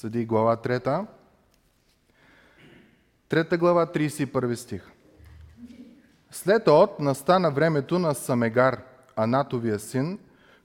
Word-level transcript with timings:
Съди 0.00 0.24
глава 0.24 0.56
3. 0.56 1.06
Трета 3.28 3.58
глава, 3.58 3.86
31 3.86 4.54
стих. 4.54 4.90
След 6.30 6.68
от 6.68 7.00
настана 7.00 7.50
времето 7.50 7.98
на 7.98 8.14
Самегар, 8.14 8.82
Анатовия 9.16 9.78
син, 9.78 10.18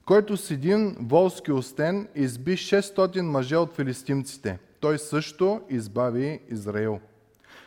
който 0.06 0.36
с 0.36 0.50
един 0.50 0.96
волски 1.00 1.52
остен 1.52 2.08
изби 2.14 2.56
600 2.56 3.20
мъже 3.20 3.56
от 3.56 3.74
филистимците. 3.74 4.58
Той 4.80 4.98
също 4.98 5.60
избави 5.68 6.40
Израил. 6.48 7.00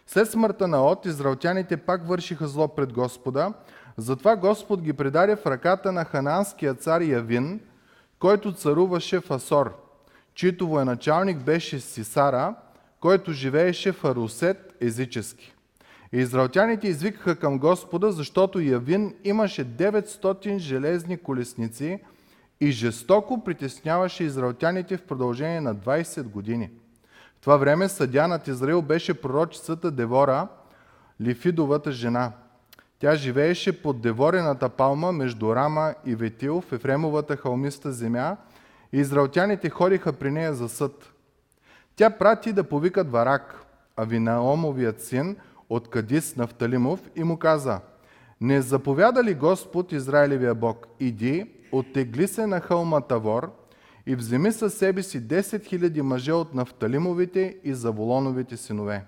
След 0.08 0.32
смъртта 0.32 0.68
на 0.68 0.82
От, 0.84 1.06
израелтяните 1.06 1.78
пак 1.78 2.08
вършиха 2.08 2.48
зло 2.48 2.68
пред 2.68 2.94
Господа, 2.94 3.54
затова 3.98 4.36
Господ 4.36 4.82
ги 4.82 4.94
предаде 4.94 5.36
в 5.36 5.46
ръката 5.46 5.92
на 5.92 6.06
хананския 6.06 6.74
цар 6.74 7.02
Явин, 7.02 7.60
който 8.20 8.54
царуваше 8.54 9.20
в 9.20 9.32
Асор, 9.32 9.89
чийто 10.40 10.68
военачалник 10.68 11.38
беше 11.38 11.80
Сисара, 11.80 12.56
който 13.00 13.32
живееше 13.32 13.92
в 13.92 14.06
Арусет 14.06 14.76
езически. 14.82 15.54
И 16.14 16.18
израелтяните 16.18 16.88
извикаха 16.88 17.36
към 17.36 17.60
Господа, 17.60 18.12
защото 18.12 18.60
Явин 18.60 19.14
имаше 19.24 19.66
900 19.66 20.58
железни 20.58 21.18
колесници 21.18 22.00
и 22.62 22.72
жестоко 22.72 23.44
притесняваше 23.44 24.24
израелтяните 24.24 24.98
в 24.98 25.04
продължение 25.04 25.62
на 25.62 25.76
20 25.76 26.24
години. 26.24 26.70
В 27.38 27.42
това 27.42 27.58
време 27.58 27.90
съдя 27.90 28.28
над 28.28 28.48
Израил 28.48 28.82
беше 28.82 29.22
пророчицата 29.22 29.92
Девора, 29.92 30.48
Лифидовата 31.22 31.92
жена. 31.92 32.32
Тя 33.00 33.16
живееше 33.16 33.82
под 33.82 34.02
Деворената 34.02 34.70
палма 34.70 35.12
между 35.12 35.56
Рама 35.56 35.94
и 36.06 36.16
Ветил 36.16 36.62
в 36.62 36.74
Ефремовата 36.74 37.38
халмиста 37.38 37.92
земя 37.92 38.38
израелтяните 38.94 39.70
ходиха 39.70 40.14
при 40.14 40.32
нея 40.32 40.54
за 40.54 40.70
съд. 40.70 41.14
Тя 41.96 42.10
прати 42.10 42.54
да 42.54 42.64
повикат 42.64 43.12
Варак, 43.12 43.66
Авинаомовият 43.98 45.02
син, 45.02 45.36
от 45.70 45.90
Кадис 45.90 46.36
Нафталимов 46.36 47.00
и 47.16 47.24
му 47.24 47.38
каза, 47.38 47.80
не 48.42 48.62
заповяда 48.62 49.24
ли 49.24 49.34
Господ 49.34 49.92
Израилевия 49.92 50.56
Бог, 50.56 50.88
иди, 51.00 51.46
оттегли 51.72 52.28
се 52.28 52.48
на 52.48 52.62
хълма 52.62 53.02
Тавор 53.02 53.52
и 54.06 54.16
вземи 54.16 54.52
със 54.52 54.74
себе 54.74 55.04
си 55.04 55.22
10 55.22 55.42
000 55.42 56.02
мъже 56.02 56.32
от 56.32 56.54
Нафталимовите 56.54 57.58
и 57.64 57.74
Заволоновите 57.74 58.58
синове. 58.58 59.06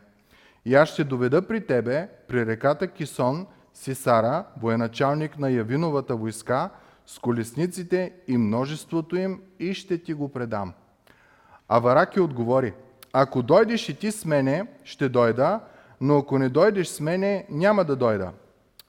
И 0.65 0.75
аз 0.75 0.89
ще 0.89 1.03
доведа 1.03 1.41
при 1.47 1.65
тебе, 1.65 2.09
при 2.27 2.45
реката 2.45 2.87
Кисон, 2.87 3.47
Сисара, 3.73 4.45
военачалник 4.61 5.39
на 5.39 5.49
Явиновата 5.49 6.15
войска, 6.15 6.69
с 7.11 7.19
колесниците 7.19 8.13
и 8.27 8.37
множеството 8.37 9.15
им 9.15 9.41
и 9.59 9.73
ще 9.73 9.97
ти 9.97 10.13
го 10.13 10.29
предам. 10.29 10.73
А 11.67 11.79
Вараки 11.79 12.19
отговори, 12.19 12.73
ако 13.13 13.41
дойдеш 13.41 13.89
и 13.89 13.95
ти 13.95 14.11
с 14.11 14.25
мене, 14.25 14.67
ще 14.83 15.09
дойда, 15.09 15.59
но 16.01 16.17
ако 16.17 16.39
не 16.39 16.49
дойдеш 16.49 16.87
с 16.87 16.99
мене, 16.99 17.45
няма 17.49 17.85
да 17.85 17.95
дойда. 17.95 18.31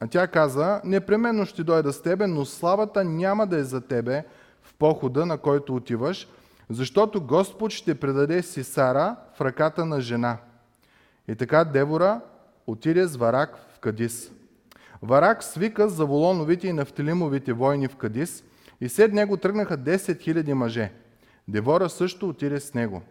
А 0.01 0.07
тя 0.07 0.27
каза, 0.27 0.81
непременно 0.85 1.47
ще 1.47 1.65
дойда 1.65 1.93
с 1.93 2.03
тебе, 2.03 2.27
но 2.27 2.45
славата 2.45 3.05
няма 3.05 3.47
да 3.47 3.59
е 3.59 3.65
за 3.65 3.81
тебе 3.81 4.25
в 4.63 4.75
похода, 4.75 5.27
на 5.27 5.39
който 5.39 5.75
отиваш, 5.75 6.29
защото 6.71 7.27
Господ 7.27 7.73
ще 7.73 8.01
предаде 8.01 8.43
Сисара 8.43 9.17
в 9.35 9.41
ръката 9.41 9.87
на 9.87 10.01
жена. 10.01 10.37
И 11.29 11.37
така 11.37 11.65
Девора 11.65 12.21
отиде 12.67 13.07
с 13.07 13.17
Варак 13.17 13.59
в 13.77 13.79
Кадис. 13.79 14.33
Варак 15.03 15.45
свика 15.45 15.89
за 15.89 16.07
Волоновите 16.07 16.69
и 16.69 16.73
Нафталимовите 16.73 17.53
войни 17.53 17.89
в 17.89 17.97
Кадис 17.97 18.45
и 18.81 18.89
след 18.89 19.13
него 19.13 19.37
тръгнаха 19.37 19.79
10 19.79 19.97
000 19.97 20.53
мъже. 20.53 20.93
Девора 21.49 21.89
също 21.89 22.29
отиде 22.29 22.61
с 22.61 22.75
него. 22.75 23.03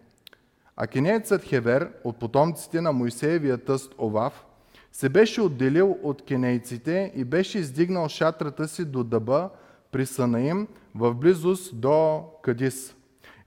А 0.75 0.87
кенеецът 0.87 1.43
Хевер 1.43 1.91
от 2.03 2.19
потомците 2.19 2.81
на 2.81 2.91
Моисеевия 2.91 3.57
тъст 3.57 3.95
Овав 3.97 4.45
се 4.91 5.09
беше 5.09 5.41
отделил 5.41 5.97
от 6.03 6.25
кенейците 6.25 7.11
и 7.15 7.23
беше 7.23 7.59
издигнал 7.59 8.09
шатрата 8.09 8.67
си 8.67 8.85
до 8.85 9.03
дъба 9.03 9.49
при 9.91 10.05
Санаим 10.05 10.67
в 10.95 11.13
близост 11.13 11.79
до 11.79 12.23
Кадис. 12.41 12.95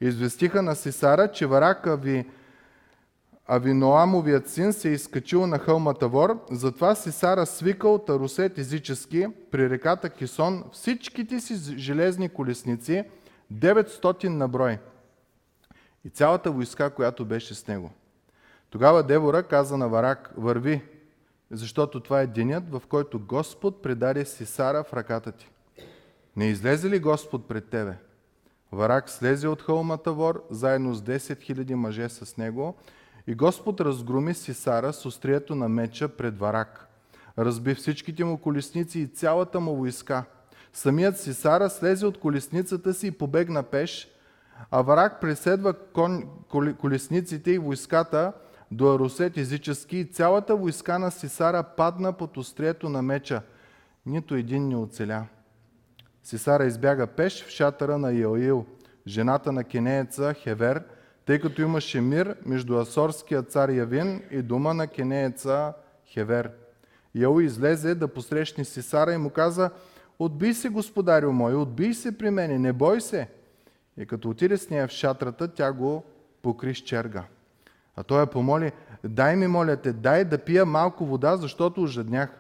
Известиха 0.01 0.63
на 0.63 0.75
Сисара, 0.75 1.33
че 1.33 1.47
Варака 1.47 1.97
ви 1.97 2.27
Авиноамовият 3.47 4.49
син 4.49 4.73
се 4.73 4.89
е 4.89 4.93
изкачил 4.93 5.47
на 5.47 5.59
хълма 5.59 5.95
Тавор, 5.95 6.45
затова 6.51 6.95
Сисара 6.95 7.47
свикал 7.47 7.99
Тарусет 7.99 8.59
езически 8.59 9.27
при 9.51 9.71
реката 9.71 10.11
Кисон 10.11 10.65
всичките 10.73 11.41
си 11.41 11.79
железни 11.79 12.29
колесници, 12.29 13.05
900 13.53 14.29
на 14.29 14.49
брой 14.49 14.79
и 16.05 16.09
цялата 16.09 16.51
войска, 16.51 16.91
която 16.91 17.25
беше 17.25 17.55
с 17.55 17.67
него. 17.67 17.91
Тогава 18.71 19.03
Девора 19.03 19.43
каза 19.43 19.77
на 19.77 19.89
Варак, 19.89 20.33
върви, 20.37 20.83
защото 21.51 22.01
това 22.01 22.21
е 22.21 22.27
денят, 22.27 22.71
в 22.71 22.83
който 22.89 23.21
Господ 23.21 23.83
предаде 23.83 24.25
Сисара 24.25 24.85
в 24.85 24.93
ръката 24.93 25.33
ти. 25.33 25.51
Не 26.37 26.47
излезе 26.47 26.91
ли 26.91 26.99
Господ 26.99 27.49
пред 27.49 27.69
тебе? 27.69 27.97
Варак 28.73 29.11
слезе 29.11 29.49
от 29.49 29.63
хълмата 29.63 30.13
вор, 30.13 30.45
заедно 30.51 30.95
с 30.95 31.03
10 31.03 31.19
000 31.19 31.75
мъже 31.75 32.09
с 32.09 32.37
него, 32.37 32.77
и 33.27 33.35
Господ 33.35 33.81
разгроми 33.81 34.35
Сисара 34.35 34.93
с 34.93 35.07
острието 35.07 35.55
на 35.55 35.69
меча 35.69 36.09
пред 36.09 36.39
Варак. 36.39 36.89
Разби 37.39 37.75
всичките 37.75 38.25
му 38.25 38.39
колесници 38.39 39.01
и 39.01 39.07
цялата 39.07 39.61
му 39.61 39.77
войска. 39.77 40.25
Самият 40.73 41.21
Сисара 41.21 41.71
слезе 41.71 42.07
от 42.07 42.21
колесницата 42.21 42.95
си 42.95 43.07
и 43.07 43.11
побегна 43.11 43.63
пеш, 43.63 44.09
а 44.71 44.83
Варак 44.83 45.21
преследва 45.21 45.73
кон, 45.73 46.23
колесниците 46.79 47.51
и 47.51 47.59
войската 47.59 48.33
до 48.71 48.95
Арусет 48.95 49.37
езически 49.37 49.97
и 49.97 50.05
цялата 50.05 50.57
войска 50.57 50.99
на 50.99 51.11
Сисара 51.11 51.63
падна 51.63 52.13
под 52.13 52.37
острието 52.37 52.89
на 52.89 53.03
меча. 53.03 53.43
Нито 54.07 54.35
един 54.35 54.69
не 54.69 54.77
оцеля. 54.77 55.27
Сисара 56.23 56.65
избяга 56.65 57.07
пеш 57.07 57.45
в 57.45 57.49
шатъра 57.49 57.99
на 57.99 58.13
Йоил, 58.13 58.67
жената 59.07 59.53
на 59.53 59.65
кенееца 59.65 60.35
Хевер, 60.35 60.83
тъй 61.27 61.41
като 61.41 61.63
имаше 61.63 62.01
мир 62.01 62.37
между 62.47 62.79
асорския 62.79 63.43
цар 63.43 63.69
Явин 63.69 64.23
и 64.31 64.43
дома 64.43 64.75
на 64.75 64.87
кенееца 64.87 65.73
Хевер. 66.07 66.51
Яу 67.15 67.41
излезе 67.41 67.95
да 67.95 68.09
посрещне 68.09 68.65
Сисара 68.65 69.13
и 69.13 69.17
му 69.17 69.31
каза, 69.31 69.71
отбий 70.19 70.55
се, 70.55 70.69
господарю 70.69 71.33
мой, 71.33 71.55
отбий 71.55 71.95
се 71.95 72.19
при 72.19 72.31
мене, 72.31 72.59
не 72.59 72.73
бой 72.73 73.01
се. 73.01 73.29
И 73.97 74.07
като 74.07 74.31
отиде 74.31 74.57
с 74.57 74.71
нея 74.71 74.89
в 74.89 74.91
шатрата, 74.91 75.49
тя 75.49 75.73
го 75.73 76.05
покри 76.43 76.75
с 76.75 76.79
черга. 76.79 77.25
А 77.97 78.03
той 78.03 78.21
я 78.21 78.27
помоли, 78.27 78.73
дай 79.05 79.37
ми, 79.37 79.47
моля 79.47 79.77
те, 79.77 79.93
дай 79.93 80.25
да 80.25 80.39
пия 80.39 80.67
малко 80.67 81.07
вода, 81.07 81.37
защото 81.37 81.83
ожеднях. 81.83 82.31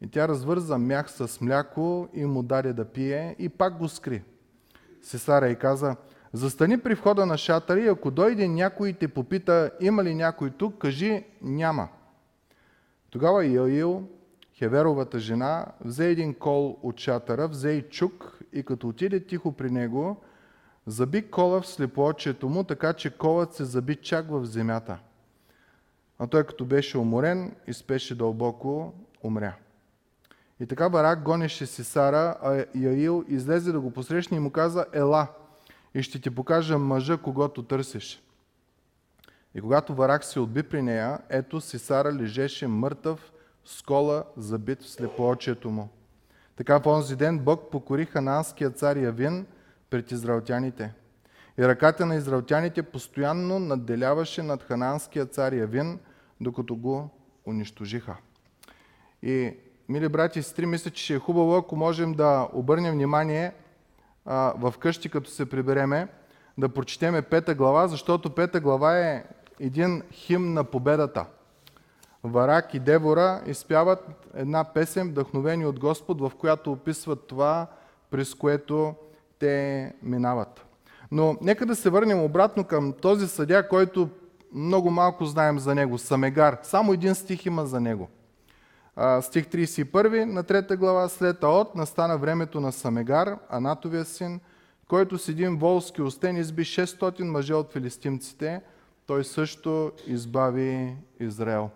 И 0.00 0.08
тя 0.08 0.28
развърза 0.28 0.78
мях 0.78 1.10
с 1.10 1.40
мляко 1.40 2.08
и 2.14 2.24
му 2.24 2.42
даде 2.42 2.72
да 2.72 2.84
пие 2.84 3.36
и 3.38 3.48
пак 3.48 3.78
го 3.78 3.88
скри. 3.88 4.22
Сесара 5.02 5.48
и 5.48 5.56
каза, 5.56 5.96
застани 6.34 6.78
при 6.78 6.94
входа 6.94 7.26
на 7.26 7.38
шатъра 7.38 7.80
и 7.80 7.88
ако 7.88 8.10
дойде 8.10 8.48
някой 8.48 8.88
и 8.88 8.92
те 8.92 9.08
попита, 9.08 9.70
има 9.80 10.04
ли 10.04 10.14
някой 10.14 10.50
тук, 10.50 10.78
кажи, 10.78 11.24
няма. 11.42 11.88
Тогава 13.10 13.44
Йоил, 13.46 14.08
Хеверовата 14.54 15.18
жена, 15.18 15.66
взе 15.84 16.08
един 16.08 16.34
кол 16.34 16.78
от 16.82 17.00
шатъра, 17.00 17.48
взе 17.48 17.70
и 17.70 17.82
чук 17.82 18.38
и 18.52 18.62
като 18.62 18.88
отиде 18.88 19.26
тихо 19.26 19.52
при 19.52 19.70
него, 19.70 20.20
Заби 20.86 21.30
кола 21.30 21.60
в 21.60 21.66
слепоочието 21.66 22.48
му, 22.48 22.64
така 22.64 22.92
че 22.92 23.18
колът 23.18 23.54
се 23.54 23.64
заби 23.64 23.96
чак 23.96 24.30
в 24.30 24.44
земята. 24.44 24.98
А 26.18 26.26
той 26.26 26.44
като 26.44 26.64
беше 26.64 26.98
уморен 26.98 27.54
и 27.66 27.72
спеше 27.72 28.18
дълбоко, 28.18 28.92
умря. 29.22 29.54
И 30.60 30.66
така 30.66 30.88
Барак 30.88 31.22
гонеше 31.22 31.66
си 31.66 31.84
Сара, 31.84 32.36
а 32.42 32.64
Яил 32.74 33.24
излезе 33.28 33.72
да 33.72 33.80
го 33.80 33.90
посрещне 33.90 34.36
и 34.36 34.40
му 34.40 34.50
каза, 34.50 34.86
ела, 34.92 35.26
и 35.94 36.02
ще 36.02 36.20
ти 36.20 36.30
покажа 36.30 36.78
мъжа, 36.78 37.16
когато 37.16 37.62
търсиш. 37.62 38.22
И 39.54 39.60
когато 39.60 39.94
Варак 39.94 40.24
се 40.24 40.40
отби 40.40 40.62
при 40.62 40.82
нея, 40.82 41.18
ето 41.28 41.60
си 41.60 41.78
Сара 41.78 42.12
лежеше 42.12 42.66
мъртъв 42.66 43.32
с 43.64 43.82
кола 43.82 44.24
забит 44.36 44.82
в 44.82 44.90
слепоочието 44.90 45.70
му. 45.70 45.88
Така 46.56 46.78
в 46.78 46.86
онзи 46.86 47.16
ден 47.16 47.38
Бог 47.38 47.70
покори 47.70 48.06
хананския 48.06 48.70
цар 48.70 48.96
Явин 48.96 49.46
пред 49.90 50.10
израелтяните. 50.10 50.94
И 51.58 51.68
ръката 51.68 52.06
на 52.06 52.14
израелтяните 52.14 52.82
постоянно 52.82 53.58
надделяваше 53.58 54.42
над 54.42 54.62
хананския 54.62 55.26
цар 55.26 55.52
Явин, 55.52 55.98
докато 56.40 56.76
го 56.76 57.10
унищожиха. 57.46 58.16
И, 59.22 59.56
мили 59.88 60.08
брати 60.08 60.38
и 60.38 60.42
сестри, 60.42 60.66
мисля, 60.66 60.90
че 60.90 61.14
е 61.14 61.18
хубаво, 61.18 61.56
ако 61.56 61.76
можем 61.76 62.14
да 62.14 62.48
обърнем 62.52 62.94
внимание 62.94 63.52
в 64.26 64.74
къщи, 64.78 65.08
като 65.08 65.30
се 65.30 65.50
прибереме, 65.50 66.08
да 66.58 66.68
прочетеме 66.68 67.22
пета 67.22 67.54
глава, 67.54 67.88
защото 67.88 68.30
пета 68.30 68.60
глава 68.60 68.98
е 68.98 69.24
един 69.60 70.02
хим 70.12 70.54
на 70.54 70.64
победата. 70.64 71.26
Варак 72.24 72.74
и 72.74 72.78
Девора 72.78 73.40
изпяват 73.46 74.28
една 74.34 74.64
песен, 74.64 75.08
вдъхновени 75.08 75.66
от 75.66 75.80
Господ, 75.80 76.20
в 76.20 76.32
която 76.38 76.72
описват 76.72 77.26
това, 77.26 77.66
през 78.10 78.34
което 78.34 78.94
те 79.38 79.92
минават. 80.02 80.66
Но 81.10 81.36
нека 81.40 81.66
да 81.66 81.76
се 81.76 81.90
върнем 81.90 82.22
обратно 82.22 82.64
към 82.64 82.92
този 82.92 83.28
съдя, 83.28 83.68
който 83.68 84.08
много 84.54 84.90
малко 84.90 85.24
знаем 85.24 85.58
за 85.58 85.74
него. 85.74 85.98
Самегар. 85.98 86.58
Само 86.62 86.92
един 86.92 87.14
стих 87.14 87.46
има 87.46 87.66
за 87.66 87.80
него. 87.80 88.08
Стих 88.96 89.46
31 89.46 90.24
на 90.24 90.42
трета 90.42 90.76
глава. 90.76 91.08
След 91.08 91.44
Аот 91.44 91.74
настана 91.74 92.18
времето 92.18 92.60
на 92.60 92.72
Самегар, 92.72 93.38
Анатовия 93.48 94.04
син, 94.04 94.40
който 94.88 95.18
с 95.18 95.28
един 95.28 95.56
волски 95.56 96.02
остен 96.02 96.36
изби 96.36 96.64
600 96.64 97.22
мъже 97.22 97.54
от 97.54 97.72
филистимците. 97.72 98.60
Той 99.06 99.24
също 99.24 99.92
избави 100.06 100.96
Израел. 101.20 101.70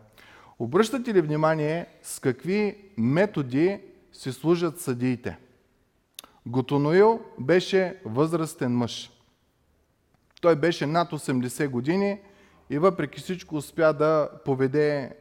Обръщате 0.58 1.14
ли 1.14 1.20
внимание 1.20 1.86
с 2.02 2.18
какви 2.18 2.76
методи 2.96 3.80
си 4.12 4.32
служат 4.32 4.80
съдиите? 4.80 5.38
Готоноил 6.46 7.20
беше 7.38 8.00
възрастен 8.04 8.76
мъж. 8.76 9.10
Той 10.40 10.56
беше 10.56 10.86
над 10.86 11.10
80 11.10 11.68
години 11.68 12.20
и 12.70 12.78
въпреки 12.78 13.20
всичко 13.20 13.56
успя 13.56 13.92
да 13.92 14.30
поведе 14.44 15.16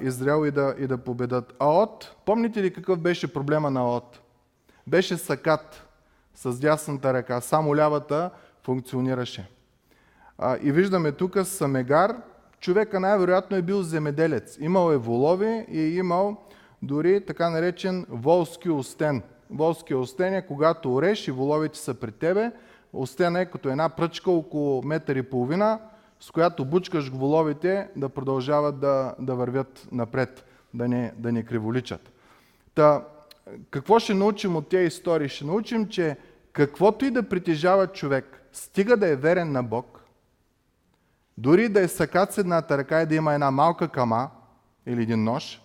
Израел 0.00 0.46
и 0.46 0.50
да, 0.50 0.74
и 0.78 0.86
да 0.86 0.98
победат. 0.98 1.54
Аот, 1.58 2.16
помните 2.26 2.62
ли 2.62 2.72
какъв 2.72 2.98
беше 2.98 3.32
проблема 3.32 3.70
на 3.70 3.80
Аот? 3.80 4.20
Беше 4.86 5.16
сакат 5.16 5.86
с 6.34 6.58
дясната 6.60 7.14
ръка, 7.14 7.40
само 7.40 7.76
лявата 7.76 8.30
функционираше. 8.62 9.48
А, 10.38 10.56
и 10.62 10.72
виждаме 10.72 11.12
тук 11.12 11.38
Самегар, 11.44 12.16
човека 12.60 13.00
най-вероятно 13.00 13.56
е 13.56 13.62
бил 13.62 13.82
земеделец. 13.82 14.58
Имал 14.60 14.92
е 14.92 14.96
волови 14.96 15.66
и 15.68 15.80
е 15.80 15.88
имал 15.88 16.36
дори 16.82 17.26
така 17.26 17.50
наречен 17.50 18.06
волски 18.08 18.70
остен. 18.70 19.22
Волски 19.50 19.94
остен 19.94 20.34
е 20.34 20.46
когато 20.46 20.94
ореш 20.94 21.28
и 21.28 21.30
воловите 21.30 21.78
са 21.78 21.94
при 21.94 22.12
тебе. 22.12 22.52
Остен 22.92 23.36
е 23.36 23.46
като 23.46 23.68
една 23.68 23.88
пръчка 23.88 24.30
около 24.30 24.82
метър 24.82 25.16
и 25.16 25.22
половина, 25.22 25.78
с 26.20 26.30
която 26.30 26.64
бучкаш 26.64 27.08
воловите 27.08 27.88
да 27.96 28.08
продължават 28.08 28.80
да, 28.80 29.14
да 29.18 29.34
вървят 29.34 29.88
напред, 29.92 30.44
да 30.74 30.88
не, 30.88 31.12
да 31.16 31.32
не 31.32 31.42
криволичат. 31.42 32.12
Та, 32.74 33.04
какво 33.70 33.98
ще 33.98 34.14
научим 34.14 34.56
от 34.56 34.68
тези 34.68 34.86
истории? 34.86 35.28
Ще 35.28 35.44
научим, 35.44 35.88
че 35.88 36.16
каквото 36.52 37.04
и 37.04 37.10
да 37.10 37.28
притежава 37.28 37.86
човек, 37.86 38.42
стига 38.52 38.96
да 38.96 39.08
е 39.08 39.16
верен 39.16 39.52
на 39.52 39.62
Бог, 39.62 40.04
дори 41.38 41.68
да 41.68 41.80
е 41.80 41.88
сакат 41.88 42.32
с 42.32 42.38
едната 42.38 42.78
ръка 42.78 43.02
и 43.02 43.06
да 43.06 43.14
има 43.14 43.34
една 43.34 43.50
малка 43.50 43.88
кама 43.88 44.30
или 44.86 45.02
един 45.02 45.24
нож, 45.24 45.60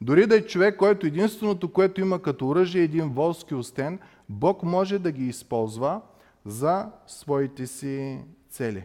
дори 0.00 0.26
да 0.26 0.36
е 0.36 0.46
човек, 0.46 0.76
който 0.76 1.06
единственото, 1.06 1.72
което 1.72 2.00
има 2.00 2.22
като 2.22 2.48
оръжие 2.48 2.80
е 2.80 2.84
един 2.84 3.08
волски 3.08 3.54
остен, 3.54 3.98
Бог 4.28 4.62
може 4.62 4.98
да 4.98 5.12
ги 5.12 5.26
използва 5.26 6.00
за 6.44 6.86
своите 7.06 7.66
си 7.66 8.18
цели. 8.50 8.84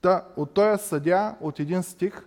Та, 0.00 0.24
от 0.36 0.54
този 0.54 0.88
съдя, 0.88 1.34
от 1.40 1.60
един 1.60 1.82
стих, 1.82 2.24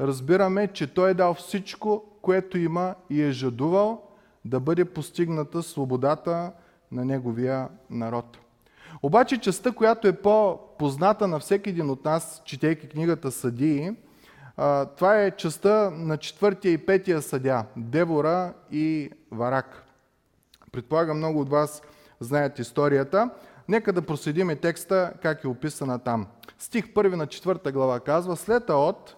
разбираме, 0.00 0.68
че 0.68 0.94
той 0.94 1.10
е 1.10 1.14
дал 1.14 1.34
всичко, 1.34 2.04
което 2.22 2.58
има 2.58 2.94
и 3.10 3.22
е 3.22 3.30
жадувал 3.30 4.02
да 4.44 4.60
бъде 4.60 4.84
постигната 4.84 5.62
свободата 5.62 6.52
на 6.92 7.04
неговия 7.04 7.68
народ. 7.90 8.38
Обаче 9.02 9.40
частта, 9.40 9.72
която 9.72 10.08
е 10.08 10.12
по-позната 10.12 11.28
на 11.28 11.38
всеки 11.38 11.70
един 11.70 11.90
от 11.90 12.04
нас, 12.04 12.42
четейки 12.44 12.88
книгата 12.88 13.30
Съдии, 13.30 13.90
това 14.96 15.22
е 15.22 15.30
частта 15.30 15.90
на 15.90 16.16
четвъртия 16.16 16.72
и 16.72 16.86
петия 16.86 17.22
съдя, 17.22 17.64
Девора 17.76 18.52
и 18.70 19.10
Варак. 19.30 19.84
Предполагам 20.72 21.16
много 21.16 21.40
от 21.40 21.48
вас 21.48 21.82
знаят 22.20 22.58
историята. 22.58 23.30
Нека 23.68 23.92
да 23.92 24.02
проследиме 24.02 24.56
текста, 24.56 25.12
как 25.22 25.44
е 25.44 25.48
описана 25.48 25.98
там. 25.98 26.26
Стих 26.58 26.94
първи 26.94 27.16
на 27.16 27.26
четвърта 27.26 27.72
глава 27.72 28.00
казва, 28.00 28.36
след 28.36 28.70
Аот, 28.70 29.16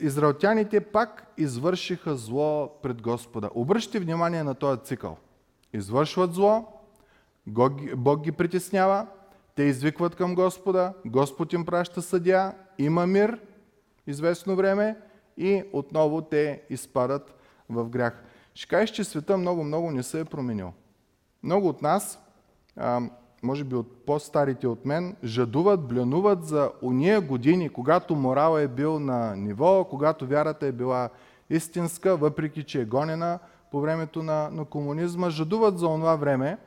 израелтяните 0.00 0.80
пак 0.80 1.32
извършиха 1.36 2.16
зло 2.16 2.78
пред 2.82 3.02
Господа. 3.02 3.50
Обръщайте 3.54 4.00
внимание 4.00 4.42
на 4.44 4.54
този 4.54 4.80
цикъл. 4.80 5.16
Извършват 5.72 6.34
зло, 6.34 6.68
Бог 7.96 8.20
ги 8.20 8.32
притеснява, 8.32 9.06
те 9.54 9.62
извикват 9.62 10.16
към 10.16 10.34
Господа, 10.34 10.92
Господ 11.06 11.52
им 11.52 11.66
праща 11.66 12.02
съдя, 12.02 12.52
има 12.78 13.06
мир 13.06 13.40
известно 14.06 14.56
време 14.56 14.96
и 15.36 15.64
отново 15.72 16.22
те 16.22 16.62
изпадат 16.70 17.34
в 17.68 17.88
грях. 17.88 18.24
Ще 18.54 18.68
кажеш, 18.68 18.90
че 18.90 19.04
света 19.04 19.38
много-много 19.38 19.90
не 19.90 20.02
се 20.02 20.20
е 20.20 20.24
променил. 20.24 20.72
Много 21.42 21.68
от 21.68 21.82
нас, 21.82 22.18
може 23.42 23.64
би 23.64 23.74
от 23.74 24.06
по-старите 24.06 24.66
от 24.66 24.84
мен, 24.84 25.16
жадуват, 25.24 25.88
блянуват 25.88 26.44
за 26.44 26.70
уния 26.82 27.20
години, 27.20 27.68
когато 27.68 28.16
морал 28.16 28.58
е 28.58 28.68
бил 28.68 28.98
на 28.98 29.36
ниво, 29.36 29.84
когато 29.90 30.26
вярата 30.26 30.66
е 30.66 30.72
била 30.72 31.08
истинска, 31.50 32.16
въпреки 32.16 32.62
че 32.62 32.80
е 32.80 32.84
гонена 32.84 33.38
по 33.70 33.80
времето 33.80 34.22
на, 34.22 34.50
на 34.50 34.64
комунизма, 34.64 35.30
жадуват 35.30 35.78
за 35.78 35.86
това 35.86 36.16
време, 36.16 36.58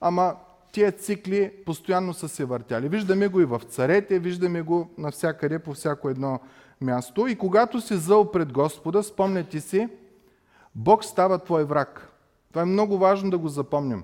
ама 0.00 0.36
тия 0.72 0.92
цикли 0.92 1.52
постоянно 1.66 2.14
са 2.14 2.28
се 2.28 2.44
въртяли. 2.44 2.88
Виждаме 2.88 3.28
го 3.28 3.40
и 3.40 3.44
в 3.44 3.60
царете, 3.68 4.18
виждаме 4.18 4.62
го 4.62 4.90
навсякъде, 4.98 5.58
по 5.58 5.72
всяко 5.72 6.08
едно 6.08 6.40
място. 6.80 7.26
И 7.26 7.38
когато 7.38 7.80
си 7.80 7.96
зъл 7.96 8.30
пред 8.30 8.52
Господа, 8.52 9.02
спомняте 9.02 9.60
си, 9.60 9.88
Бог 10.74 11.04
става 11.04 11.38
твой 11.38 11.64
враг. 11.64 12.12
Това 12.48 12.62
е 12.62 12.64
много 12.64 12.98
важно 12.98 13.30
да 13.30 13.38
го 13.38 13.48
запомним. 13.48 14.02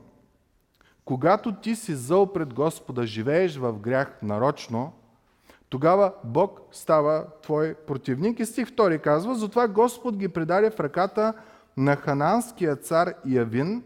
Когато 1.05 1.53
ти 1.53 1.77
си 1.77 1.95
зъл 1.95 2.33
пред 2.33 2.55
Господа, 2.55 3.07
живееш 3.07 3.57
в 3.57 3.73
грях 3.73 4.19
нарочно, 4.23 4.93
тогава 5.69 6.13
Бог 6.25 6.61
става 6.73 7.27
твой 7.43 7.75
противник. 7.75 8.41
И 8.41 8.47
стих 8.47 8.69
2 8.69 9.01
казва, 9.01 9.35
затова 9.35 9.69
Господ 9.69 10.17
ги 10.17 10.29
предаде 10.29 10.71
в 10.71 10.81
ръката 10.81 11.35
на 11.77 11.97
хананския 11.97 12.77
цар 12.77 13.15
Явин, 13.27 13.83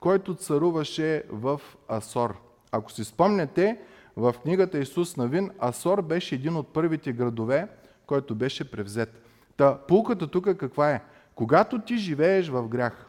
който 0.00 0.34
царуваше 0.34 1.22
в 1.30 1.60
Асор. 1.88 2.34
Ако 2.72 2.92
си 2.92 3.04
спомняте, 3.04 3.78
в 4.16 4.34
книгата 4.42 4.78
Исус 4.78 5.16
Навин, 5.16 5.50
Асор 5.58 6.02
беше 6.02 6.34
един 6.34 6.56
от 6.56 6.72
първите 6.72 7.12
градове, 7.12 7.68
който 8.06 8.34
беше 8.34 8.70
превзет. 8.70 9.22
Та, 9.56 9.78
пулката 9.78 10.26
тук 10.26 10.56
каква 10.56 10.90
е? 10.90 11.02
Когато 11.34 11.78
ти 11.78 11.96
живееш 11.96 12.48
в 12.48 12.68
грях, 12.68 13.07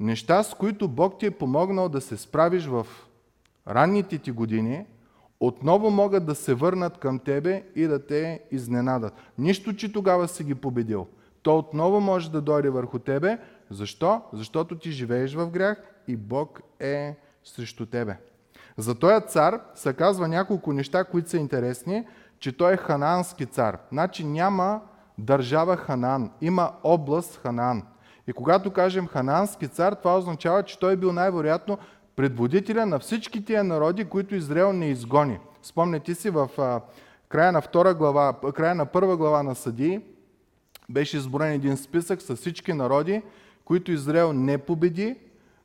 неща, 0.00 0.42
с 0.42 0.54
които 0.54 0.88
Бог 0.88 1.18
ти 1.18 1.26
е 1.26 1.30
помогнал 1.30 1.88
да 1.88 2.00
се 2.00 2.16
справиш 2.16 2.66
в 2.66 2.86
ранните 3.68 4.18
ти 4.18 4.30
години, 4.30 4.86
отново 5.40 5.90
могат 5.90 6.26
да 6.26 6.34
се 6.34 6.54
върнат 6.54 6.98
към 6.98 7.18
тебе 7.18 7.64
и 7.74 7.86
да 7.86 8.06
те 8.06 8.40
изненадат. 8.50 9.14
Нищо, 9.38 9.76
че 9.76 9.92
тогава 9.92 10.28
си 10.28 10.44
ги 10.44 10.54
победил. 10.54 11.06
То 11.42 11.58
отново 11.58 12.00
може 12.00 12.30
да 12.30 12.40
дойде 12.40 12.70
върху 12.70 12.98
тебе. 12.98 13.38
Защо? 13.70 14.22
Защото 14.32 14.78
ти 14.78 14.90
живееш 14.90 15.34
в 15.34 15.50
грях 15.50 15.82
и 16.08 16.16
Бог 16.16 16.60
е 16.80 17.16
срещу 17.44 17.86
тебе. 17.86 18.16
За 18.76 18.94
този 18.94 19.26
цар 19.26 19.60
се 19.74 19.92
казва 19.92 20.28
няколко 20.28 20.72
неща, 20.72 21.04
които 21.04 21.30
са 21.30 21.36
интересни, 21.36 22.06
че 22.38 22.56
той 22.56 22.72
е 22.72 22.76
ханански 22.76 23.46
цар. 23.46 23.78
Значи 23.92 24.24
няма 24.24 24.80
държава 25.18 25.76
Ханан, 25.76 26.30
има 26.40 26.72
област 26.84 27.40
Ханан. 27.42 27.82
И 28.28 28.32
когато 28.32 28.70
кажем 28.70 29.06
ханански 29.06 29.68
цар, 29.68 29.92
това 29.92 30.18
означава, 30.18 30.62
че 30.62 30.78
той 30.78 30.92
е 30.92 30.96
бил 30.96 31.12
най-вероятно 31.12 31.78
предводителя 32.16 32.86
на 32.86 32.98
всички 32.98 33.44
тия 33.44 33.64
народи, 33.64 34.04
които 34.04 34.34
Израел 34.34 34.72
не 34.72 34.90
изгони. 34.90 35.38
Спомняте 35.62 36.14
си 36.14 36.30
в 36.30 36.50
а, 36.58 36.80
края 37.28 37.52
на, 37.52 37.60
втора 37.60 37.94
глава, 37.94 38.34
края 38.54 38.74
на 38.74 38.86
първа 38.86 39.16
глава 39.16 39.42
на 39.42 39.54
Съдии, 39.54 40.00
беше 40.88 41.16
изборен 41.16 41.52
един 41.52 41.76
списък 41.76 42.22
с 42.22 42.36
всички 42.36 42.72
народи, 42.72 43.22
които 43.64 43.92
Израел 43.92 44.32
не 44.32 44.58
победи, 44.58 45.16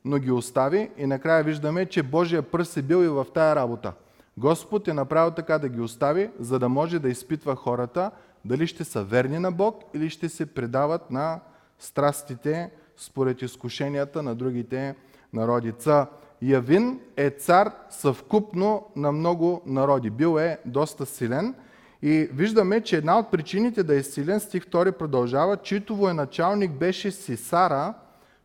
но 0.04 0.18
ги 0.18 0.30
остави 0.30 0.90
и 0.98 1.06
накрая 1.06 1.44
виждаме, 1.44 1.86
че 1.86 2.02
Божия 2.02 2.42
пръст 2.42 2.76
е 2.76 2.82
бил 2.82 3.04
и 3.04 3.08
в 3.08 3.26
тая 3.34 3.56
работа. 3.56 3.92
Господ 4.36 4.88
е 4.88 4.92
направил 4.92 5.30
така 5.30 5.58
да 5.58 5.68
ги 5.68 5.80
остави, 5.80 6.30
за 6.38 6.58
да 6.58 6.68
може 6.68 6.98
да 6.98 7.08
изпитва 7.08 7.56
хората 7.56 8.10
дали 8.44 8.66
ще 8.66 8.84
са 8.84 9.04
верни 9.04 9.38
на 9.38 9.52
Бог 9.52 9.82
или 9.94 10.10
ще 10.10 10.28
се 10.28 10.46
предават 10.46 11.10
на 11.10 11.40
страстите 11.82 12.70
според 12.96 13.42
изкушенията 13.42 14.22
на 14.22 14.34
другите 14.34 14.94
народи. 15.32 15.72
Ца 15.72 16.06
Явин 16.42 17.00
е 17.16 17.30
цар 17.30 17.72
съвкупно 17.90 18.86
на 18.96 19.12
много 19.12 19.62
народи. 19.66 20.10
Бил 20.10 20.38
е 20.38 20.58
доста 20.66 21.06
силен 21.06 21.54
и 22.02 22.28
виждаме, 22.32 22.80
че 22.80 22.96
една 22.96 23.18
от 23.18 23.30
причините 23.30 23.82
да 23.82 23.94
е 23.94 24.02
силен, 24.02 24.40
стих 24.40 24.64
2 24.64 24.92
продължава, 24.92 25.56
чието 25.56 25.96
военачалник 25.96 26.70
беше 26.72 27.10
Сисара, 27.10 27.94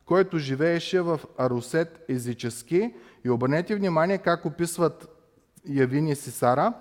който 0.05 0.37
живееше 0.37 1.01
в 1.01 1.19
Арусет 1.37 2.05
езически. 2.09 2.93
И 3.25 3.29
обърнете 3.29 3.75
внимание 3.75 4.17
как 4.17 4.45
описват 4.45 5.09
Явин 5.65 6.07
и 6.07 6.15
Сисара. 6.15 6.73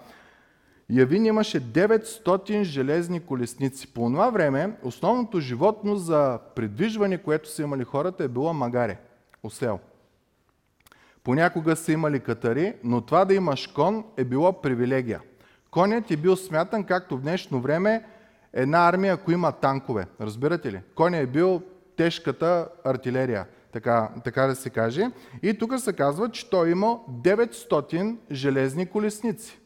Явин 0.90 1.26
имаше 1.26 1.61
900 1.61 2.62
железни 2.62 3.21
колесници. 3.21 3.95
По 3.95 4.00
това 4.00 4.31
време 4.31 4.76
основното 4.83 5.40
животно 5.40 5.97
за 5.97 6.38
придвижване, 6.55 7.19
което 7.19 7.49
са 7.50 7.62
имали 7.62 7.85
хората, 7.85 8.25
е 8.25 8.28
било 8.28 8.55
магаре, 8.55 8.99
осел. 9.43 9.78
Понякога 11.25 11.76
са 11.76 11.93
имали 11.93 12.21
катари, 12.21 12.75
но 12.85 13.00
това 13.00 13.25
да 13.25 13.35
имаш 13.35 13.66
кон 13.66 14.05
е 14.16 14.25
било 14.25 14.61
привилегия. 14.61 15.21
Конят 15.71 16.11
е 16.11 16.16
бил 16.16 16.37
смятан, 16.37 16.85
както 16.85 17.16
в 17.16 17.21
днешно 17.21 17.61
време, 17.61 18.05
една 18.52 18.88
армия, 18.88 19.14
ако 19.14 19.33
има 19.33 19.52
танкове. 19.52 20.07
Разбирате 20.21 20.73
ли? 20.73 20.81
Конят 20.95 21.23
е 21.23 21.26
бил 21.26 21.62
тежката 21.97 22.69
артилерия, 22.85 23.47
така, 23.73 24.11
така 24.25 24.47
да 24.47 24.55
се 24.55 24.71
каже. 24.71 25.11
И 25.43 25.59
тук 25.59 25.81
се 25.81 25.93
казва, 25.93 26.31
че 26.31 26.50
той 26.50 26.71
има 26.71 26.99
900 27.11 28.16
железни 28.31 28.87
колесници. 28.87 29.59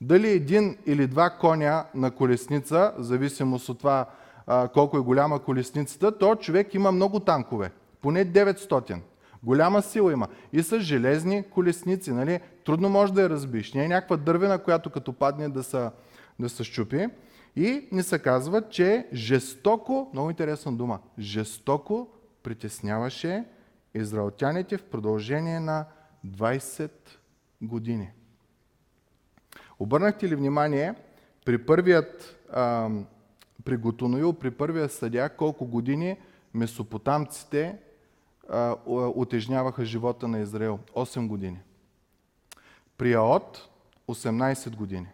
Дали 0.00 0.28
един 0.28 0.76
или 0.86 1.06
два 1.06 1.30
коня 1.30 1.84
на 1.94 2.10
колесница, 2.10 2.92
в 2.98 3.02
зависимост 3.02 3.68
от 3.68 3.78
това 3.78 4.06
а, 4.46 4.68
колко 4.68 4.96
е 4.96 5.00
голяма 5.00 5.38
колесницата, 5.38 6.18
то 6.18 6.36
човек 6.36 6.74
има 6.74 6.92
много 6.92 7.20
танкове. 7.20 7.70
Поне 8.00 8.26
900. 8.26 9.00
Голяма 9.42 9.82
сила 9.82 10.12
има. 10.12 10.28
И 10.52 10.62
са 10.62 10.80
железни 10.80 11.42
колесници. 11.42 12.12
Нали? 12.12 12.40
Трудно 12.64 12.88
може 12.88 13.12
да 13.12 13.22
я 13.22 13.30
разбиш. 13.30 13.72
Не 13.72 13.84
е 13.84 13.88
някаква 13.88 14.16
дървена, 14.16 14.58
която 14.58 14.90
като 14.90 15.12
падне 15.12 15.48
да 15.48 15.62
се, 15.62 15.90
да 16.38 16.48
се 16.48 16.64
щупи. 16.64 17.08
И 17.56 17.88
ни 17.92 18.02
се 18.02 18.18
казва, 18.18 18.62
че 18.68 19.06
жестоко, 19.12 20.10
много 20.12 20.30
интересна 20.30 20.72
дума, 20.72 20.98
жестоко 21.18 22.08
притесняваше 22.42 23.44
израелтяните 23.94 24.76
в 24.76 24.84
продължение 24.84 25.60
на 25.60 25.84
20 26.26 26.90
години. 27.62 28.10
Обърнахте 29.80 30.28
ли 30.28 30.34
внимание 30.34 30.94
при 31.44 31.66
първият, 31.66 32.36
а, 32.52 32.90
при 33.64 33.76
Готоноил, 33.76 34.32
при 34.32 34.50
първия 34.50 34.88
съдя, 34.88 35.28
колко 35.28 35.66
години 35.66 36.16
месопотамците 36.54 37.78
а, 38.48 38.76
отежняваха 38.86 39.84
живота 39.84 40.28
на 40.28 40.38
Израел? 40.38 40.78
8 40.94 41.26
години. 41.26 41.60
При 42.98 43.14
Аот 43.14 43.68
18 44.08 44.76
години. 44.76 45.06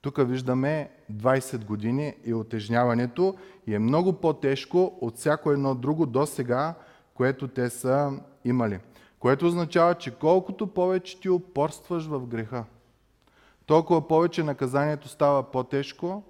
Тук 0.00 0.28
виждаме 0.28 0.90
20 1.12 1.64
години 1.64 2.14
и 2.24 2.34
отежняването 2.34 3.34
и 3.66 3.74
е 3.74 3.78
много 3.78 4.12
по-тежко 4.12 4.98
от 5.00 5.16
всяко 5.16 5.50
едно 5.50 5.74
друго 5.74 6.06
до 6.06 6.26
сега, 6.26 6.74
което 7.14 7.48
те 7.48 7.70
са 7.70 8.12
имали. 8.44 8.78
Което 9.18 9.46
означава, 9.46 9.94
че 9.94 10.10
колкото 10.10 10.66
повече 10.66 11.20
ти 11.20 11.28
упорстваш 11.28 12.06
в 12.06 12.26
греха, 12.26 12.64
толкова 13.66 14.08
повече 14.08 14.42
наказанието 14.42 15.08
става 15.08 15.42
по-тежко, 15.42 16.22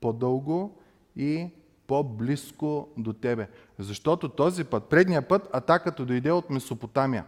по-дълго 0.00 0.78
и 1.16 1.50
по-близко 1.86 2.88
до 2.96 3.12
тебе. 3.12 3.48
Защото 3.78 4.28
този 4.28 4.64
път, 4.64 4.84
предния 4.84 5.28
път, 5.28 5.48
атаката 5.52 6.04
дойде 6.04 6.32
от 6.32 6.50
Месопотамия. 6.50 7.24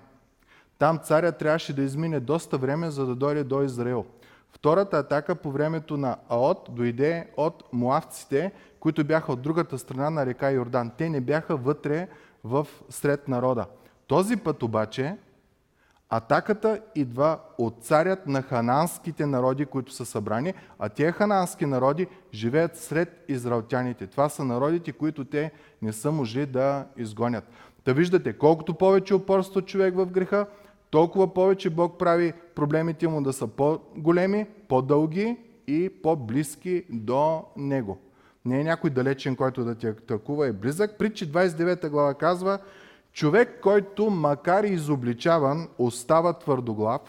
Там 0.78 0.98
царя 0.98 1.32
трябваше 1.32 1.72
да 1.72 1.82
измине 1.82 2.20
доста 2.20 2.58
време, 2.58 2.90
за 2.90 3.06
да 3.06 3.14
дойде 3.14 3.44
до 3.44 3.62
Израел. 3.62 4.04
Втората 4.52 4.98
атака 4.98 5.34
по 5.34 5.50
времето 5.50 5.96
на 5.96 6.16
Аот 6.28 6.68
дойде 6.70 7.30
от 7.36 7.64
муавците, 7.72 8.52
които 8.80 9.04
бяха 9.04 9.32
от 9.32 9.42
другата 9.42 9.78
страна 9.78 10.10
на 10.10 10.26
река 10.26 10.50
Йордан. 10.50 10.92
Те 10.98 11.08
не 11.08 11.20
бяха 11.20 11.56
вътре 11.56 12.08
в 12.44 12.66
сред 12.88 13.28
народа. 13.28 13.66
Този 14.06 14.36
път 14.36 14.62
обаче 14.62 15.16
атаката 16.10 16.80
идва 16.94 17.38
от 17.58 17.84
царят 17.84 18.26
на 18.26 18.42
хананските 18.42 19.26
народи, 19.26 19.66
които 19.66 19.92
са 19.92 20.06
събрани, 20.06 20.54
а 20.78 20.88
тези 20.88 21.12
ханански 21.12 21.66
народи 21.66 22.06
живеят 22.34 22.76
сред 22.76 23.24
израелтяните. 23.28 24.06
Това 24.06 24.28
са 24.28 24.44
народите, 24.44 24.92
които 24.92 25.24
те 25.24 25.52
не 25.82 25.92
са 25.92 26.12
можли 26.12 26.46
да 26.46 26.86
изгонят. 26.96 27.44
Та 27.84 27.92
виждате, 27.92 28.32
колкото 28.32 28.74
повече 28.74 29.14
упорства 29.14 29.62
човек 29.62 29.94
в 29.96 30.06
греха, 30.06 30.46
толкова 30.90 31.34
повече 31.34 31.70
Бог 31.70 31.98
прави 31.98 32.32
проблемите 32.54 33.08
му 33.08 33.22
да 33.22 33.32
са 33.32 33.46
по-големи, 33.46 34.46
по-дълги 34.68 35.36
и 35.66 35.90
по-близки 36.02 36.84
до 36.90 37.44
Него. 37.56 37.98
Не 38.44 38.60
е 38.60 38.64
някой 38.64 38.90
далечен, 38.90 39.36
който 39.36 39.64
да 39.64 39.74
ти 39.74 39.86
атакува, 39.86 40.46
е 40.46 40.52
близък. 40.52 40.98
Притчи 40.98 41.32
29 41.32 41.88
глава 41.88 42.14
казва, 42.14 42.58
човек, 43.12 43.60
който 43.62 44.10
макар 44.10 44.64
и 44.64 44.72
изобличаван, 44.72 45.68
остава 45.78 46.32
твърдоглав, 46.32 47.00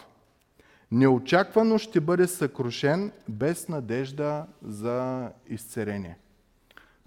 неочаквано 0.91 1.77
ще 1.77 2.01
бъде 2.01 2.27
съкрушен 2.27 3.11
без 3.29 3.69
надежда 3.69 4.45
за 4.63 5.29
изцерение. 5.49 6.17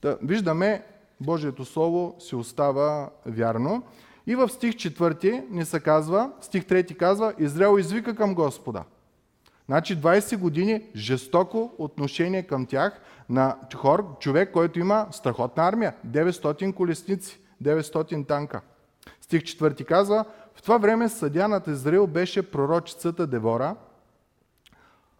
Да, 0.03 0.19
виждаме, 0.23 0.83
Божието 1.21 1.65
Слово 1.65 2.17
си 2.19 2.37
остава 2.37 3.11
вярно. 3.27 3.83
И 4.27 4.35
в 4.35 4.49
стих 4.49 4.75
4 4.75 5.45
ни 5.51 5.65
се 5.65 5.81
казва, 5.81 6.31
стих 6.41 6.65
3 6.65 6.97
казва, 6.97 7.35
Израел 7.39 7.79
извика 7.79 8.17
към 8.17 8.35
Господа. 8.35 8.85
Значи 9.67 10.01
20 10.01 10.37
години 10.37 10.83
жестоко 10.97 11.73
отношение 11.79 12.43
към 12.43 12.67
тях 12.67 13.01
на 13.29 13.57
хор, 13.75 14.19
човек, 14.21 14.53
който 14.53 14.79
има 14.79 15.07
страхотна 15.11 15.69
армия, 15.69 15.95
900 16.07 16.75
колесници, 16.75 17.41
900 17.63 18.29
танка. 18.29 18.61
Стих 19.25 19.43
4 19.43 19.85
казва, 19.85 20.25
в 20.55 20.63
това 20.63 20.79
време 20.79 21.09
съдя 21.09 21.49
над 21.49 21.67
Израил 21.67 22.07
беше 22.07 22.51
пророчицата 22.51 23.27
Девора, 23.27 23.77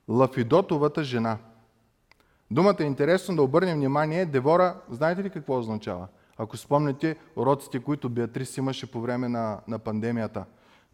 Лафидотовата 0.09 1.05
жена. 1.05 1.39
Думата 2.51 2.77
е 2.81 2.85
интересно 2.85 3.37
да 3.37 3.43
обърнем 3.43 3.77
внимание. 3.77 4.27
Девора, 4.27 4.77
знаете 4.91 5.25
ли 5.25 5.31
какво 5.31 5.59
означава? 5.59 6.07
Ако 6.39 6.57
спомняте 6.57 7.17
уроците, 7.37 7.81
които 7.81 8.09
Беатрис 8.09 8.57
имаше 8.57 8.93
по 8.93 9.01
време 9.01 9.29
на, 9.29 9.61
на 9.69 9.79
пандемията, 9.79 10.45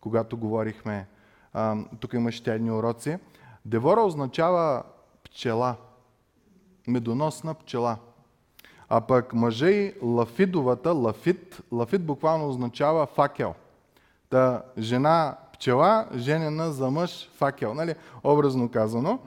когато 0.01 0.37
говорихме, 0.37 1.07
а, 1.53 1.77
тук 2.01 2.13
имаше 2.13 2.45
тя 2.45 2.55
едни 2.55 2.71
уроци. 2.71 3.19
Девора 3.65 4.01
означава 4.01 4.83
пчела, 5.25 5.77
медоносна 6.87 7.55
пчела. 7.55 7.97
А 8.93 9.01
пък 9.01 9.35
мъжа 9.35 9.71
и 9.71 9.95
лафидовата, 10.03 10.93
лафит, 10.93 11.61
лафит 11.73 12.07
буквално 12.07 12.49
означава 12.49 13.07
факел. 13.07 13.55
Та 14.31 14.63
жена 14.79 15.37
пчела, 15.53 16.07
женена 16.17 16.73
за 16.73 16.91
мъж 16.91 17.31
факел, 17.37 17.75
нали? 17.75 17.95
образно 18.25 18.69
казано. 18.69 19.19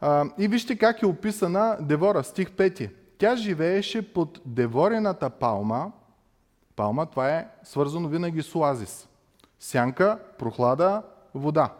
А, 0.00 0.24
и 0.38 0.48
вижте 0.48 0.78
как 0.78 1.02
е 1.02 1.06
описана 1.06 1.76
Девора, 1.80 2.22
стих 2.24 2.50
5. 2.50 2.90
Тя 3.18 3.36
живееше 3.36 4.12
под 4.12 4.40
деворената 4.46 5.30
палма. 5.30 5.92
Палма, 6.76 7.06
това 7.06 7.30
е 7.30 7.48
свързано 7.62 8.08
винаги 8.08 8.42
с 8.42 8.54
оазис. 8.54 9.08
Сянка, 9.60 10.18
прохлада, 10.38 11.02
вода. 11.34 11.70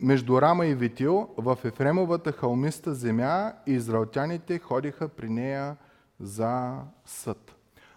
Между 0.00 0.42
Рама 0.42 0.66
и 0.66 0.74
Витил, 0.74 1.28
в 1.36 1.58
Ефремовата 1.64 2.32
халмиста 2.32 2.94
земя, 2.94 3.52
израелтяните 3.66 4.58
ходиха 4.58 5.08
при 5.08 5.28
нея 5.28 5.76
за 6.20 6.76
съд. 7.04 7.54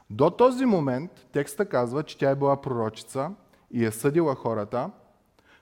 До 0.09 0.29
този 0.29 0.65
момент 0.65 1.11
текста 1.31 1.65
казва, 1.65 2.03
че 2.03 2.17
тя 2.17 2.29
е 2.29 2.35
била 2.35 2.61
пророчица 2.61 3.31
и 3.71 3.85
е 3.85 3.91
съдила 3.91 4.35
хората. 4.35 4.91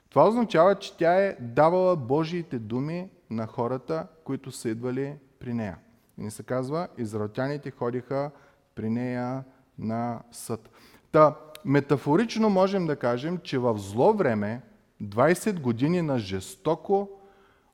Това 0.08 0.28
означава, 0.28 0.74
че 0.74 0.96
тя 0.96 1.14
е 1.14 1.36
давала 1.40 1.96
Божиите 1.96 2.58
думи 2.58 3.10
на 3.30 3.46
хората, 3.46 4.06
които 4.24 4.52
са 4.52 4.68
идвали 4.68 5.14
при 5.38 5.54
нея. 5.54 5.78
И 6.18 6.22
ни 6.22 6.30
се 6.30 6.42
казва, 6.42 6.88
израелтяните 6.98 7.70
ходиха 7.70 8.30
при 8.74 8.90
нея 8.90 9.44
на 9.78 10.20
съд. 10.32 10.70
Та, 11.12 11.36
метафорично 11.64 12.50
можем 12.50 12.86
да 12.86 12.96
кажем, 12.96 13.38
че 13.38 13.58
в 13.58 13.78
зло 13.78 14.12
време, 14.12 14.62
20 15.02 15.60
години 15.60 16.02
на 16.02 16.18
жестоко 16.18 17.08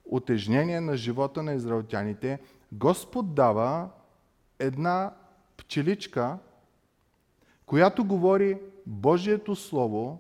отежнение 0.05 0.81
на 0.81 0.97
живота 0.97 1.43
на 1.43 1.53
израелтяните, 1.53 2.41
Господ 2.73 3.35
дава 3.35 3.89
една 4.59 5.15
пчеличка, 5.57 6.39
която 7.67 8.05
говори 8.05 8.61
Божието 8.87 9.57
Слово 9.57 10.19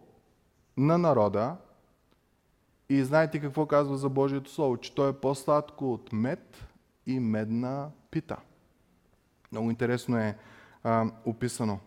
на 0.77 0.99
народа. 0.99 1.57
И 2.89 3.05
знаете 3.05 3.41
какво 3.41 3.67
казва 3.67 3.97
за 3.97 4.09
Божието 4.09 4.51
Слово? 4.51 4.77
Че 4.77 4.95
то 4.95 5.09
е 5.09 5.13
по-сладко 5.13 5.93
от 5.93 6.13
мед 6.13 6.67
и 7.07 7.21
медна 7.21 7.91
пита. 8.11 8.37
Много 9.53 9.71
интересно 9.71 10.19
е 10.19 10.37
а, 10.85 11.07
описано. 11.25 11.79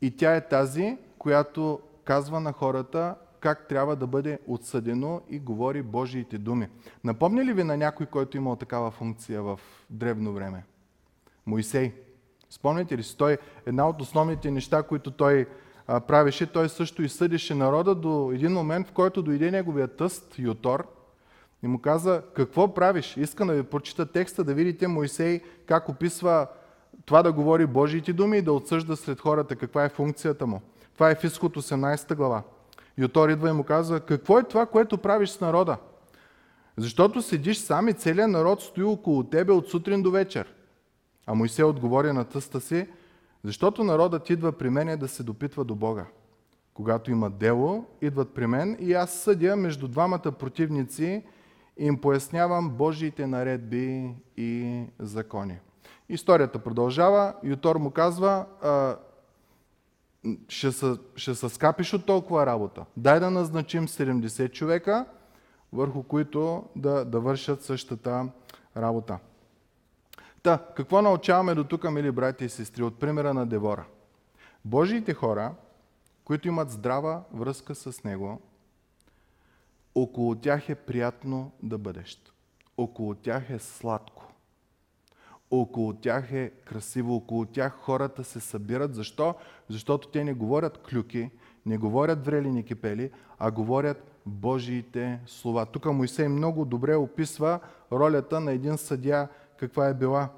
И 0.00 0.16
тя 0.16 0.36
е 0.36 0.48
тази, 0.48 0.98
която 1.18 1.80
казва 2.04 2.40
на 2.40 2.52
хората 2.52 3.14
как 3.40 3.68
трябва 3.68 3.96
да 3.96 4.06
бъде 4.06 4.38
отсъдено 4.46 5.20
и 5.28 5.38
говори 5.38 5.82
Божиите 5.82 6.38
думи. 6.38 6.68
Напомня 7.04 7.44
ли 7.44 7.52
ви 7.52 7.64
на 7.64 7.76
някой, 7.76 8.06
който 8.06 8.36
имал 8.36 8.56
такава 8.56 8.90
функция 8.90 9.42
в 9.42 9.60
древно 9.90 10.32
време? 10.32 10.64
Моисей. 11.46 11.92
Спомняте 12.50 12.98
ли 12.98 13.02
си? 13.02 13.16
Той, 13.16 13.38
една 13.66 13.88
от 13.88 14.02
основните 14.02 14.50
неща, 14.50 14.82
които 14.82 15.10
той 15.10 15.46
а, 15.86 16.00
правеше, 16.00 16.52
той 16.52 16.68
също 16.68 17.02
и 17.02 17.08
съдеше 17.08 17.54
народа 17.54 17.94
до 17.94 18.32
един 18.34 18.52
момент, 18.52 18.88
в 18.88 18.92
който 18.92 19.22
дойде 19.22 19.50
неговия 19.50 19.88
тъст, 19.88 20.38
Ютор, 20.38 20.86
и 21.62 21.68
му 21.68 21.78
каза, 21.78 22.22
какво 22.34 22.74
правиш? 22.74 23.16
Искам 23.16 23.48
да 23.48 23.54
ви 23.54 23.62
прочита 23.62 24.12
текста, 24.12 24.44
да 24.44 24.54
видите 24.54 24.88
Моисей 24.88 25.40
как 25.66 25.88
описва 25.88 26.46
това 27.06 27.22
да 27.22 27.32
говори 27.32 27.66
Божиите 27.66 28.12
думи 28.12 28.38
и 28.38 28.42
да 28.42 28.52
отсъжда 28.52 28.96
сред 28.96 29.20
хората 29.20 29.56
каква 29.56 29.84
е 29.84 29.88
функцията 29.88 30.46
му. 30.46 30.60
Това 30.94 31.10
е 31.10 31.14
в 31.14 31.24
изход 31.24 31.56
18 31.56 32.14
глава. 32.14 32.42
Ютор 32.98 33.28
идва 33.28 33.48
и 33.48 33.52
му 33.52 33.64
казва, 33.64 34.00
какво 34.00 34.38
е 34.38 34.44
това, 34.44 34.66
което 34.66 34.98
правиш 34.98 35.30
с 35.30 35.40
народа? 35.40 35.76
Защото 36.76 37.22
седиш 37.22 37.58
сам 37.58 37.88
и 37.88 37.92
целият 37.92 38.30
народ 38.30 38.60
стои 38.62 38.84
около 38.84 39.24
тебе 39.24 39.52
от 39.52 39.68
сутрин 39.68 40.02
до 40.02 40.10
вечер. 40.10 40.54
А 41.26 41.34
Моисей 41.34 41.64
отговори 41.64 42.12
на 42.12 42.24
тъста 42.24 42.60
си, 42.60 42.88
защото 43.44 43.84
народът 43.84 44.30
идва 44.30 44.52
при 44.52 44.70
мене 44.70 44.96
да 44.96 45.08
се 45.08 45.22
допитва 45.22 45.64
до 45.64 45.74
Бога. 45.74 46.06
Когато 46.74 47.10
има 47.10 47.30
дело, 47.30 47.84
идват 48.00 48.34
при 48.34 48.46
мен 48.46 48.76
и 48.80 48.94
аз 48.94 49.12
съдя 49.12 49.56
между 49.56 49.88
двамата 49.88 50.32
противници 50.38 51.24
и 51.76 51.86
им 51.86 52.00
пояснявам 52.00 52.70
Божиите 52.70 53.26
наредби 53.26 54.14
и 54.36 54.82
закони. 54.98 55.58
Историята 56.08 56.58
продължава. 56.58 57.34
Ютор 57.42 57.76
му 57.76 57.90
казва, 57.90 58.46
ще 60.48 60.72
се, 60.72 60.96
ще 61.16 61.34
се 61.34 61.48
скапиш 61.48 61.94
от 61.94 62.06
толкова 62.06 62.46
работа. 62.46 62.84
Дай 62.96 63.20
да 63.20 63.30
назначим 63.30 63.88
70 63.88 64.52
човека, 64.52 65.06
върху 65.72 66.02
които 66.02 66.64
да, 66.76 67.04
да 67.04 67.20
вършат 67.20 67.62
същата 67.62 68.28
работа. 68.76 69.18
Та, 70.42 70.66
какво 70.76 71.02
научаваме 71.02 71.54
до 71.54 71.64
тук, 71.64 71.90
мили 71.90 72.10
брати 72.10 72.44
и 72.44 72.48
сестри, 72.48 72.82
от 72.82 72.98
примера 73.00 73.34
на 73.34 73.46
Девора? 73.46 73.84
Божиите 74.64 75.14
хора, 75.14 75.54
които 76.24 76.48
имат 76.48 76.70
здрава 76.70 77.22
връзка 77.32 77.74
с 77.74 78.04
Него, 78.04 78.40
около 79.94 80.34
тях 80.34 80.68
е 80.68 80.74
приятно 80.74 81.52
да 81.62 81.78
бъдеш. 81.78 82.18
Около 82.76 83.14
тях 83.14 83.50
е 83.50 83.58
сладко. 83.58 84.27
Около 85.50 85.92
тях 85.92 86.32
е 86.32 86.50
красиво. 86.64 87.16
Около 87.16 87.46
тях 87.46 87.72
хората 87.80 88.24
се 88.24 88.40
събират. 88.40 88.94
Защо? 88.94 89.34
Защото 89.68 90.08
те 90.08 90.24
не 90.24 90.34
говорят 90.34 90.78
клюки, 90.78 91.30
не 91.66 91.78
говорят 91.78 92.26
врели 92.26 92.62
кипели, 92.62 93.10
а 93.38 93.50
говорят 93.50 94.10
Божиите 94.26 95.20
слова. 95.26 95.66
Тук 95.66 95.84
Моисей 95.84 96.28
много 96.28 96.64
добре 96.64 96.96
описва 96.96 97.60
ролята 97.92 98.40
на 98.40 98.52
един 98.52 98.78
съдя, 98.78 99.28
каква 99.56 99.88
е 99.88 99.94
била. 99.94 100.28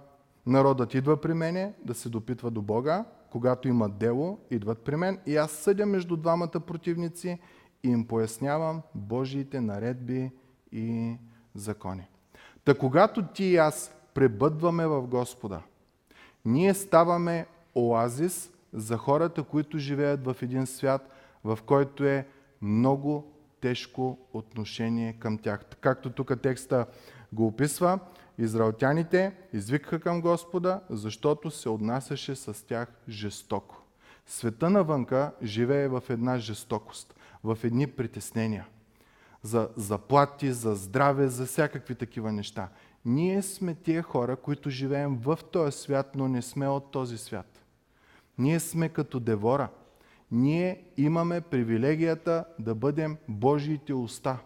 Народът 0.46 0.94
идва 0.94 1.20
при 1.20 1.34
мене 1.34 1.74
да 1.84 1.94
се 1.94 2.08
допитва 2.08 2.50
до 2.50 2.62
Бога, 2.62 3.04
когато 3.30 3.68
има 3.68 3.88
дело, 3.88 4.38
идват 4.50 4.78
при 4.78 4.96
мен 4.96 5.18
и 5.26 5.36
аз 5.36 5.50
съдя 5.50 5.86
между 5.86 6.16
двамата 6.16 6.60
противници 6.66 7.38
и 7.82 7.88
им 7.88 8.06
пояснявам 8.06 8.82
Божиите 8.94 9.60
наредби 9.60 10.30
и 10.72 11.16
закони. 11.54 12.08
Та 12.64 12.74
когато 12.74 13.26
ти 13.26 13.44
и 13.44 13.56
аз 13.56 13.99
пребъдваме 14.20 14.86
в 14.86 15.02
Господа, 15.02 15.62
ние 16.44 16.74
ставаме 16.74 17.46
оазис 17.74 18.50
за 18.72 18.96
хората, 18.96 19.42
които 19.42 19.78
живеят 19.78 20.24
в 20.24 20.36
един 20.42 20.66
свят, 20.66 21.10
в 21.44 21.58
който 21.66 22.04
е 22.04 22.26
много 22.62 23.32
тежко 23.60 24.18
отношение 24.32 25.12
към 25.12 25.38
тях. 25.38 25.64
Както 25.80 26.10
тук 26.10 26.42
текста 26.42 26.86
го 27.32 27.46
описва, 27.46 27.98
израелтяните 28.38 29.32
извикаха 29.52 30.00
към 30.00 30.20
Господа, 30.20 30.80
защото 30.90 31.50
се 31.50 31.68
отнасяше 31.68 32.36
с 32.36 32.66
тях 32.66 32.88
жестоко. 33.08 33.82
Света 34.26 34.70
навънка 34.70 35.32
живее 35.42 35.88
в 35.88 36.02
една 36.08 36.38
жестокост, 36.38 37.14
в 37.44 37.58
едни 37.64 37.86
притеснения. 37.86 38.66
За 39.42 39.68
заплати, 39.76 40.52
за 40.52 40.74
здраве, 40.74 41.28
за 41.28 41.46
всякакви 41.46 41.94
такива 41.94 42.32
неща. 42.32 42.68
Ние 43.04 43.42
сме 43.42 43.74
тия 43.74 44.02
хора, 44.02 44.36
които 44.36 44.70
живеем 44.70 45.16
в 45.16 45.38
този 45.52 45.78
свят, 45.78 46.10
но 46.14 46.28
не 46.28 46.42
сме 46.42 46.68
от 46.68 46.90
този 46.90 47.18
свят. 47.18 47.64
Ние 48.38 48.60
сме 48.60 48.88
като 48.88 49.20
Девора. 49.20 49.68
Ние 50.30 50.82
имаме 50.96 51.40
привилегията 51.40 52.44
да 52.58 52.74
бъдем 52.74 53.16
Божиите 53.28 53.94
уста. 53.94 54.38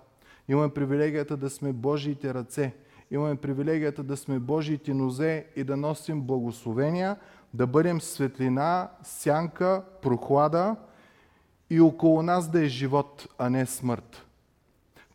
Имаме 0.48 0.74
привилегията 0.74 1.36
да 1.36 1.50
сме 1.50 1.72
Божиите 1.72 2.34
ръце. 2.34 2.74
Имаме 3.10 3.36
привилегията 3.36 4.02
да 4.02 4.16
сме 4.16 4.38
Божиите 4.38 4.94
нозе 4.94 5.46
и 5.56 5.64
да 5.64 5.76
носим 5.76 6.20
благословения, 6.20 7.16
да 7.54 7.66
бъдем 7.66 8.00
светлина, 8.00 8.90
сянка, 9.02 9.84
прохлада 10.02 10.76
и 11.70 11.80
около 11.80 12.22
нас 12.22 12.50
да 12.50 12.64
е 12.64 12.68
живот, 12.68 13.28
а 13.38 13.50
не 13.50 13.66
смърт. 13.66 14.23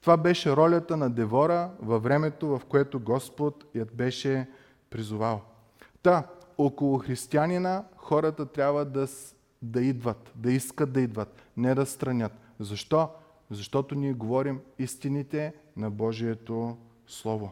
Това 0.01 0.17
беше 0.17 0.55
ролята 0.55 0.97
на 0.97 1.09
Девора 1.09 1.69
във 1.81 2.03
времето, 2.03 2.47
в 2.47 2.61
което 2.65 2.99
Господ 2.99 3.65
я 3.75 3.85
беше 3.85 4.47
призовал. 4.89 5.41
Та, 6.03 6.23
около 6.57 6.97
християнина 6.97 7.83
хората 7.97 8.45
трябва 8.45 8.85
да, 8.85 9.07
да 9.61 9.81
идват, 9.81 10.31
да 10.35 10.51
искат 10.51 10.93
да 10.93 11.01
идват, 11.01 11.43
не 11.57 11.75
да 11.75 11.85
странят. 11.85 12.31
Защо? 12.59 13.09
Защото 13.51 13.95
ние 13.95 14.13
говорим 14.13 14.59
истините 14.79 15.53
на 15.77 15.91
Божието 15.91 16.77
Слово. 17.07 17.51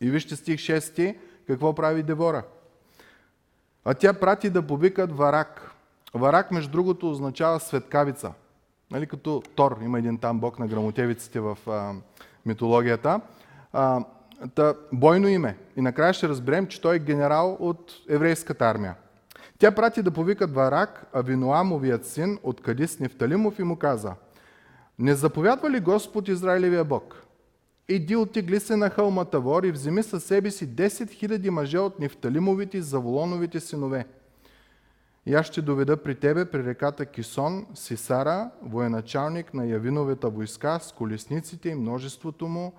И 0.00 0.10
вижте 0.10 0.36
стих 0.36 0.60
6, 0.60 1.16
какво 1.46 1.74
прави 1.74 2.02
Девора. 2.02 2.42
А 3.84 3.94
тя 3.94 4.12
прати 4.12 4.50
да 4.50 4.66
повикат 4.66 5.16
варак. 5.16 5.74
Варак, 6.14 6.50
между 6.50 6.70
другото, 6.70 7.10
означава 7.10 7.60
светкавица. 7.60 8.32
Нали, 8.90 9.06
като 9.06 9.42
Тор, 9.54 9.78
има 9.82 9.98
един 9.98 10.18
там 10.18 10.40
бог 10.40 10.58
на 10.58 10.66
грамотевиците 10.66 11.40
в 11.40 11.58
а, 11.66 11.92
митологията. 12.46 13.20
А, 13.72 14.04
та, 14.54 14.74
бойно 14.92 15.28
име. 15.28 15.56
И 15.76 15.80
накрая 15.80 16.12
ще 16.12 16.28
разберем, 16.28 16.66
че 16.66 16.80
той 16.80 16.96
е 16.96 16.98
генерал 16.98 17.56
от 17.60 17.92
еврейската 18.08 18.64
армия. 18.64 18.94
Тя 19.58 19.70
прати 19.70 20.02
да 20.02 20.10
повикат 20.10 20.54
Варак, 20.54 21.06
Авиноамовият 21.12 22.06
син 22.06 22.38
от 22.42 22.60
Кадис 22.60 23.00
Нефталимов 23.00 23.58
и 23.58 23.62
му 23.62 23.76
каза, 23.76 24.14
не 24.98 25.14
заповядва 25.14 25.70
ли 25.70 25.80
Господ 25.80 26.28
Израилевия 26.28 26.84
Бог? 26.84 27.22
Иди 27.88 28.16
отигли 28.16 28.60
се 28.60 28.76
на 28.76 28.90
хълма 28.90 29.24
Тавор 29.24 29.62
и 29.62 29.72
вземи 29.72 30.02
със 30.02 30.24
себе 30.24 30.50
си 30.50 30.68
10 30.68 30.88
000 30.88 31.50
мъже 31.50 31.78
от 31.78 31.98
Нефталимовите 31.98 32.78
и 32.78 32.82
Заволоновите 32.82 33.60
синове– 33.60 34.06
и 35.28 35.34
аз 35.34 35.46
ще 35.46 35.62
доведа 35.62 36.02
при 36.02 36.14
тебе 36.14 36.50
при 36.50 36.64
реката 36.64 37.06
Кисон 37.06 37.66
Сисара, 37.74 38.50
военачалник 38.62 39.54
на 39.54 39.66
Явиновата 39.66 40.28
войска 40.28 40.78
с 40.78 40.92
колесниците 40.92 41.68
и 41.68 41.74
множеството 41.74 42.48
му 42.48 42.72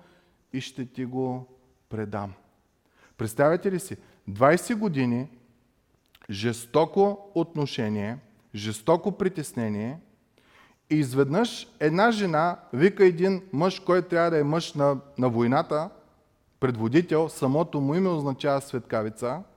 и 0.52 0.60
ще 0.60 0.86
ти 0.86 1.04
го 1.04 1.46
предам. 1.88 2.32
Представете 3.16 3.72
ли 3.72 3.80
си? 3.80 3.96
20 4.30 4.74
години 4.74 5.28
жестоко 6.30 7.30
отношение, 7.34 8.18
жестоко 8.54 9.12
притеснение 9.12 10.00
и 10.90 10.96
изведнъж 10.96 11.68
една 11.80 12.10
жена 12.10 12.56
вика 12.72 13.04
един 13.04 13.42
мъж, 13.52 13.80
който 13.80 14.08
трябва 14.08 14.30
да 14.30 14.38
е 14.38 14.44
мъж 14.44 14.74
на, 14.74 15.00
на 15.18 15.28
войната, 15.28 15.90
предводител, 16.60 17.28
самото 17.28 17.80
му 17.80 17.94
име 17.94 18.08
означава 18.08 18.60
светкавица– 18.60 19.42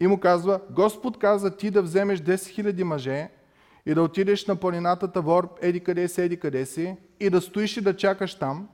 и 0.00 0.06
му 0.06 0.20
казва, 0.20 0.60
Господ 0.70 1.18
каза 1.18 1.56
ти 1.56 1.70
да 1.70 1.82
вземеш 1.82 2.20
10 2.20 2.34
000 2.34 2.82
мъже 2.82 3.30
и 3.86 3.94
да 3.94 4.02
отидеш 4.02 4.46
на 4.46 4.56
планината 4.56 5.12
Тавор, 5.12 5.54
еди 5.62 5.80
къде 5.80 6.08
си, 6.08 6.22
еди 6.22 6.36
къде 6.40 6.66
си, 6.66 6.96
и 7.20 7.30
да 7.30 7.40
стоиш 7.40 7.76
и 7.76 7.80
да 7.80 7.96
чакаш 7.96 8.34
там, 8.34 8.68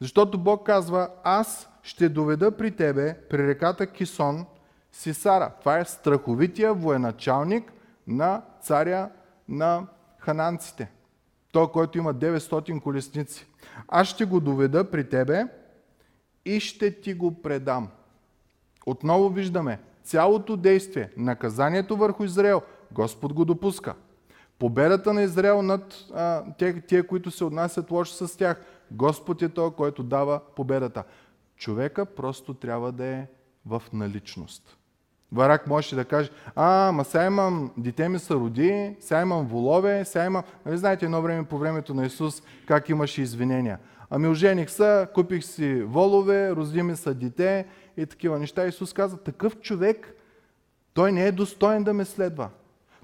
защото 0.00 0.38
Бог 0.38 0.66
казва, 0.66 1.08
аз 1.24 1.68
ще 1.82 2.08
доведа 2.08 2.56
при 2.56 2.70
тебе, 2.70 3.14
при 3.30 3.48
реката 3.48 3.86
Кисон, 3.86 4.46
Сисара. 4.92 5.52
Това 5.60 5.78
е 5.78 5.84
страховития 5.84 6.74
военачалник 6.74 7.72
на 8.06 8.42
царя 8.62 9.10
на 9.48 9.86
хананците. 10.18 10.90
Той, 11.52 11.72
който 11.72 11.98
има 11.98 12.14
900 12.14 12.80
колесници. 12.80 13.46
Аз 13.88 14.08
ще 14.08 14.24
го 14.24 14.40
доведа 14.40 14.90
при 14.90 15.08
тебе 15.08 15.46
и 16.44 16.60
ще 16.60 17.00
ти 17.00 17.14
го 17.14 17.42
предам. 17.42 17.88
Отново 18.86 19.28
виждаме, 19.28 19.78
цялото 20.04 20.56
действие, 20.56 21.10
наказанието 21.16 21.96
върху 21.96 22.24
Израел, 22.24 22.62
Господ 22.92 23.32
го 23.32 23.44
допуска. 23.44 23.94
Победата 24.58 25.12
на 25.12 25.22
Израел 25.22 25.62
над 25.62 25.94
а, 26.14 26.44
тия, 26.86 27.06
които 27.06 27.30
се 27.30 27.44
отнасят 27.44 27.90
лошо 27.90 28.26
с 28.26 28.36
тях, 28.36 28.62
Господ 28.90 29.42
е 29.42 29.48
той, 29.48 29.70
който 29.70 30.02
дава 30.02 30.40
победата. 30.56 31.04
Човека 31.56 32.06
просто 32.06 32.54
трябва 32.54 32.92
да 32.92 33.06
е 33.06 33.26
в 33.66 33.82
наличност. 33.92 34.78
Варак 35.32 35.66
може 35.66 35.96
да 35.96 36.04
каже, 36.04 36.30
а, 36.56 36.92
ма 36.92 37.04
сега 37.04 37.26
имам, 37.26 37.70
дете 37.76 38.08
ми 38.08 38.18
са 38.18 38.34
роди, 38.34 38.96
сега 39.00 39.20
имам 39.20 39.46
волове, 39.46 40.04
сега 40.04 40.24
имам... 40.24 40.42
Нали 40.66 40.78
знаете 40.78 41.04
едно 41.04 41.22
време 41.22 41.44
по 41.44 41.58
времето 41.58 41.94
на 41.94 42.06
Исус 42.06 42.42
как 42.66 42.88
имаше 42.88 43.22
извинения. 43.22 43.78
Ами 44.10 44.28
ожених 44.28 44.70
се, 44.70 45.06
купих 45.14 45.44
си 45.44 45.82
волове, 45.82 46.50
роди 46.50 46.82
ми 46.82 46.96
са 46.96 47.14
дете 47.14 47.66
и 47.96 48.06
такива 48.06 48.38
неща. 48.38 48.66
Исус 48.66 48.92
каза, 48.92 49.16
такъв 49.16 49.60
човек, 49.60 50.14
той 50.94 51.12
не 51.12 51.26
е 51.26 51.32
достоен 51.32 51.84
да 51.84 51.92
ме 51.92 52.04
следва. 52.04 52.50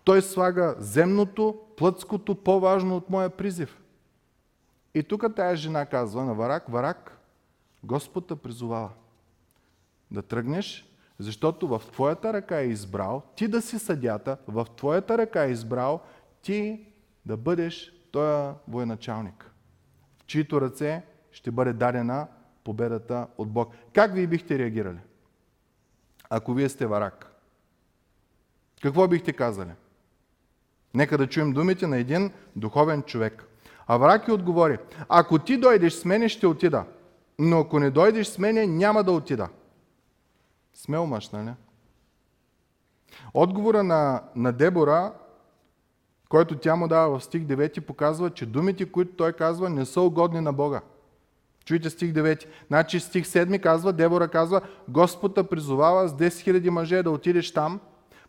Той 0.04 0.22
слага 0.22 0.74
земното, 0.78 1.60
плътското, 1.76 2.34
по-важно 2.34 2.96
от 2.96 3.10
моя 3.10 3.30
призив. 3.30 3.80
И 4.94 5.02
тук 5.02 5.24
тая 5.36 5.56
жена 5.56 5.86
казва 5.86 6.24
на 6.24 6.34
Варак, 6.34 6.68
Варак, 6.68 7.18
Господ 7.84 8.26
те 8.26 8.36
призовава 8.36 8.90
да 10.10 10.22
тръгнеш, 10.22 10.92
защото 11.18 11.68
в 11.68 11.82
твоята 11.92 12.32
ръка 12.32 12.60
е 12.60 12.66
избрал 12.66 13.22
ти 13.36 13.48
да 13.48 13.62
си 13.62 13.78
съдята, 13.78 14.36
в 14.48 14.66
твоята 14.76 15.18
ръка 15.18 15.44
е 15.44 15.50
избрал 15.50 16.00
ти 16.42 16.86
да 17.26 17.36
бъдеш 17.36 17.92
той 18.10 18.48
е 18.48 18.52
военачалник, 18.68 19.50
в 20.18 20.26
чието 20.26 20.60
ръце 20.60 21.02
ще 21.32 21.50
бъде 21.50 21.72
дадена 21.72 22.26
победата 22.68 23.26
от 23.38 23.48
Бог. 23.48 23.72
Как 23.94 24.14
вие 24.14 24.26
бихте 24.26 24.58
реагирали? 24.58 24.98
Ако 26.30 26.54
вие 26.54 26.68
сте 26.68 26.86
варак. 26.86 27.32
Какво 28.82 29.08
бихте 29.08 29.32
казали? 29.32 29.70
Нека 30.94 31.18
да 31.18 31.26
чуем 31.26 31.52
думите 31.52 31.86
на 31.86 31.96
един 31.96 32.30
духовен 32.56 33.02
човек. 33.02 33.44
А 33.86 33.96
Враки 33.96 34.32
отговори, 34.32 34.78
ако 35.08 35.38
ти 35.38 35.56
дойдеш 35.56 35.92
с 35.92 36.04
мене, 36.04 36.28
ще 36.28 36.46
отида. 36.46 36.84
Но 37.38 37.58
ако 37.58 37.80
не 37.80 37.90
дойдеш 37.90 38.26
с 38.26 38.38
мене, 38.38 38.66
няма 38.66 39.04
да 39.04 39.12
отида. 39.12 39.48
Смел 40.74 41.06
мъж, 41.06 41.30
нали? 41.30 41.50
Отговора 43.34 43.82
на, 43.82 44.22
на 44.36 44.52
Дебора, 44.52 45.12
който 46.28 46.58
тя 46.58 46.76
му 46.76 46.88
дава 46.88 47.18
в 47.18 47.24
стих 47.24 47.42
9, 47.42 47.80
показва, 47.80 48.30
че 48.30 48.46
думите, 48.46 48.92
които 48.92 49.16
той 49.16 49.32
казва, 49.32 49.70
не 49.70 49.86
са 49.86 50.00
угодни 50.00 50.40
на 50.40 50.52
Бога. 50.52 50.80
Чуйте 51.68 51.90
стих 51.90 52.12
9. 52.12 52.46
Значи 52.66 53.00
стих 53.00 53.24
7 53.24 53.60
казва, 53.60 53.92
Дебора 53.92 54.28
казва, 54.28 54.60
Господ 54.88 55.34
те 55.34 55.42
призовава 55.42 56.08
с 56.08 56.12
10 56.12 56.28
000 56.28 56.68
мъже 56.68 57.02
да 57.02 57.10
отидеш 57.10 57.52
там, 57.52 57.80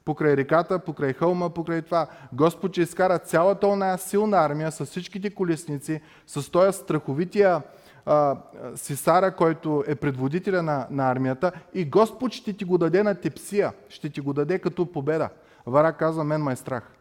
покрай 0.06 0.38
реката, 0.38 0.80
покрай 0.80 1.14
хълма, 1.14 1.50
покрай 1.50 1.82
това. 1.82 2.08
Господ 2.34 2.72
ще 2.72 2.82
изкара 2.82 3.20
цялата 3.20 3.68
оная 3.68 3.98
силна 3.98 4.38
армия 4.38 4.72
с 4.72 4.86
всичките 4.86 5.30
колесници, 5.30 6.02
с 6.28 6.52
този 6.52 6.78
страховития 6.78 7.62
а, 8.06 8.38
Сисара, 8.76 9.36
който 9.36 9.84
е 9.88 9.96
предводителя 9.96 10.64
на, 10.64 10.88
на 10.92 11.12
армията 11.12 11.52
и 11.74 11.86
Господ 11.86 12.34
ще 12.34 12.54
ти 12.54 12.66
го 12.66 12.78
даде 12.78 13.04
на 13.04 13.16
тепсия, 13.16 13.74
ще 13.90 14.10
ти 14.10 14.22
го 14.22 14.34
даде 14.34 14.60
като 14.60 14.92
победа. 14.92 15.30
Вара 15.66 15.94
казва, 15.94 16.24
мен 16.24 16.44
ме 16.44 16.52
е 16.52 16.56
страх. 16.56 16.92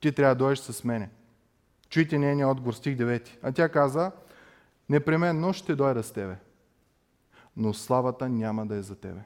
Ти 0.00 0.12
трябва 0.12 0.34
да 0.34 0.38
дойдеш 0.38 0.58
с 0.58 0.84
мене. 0.84 1.10
Чуйте 1.88 2.18
нейния 2.18 2.48
отговор, 2.48 2.72
стих 2.72 2.96
9. 2.96 3.28
А 3.42 3.52
тя 3.52 3.68
каза, 3.68 4.12
непременно 4.88 5.52
ще 5.52 5.76
дойда 5.76 6.02
с 6.02 6.12
тебе, 6.12 6.36
но 7.56 7.74
славата 7.74 8.28
няма 8.28 8.66
да 8.66 8.74
е 8.74 8.82
за 8.82 8.96
тебе 8.96 9.22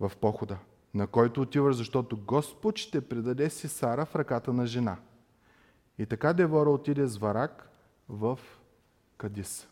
в 0.00 0.12
похода, 0.20 0.58
на 0.94 1.06
който 1.06 1.40
отиваш, 1.40 1.76
защото 1.76 2.16
Господ 2.16 2.78
ще 2.78 3.08
предаде 3.08 3.50
Сара 3.50 4.06
в 4.06 4.16
ръката 4.16 4.52
на 4.52 4.66
жена. 4.66 4.96
И 5.98 6.06
така 6.06 6.32
Девора 6.32 6.70
отиде 6.70 7.06
с 7.06 7.16
Варак 7.16 7.70
в 8.08 8.38
Кадис. 9.16 9.68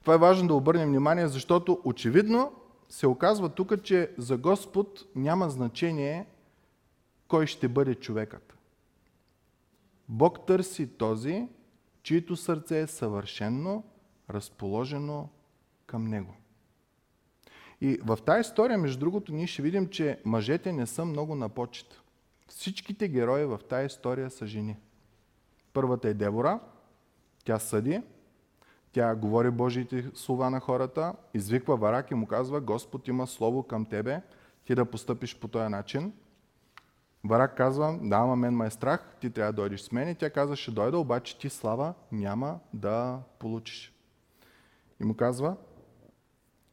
Това 0.00 0.14
е 0.14 0.18
важно 0.18 0.48
да 0.48 0.54
обърнем 0.54 0.88
внимание, 0.88 1.28
защото 1.28 1.80
очевидно 1.84 2.52
се 2.88 3.06
оказва 3.06 3.48
тук, 3.48 3.82
че 3.82 4.10
за 4.18 4.36
Господ 4.36 5.04
няма 5.14 5.50
значение 5.50 6.26
кой 7.28 7.46
ще 7.46 7.68
бъде 7.68 7.94
човекът. 7.94 8.54
Бог 10.08 10.46
търси 10.46 10.86
този, 10.86 11.48
чието 12.04 12.36
сърце 12.36 12.80
е 12.80 12.86
съвършенно 12.86 13.84
разположено 14.30 15.28
към 15.86 16.04
Него. 16.04 16.34
И 17.80 17.98
в 18.04 18.18
тази 18.26 18.40
история, 18.40 18.78
между 18.78 18.98
другото, 18.98 19.32
ние 19.32 19.46
ще 19.46 19.62
видим, 19.62 19.88
че 19.88 20.20
мъжете 20.24 20.72
не 20.72 20.86
са 20.86 21.04
много 21.04 21.34
на 21.34 21.48
почет. 21.48 22.00
Всичките 22.48 23.08
герои 23.08 23.44
в 23.44 23.60
тази 23.68 23.86
история 23.86 24.30
са 24.30 24.46
жени. 24.46 24.76
Първата 25.72 26.08
е 26.08 26.14
Дебора, 26.14 26.60
тя 27.44 27.58
съди, 27.58 28.02
тя 28.92 29.14
говори 29.14 29.50
Божиите 29.50 30.10
слова 30.14 30.50
на 30.50 30.60
хората, 30.60 31.14
извиква 31.34 31.76
Варак 31.76 32.10
и 32.10 32.14
му 32.14 32.26
казва, 32.26 32.60
Господ 32.60 33.08
има 33.08 33.26
слово 33.26 33.62
към 33.62 33.84
тебе, 33.84 34.22
ти 34.64 34.74
да 34.74 34.84
постъпиш 34.84 35.38
по 35.38 35.48
този 35.48 35.68
начин. 35.68 36.12
Варак 37.24 37.56
казва, 37.56 37.98
да, 38.02 38.16
ама 38.16 38.36
мен 38.36 38.56
ме 38.56 38.66
е 38.66 38.70
страх, 38.70 39.16
ти 39.20 39.30
трябва 39.30 39.52
да 39.52 39.56
дойдеш 39.56 39.80
с 39.80 39.92
мен. 39.92 40.08
И 40.08 40.14
тя 40.14 40.30
казва, 40.30 40.56
ще 40.56 40.70
дойда, 40.70 40.98
обаче 40.98 41.38
ти 41.38 41.50
слава 41.50 41.94
няма 42.12 42.58
да 42.72 43.20
получиш. 43.38 43.94
И 45.00 45.04
му 45.04 45.16
казва, 45.16 45.56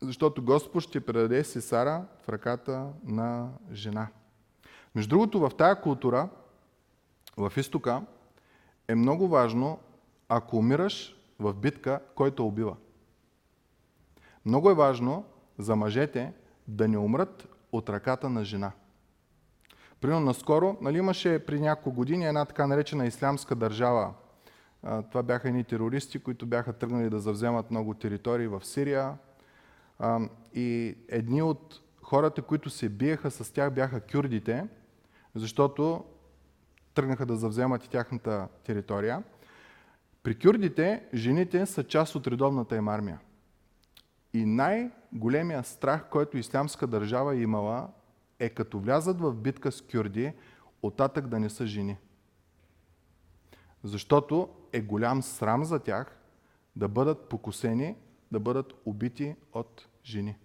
защото 0.01 0.43
Господ 0.43 0.83
ще 0.83 1.05
предаде 1.05 1.43
Сесара 1.43 2.05
в 2.23 2.29
ръката 2.29 2.87
на 3.03 3.49
жена. 3.71 4.07
Между 4.95 5.09
другото, 5.09 5.39
в 5.39 5.51
тая 5.57 5.81
култура, 5.81 6.29
в 7.37 7.53
изтока, 7.57 8.01
е 8.87 8.95
много 8.95 9.27
важно, 9.27 9.79
ако 10.29 10.57
умираш 10.57 11.15
в 11.39 11.53
битка, 11.53 11.99
който 12.15 12.47
убива. 12.47 12.75
Много 14.45 14.69
е 14.69 14.75
важно 14.75 15.25
за 15.57 15.75
мъжете 15.75 16.33
да 16.67 16.87
не 16.87 16.97
умрат 16.97 17.47
от 17.71 17.89
ръката 17.89 18.29
на 18.29 18.45
жена. 18.45 18.71
Примерно 20.01 20.25
наскоро, 20.25 20.77
нали 20.81 20.97
имаше 20.97 21.45
при 21.45 21.59
няколко 21.59 21.91
години 21.91 22.27
една 22.27 22.45
така 22.45 22.67
наречена 22.67 23.05
ислямска 23.05 23.55
държава. 23.55 24.13
Това 24.81 25.23
бяха 25.23 25.49
едни 25.49 25.63
терористи, 25.63 26.19
които 26.19 26.45
бяха 26.45 26.73
тръгнали 26.73 27.09
да 27.09 27.19
завземат 27.19 27.71
много 27.71 27.93
територии 27.93 28.47
в 28.47 28.65
Сирия, 28.65 29.13
и 30.53 30.97
едни 31.09 31.41
от 31.41 31.81
хората, 32.01 32.41
които 32.41 32.69
се 32.69 32.89
биеха 32.89 33.31
с 33.31 33.53
тях, 33.53 33.73
бяха 33.73 34.01
кюрдите, 34.01 34.67
защото 35.35 36.05
тръгнаха 36.93 37.25
да 37.25 37.35
завземат 37.35 37.85
и 37.85 37.89
тяхната 37.89 38.47
територия. 38.63 39.23
При 40.23 40.39
кюрдите 40.39 41.03
жените 41.13 41.65
са 41.65 41.83
част 41.83 42.15
от 42.15 42.27
редовната 42.27 42.75
им 42.75 42.87
армия. 42.87 43.19
И 44.33 44.45
най-големия 44.45 45.63
страх, 45.63 46.05
който 46.09 46.37
ислямска 46.37 46.87
държава 46.87 47.35
имала, 47.35 47.87
е 48.41 48.49
като 48.49 48.79
влязат 48.79 49.19
в 49.19 49.33
битка 49.33 49.71
с 49.71 49.81
кюрди, 49.81 50.33
оттатък 50.81 51.27
да 51.27 51.39
не 51.39 51.49
са 51.49 51.65
жени. 51.65 51.97
Защото 53.83 54.49
е 54.73 54.81
голям 54.81 55.21
срам 55.21 55.63
за 55.65 55.79
тях 55.79 56.17
да 56.75 56.87
бъдат 56.87 57.29
покусени, 57.29 57.95
да 58.31 58.39
бъдат 58.39 58.73
убити 58.85 59.35
от 59.53 59.87
жени. 60.05 60.35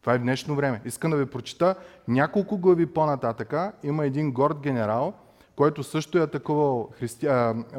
Това 0.00 0.14
е 0.14 0.18
в 0.18 0.22
днешно 0.22 0.56
време. 0.56 0.82
Искам 0.84 1.10
да 1.10 1.16
ви 1.16 1.26
прочита 1.26 1.74
няколко 2.08 2.58
глави 2.58 2.86
по-нататъка. 2.86 3.72
Има 3.82 4.06
един 4.06 4.32
горд 4.32 4.60
генерал, 4.60 5.14
който 5.56 5.82
също 5.82 6.18
е 6.18 6.22
атакувал 6.22 6.90
христи... 6.92 7.28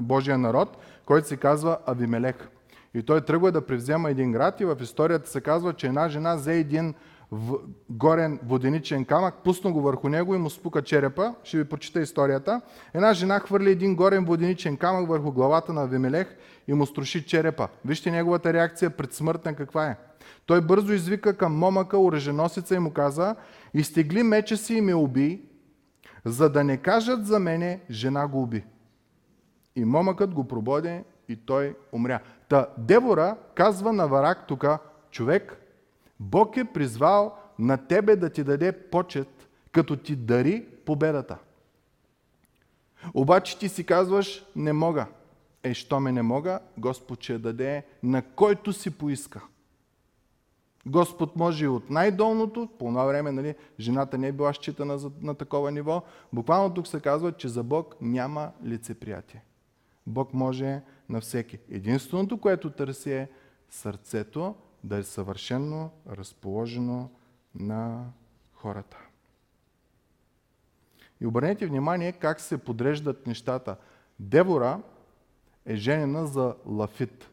Божия 0.01 0.37
народ, 0.37 0.77
който 1.05 1.27
се 1.27 1.37
казва 1.37 1.77
Авимелех. 1.85 2.49
И 2.93 3.03
той 3.03 3.25
тръгва 3.25 3.51
да 3.51 3.65
превзема 3.65 4.09
един 4.09 4.31
град 4.31 4.59
и 4.59 4.65
в 4.65 4.77
историята 4.81 5.29
се 5.29 5.41
казва, 5.41 5.73
че 5.73 5.87
една 5.87 6.09
жена 6.09 6.35
взе 6.35 6.59
един 6.59 6.93
в 7.33 7.59
горен 7.89 8.39
воденичен 8.45 9.05
камък, 9.05 9.35
пусна 9.43 9.71
го 9.71 9.81
върху 9.81 10.09
него 10.09 10.35
и 10.35 10.37
му 10.37 10.49
спука 10.49 10.81
черепа. 10.81 11.35
Ще 11.43 11.57
ви 11.57 11.69
прочита 11.69 12.01
историята. 12.01 12.61
Една 12.93 13.13
жена 13.13 13.39
хвърли 13.39 13.71
един 13.71 13.95
горен 13.95 14.25
воденичен 14.25 14.77
камък 14.77 15.09
върху 15.09 15.31
главата 15.31 15.73
на 15.73 15.83
Авимелех 15.83 16.35
и 16.67 16.73
му 16.73 16.85
струши 16.85 17.25
черепа. 17.25 17.67
Вижте 17.85 18.11
неговата 18.11 18.53
реакция 18.53 18.89
пред 18.89 19.13
смъртна 19.13 19.55
каква 19.55 19.87
е. 19.87 19.97
Той 20.45 20.61
бързо 20.61 20.93
извика 20.93 21.37
към 21.37 21.57
момъка, 21.57 21.97
оръженосица 21.97 22.75
и 22.75 22.79
му 22.79 22.91
каза, 22.91 23.35
изтегли 23.73 24.23
меча 24.23 24.57
си 24.57 24.75
и 24.75 24.81
ме 24.81 24.95
уби, 24.95 25.41
за 26.25 26.49
да 26.49 26.63
не 26.63 26.77
кажат 26.77 27.25
за 27.25 27.39
мене, 27.39 27.81
жена 27.89 28.27
го 28.27 28.41
уби. 28.41 28.63
И 29.75 29.85
момъкът 29.85 30.33
го 30.33 30.47
прободе 30.47 31.03
и 31.29 31.35
той 31.35 31.75
умря. 31.91 32.19
Та 32.49 32.67
Девора 32.77 33.35
казва 33.55 33.93
на 33.93 34.07
Варак 34.07 34.47
тук, 34.47 34.65
човек, 35.11 35.62
Бог 36.19 36.57
е 36.57 36.65
призвал 36.65 37.37
на 37.59 37.87
тебе 37.87 38.15
да 38.15 38.29
ти 38.29 38.43
даде 38.43 38.71
почет, 38.71 39.49
като 39.71 39.97
ти 39.97 40.15
дари 40.15 40.65
победата. 40.85 41.37
Обаче 43.13 43.59
ти 43.59 43.69
си 43.69 43.85
казваш, 43.85 44.45
не 44.55 44.73
мога. 44.73 45.07
Е, 45.63 45.73
що 45.73 45.99
ме 45.99 46.11
не 46.11 46.21
мога, 46.21 46.59
Господ 46.77 47.23
ще 47.23 47.37
даде 47.37 47.85
на 48.03 48.21
който 48.21 48.73
си 48.73 48.97
поиска. 48.97 49.41
Господ 50.85 51.35
може 51.35 51.65
и 51.65 51.67
от 51.67 51.89
най-долното, 51.89 52.69
по 52.79 52.85
това 52.85 53.05
време 53.05 53.31
нали, 53.31 53.55
жената 53.79 54.17
не 54.17 54.27
е 54.27 54.31
била 54.31 54.53
считана 54.53 54.97
за, 54.97 55.11
на 55.21 55.35
такова 55.35 55.71
ниво. 55.71 56.03
Буквално 56.33 56.73
тук 56.73 56.87
се 56.87 56.99
казва, 56.99 57.31
че 57.31 57.47
за 57.47 57.63
Бог 57.63 57.95
няма 58.01 58.51
лицеприятие. 58.65 59.43
Бог 60.07 60.33
може 60.33 60.81
на 61.09 61.21
всеки. 61.21 61.59
Единственото, 61.69 62.37
което 62.37 62.69
търси 62.69 63.11
е 63.11 63.29
сърцето 63.69 64.55
да 64.83 64.97
е 64.97 65.03
съвършено 65.03 65.91
разположено 66.09 67.09
на 67.55 68.05
хората. 68.53 68.97
И 71.21 71.25
обърнете 71.25 71.67
внимание 71.67 72.11
как 72.11 72.41
се 72.41 72.57
подреждат 72.57 73.27
нещата. 73.27 73.77
Девора 74.19 74.81
е 75.65 75.75
женена 75.75 76.27
за 76.27 76.55
Лафит. 76.65 77.29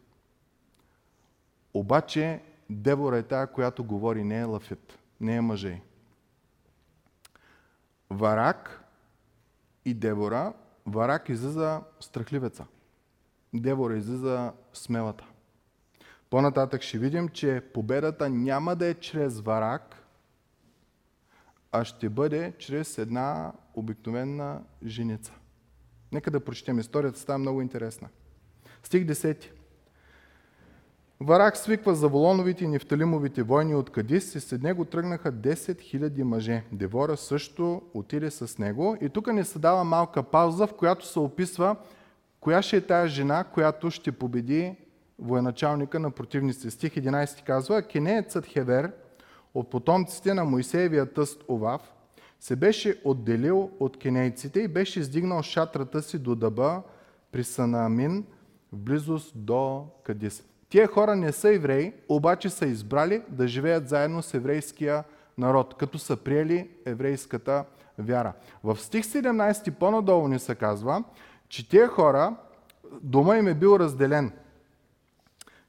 Обаче 1.75 2.43
Дебора 2.71 3.19
е 3.19 3.23
тая, 3.23 3.47
която 3.47 3.85
говори, 3.85 4.25
не 4.25 4.41
е 4.41 4.45
Лафит, 4.45 4.99
не 5.21 5.37
е 5.37 5.41
мъжей. 5.41 5.81
Варак 8.11 8.85
и 9.85 9.95
Дебора, 9.95 10.53
Варак 10.87 11.29
излиза 11.29 11.83
страхливеца. 12.01 12.67
Дебора 13.55 13.97
излиза 13.97 14.53
смелата. 14.73 15.25
По-нататък 16.31 16.83
ще 16.83 16.99
видим, 16.99 17.29
че 17.29 17.63
победата 17.75 18.29
няма 18.31 18.77
да 18.77 18.87
е 18.87 18.95
чрез 18.95 19.41
Варак, 19.41 19.97
а 21.73 21.85
ще 21.85 22.09
бъде 22.09 22.53
чрез 22.59 22.99
една 22.99 23.53
обикновена 23.75 24.63
женица. 24.87 25.33
Нека 26.13 26.31
да 26.31 26.41
прочетем 26.41 26.79
историята, 26.79 27.19
става 27.19 27.39
много 27.39 27.63
интересна. 27.63 28.09
Стих 28.83 29.07
10. 29.07 29.47
Варак 31.21 31.57
свиква 31.57 31.95
за 31.95 32.09
Волоновите 32.09 32.65
и 32.65 32.69
Нефталимовите 32.69 33.43
войни 33.43 33.75
от 33.75 33.91
Кадис 33.91 34.35
и 34.35 34.41
след 34.41 34.63
него 34.63 34.85
тръгнаха 34.85 35.33
10 35.33 35.55
000 35.55 36.23
мъже. 36.23 36.65
Девора 36.73 37.17
също 37.17 37.83
отиде 37.95 38.31
с 38.31 38.59
него. 38.59 38.97
И 39.01 39.09
тук 39.09 39.33
ни 39.33 39.45
се 39.45 39.59
дава 39.59 39.85
малка 39.85 40.23
пауза, 40.23 40.67
в 40.67 40.75
която 40.75 41.07
се 41.07 41.19
описва 41.19 41.77
коя 42.41 42.63
ще 42.63 42.77
е 42.77 42.81
тая 42.81 43.09
жена, 43.09 43.45
която 43.45 43.91
ще 43.91 44.13
победи 44.13 44.77
военачалника 45.21 45.99
на 45.99 46.11
противниците. 46.11 46.71
Стих 46.71 46.95
11 46.95 47.45
казва, 47.45 47.83
Кенеецът 47.83 48.47
Хевер 48.47 48.93
от 49.55 49.71
потомците 49.71 50.35
на 50.35 50.45
Моисеевия 50.45 51.13
тъст 51.13 51.45
Овав 51.49 51.93
се 52.41 52.57
беше 52.57 53.01
отделил 53.05 53.71
от 53.81 53.97
кенейците 53.97 54.61
и 54.61 54.69
беше 54.69 55.01
издигнал 55.01 55.43
шатрата 55.43 56.03
си 56.03 56.19
до 56.19 56.35
дъба 56.35 56.83
при 57.33 57.45
Санамин 57.45 58.25
в 58.73 58.77
близост 58.77 59.33
до 59.35 59.87
Кадис. 60.03 60.43
Тия 60.69 60.87
хора 60.87 61.17
не 61.17 61.33
са 61.33 61.55
евреи, 61.55 61.93
обаче 62.09 62.51
са 62.51 62.67
избрали 62.67 63.23
да 63.29 63.49
живеят 63.49 63.89
заедно 63.89 64.23
с 64.23 64.35
еврейския 64.35 65.05
народ, 65.39 65.75
като 65.75 65.99
са 65.99 66.17
приели 66.17 66.71
еврейската 66.85 67.65
вяра. 67.99 68.33
В 68.65 68.77
стих 68.77 69.05
17 69.05 69.71
по-надолу 69.71 70.29
ни 70.29 70.39
се 70.39 70.55
казва, 70.55 71.05
че 71.49 71.69
тия 71.69 71.89
хора, 71.89 72.37
дома 73.03 73.37
им 73.37 73.49
е 73.49 73.55
бил 73.55 73.77
разделен. 73.79 74.33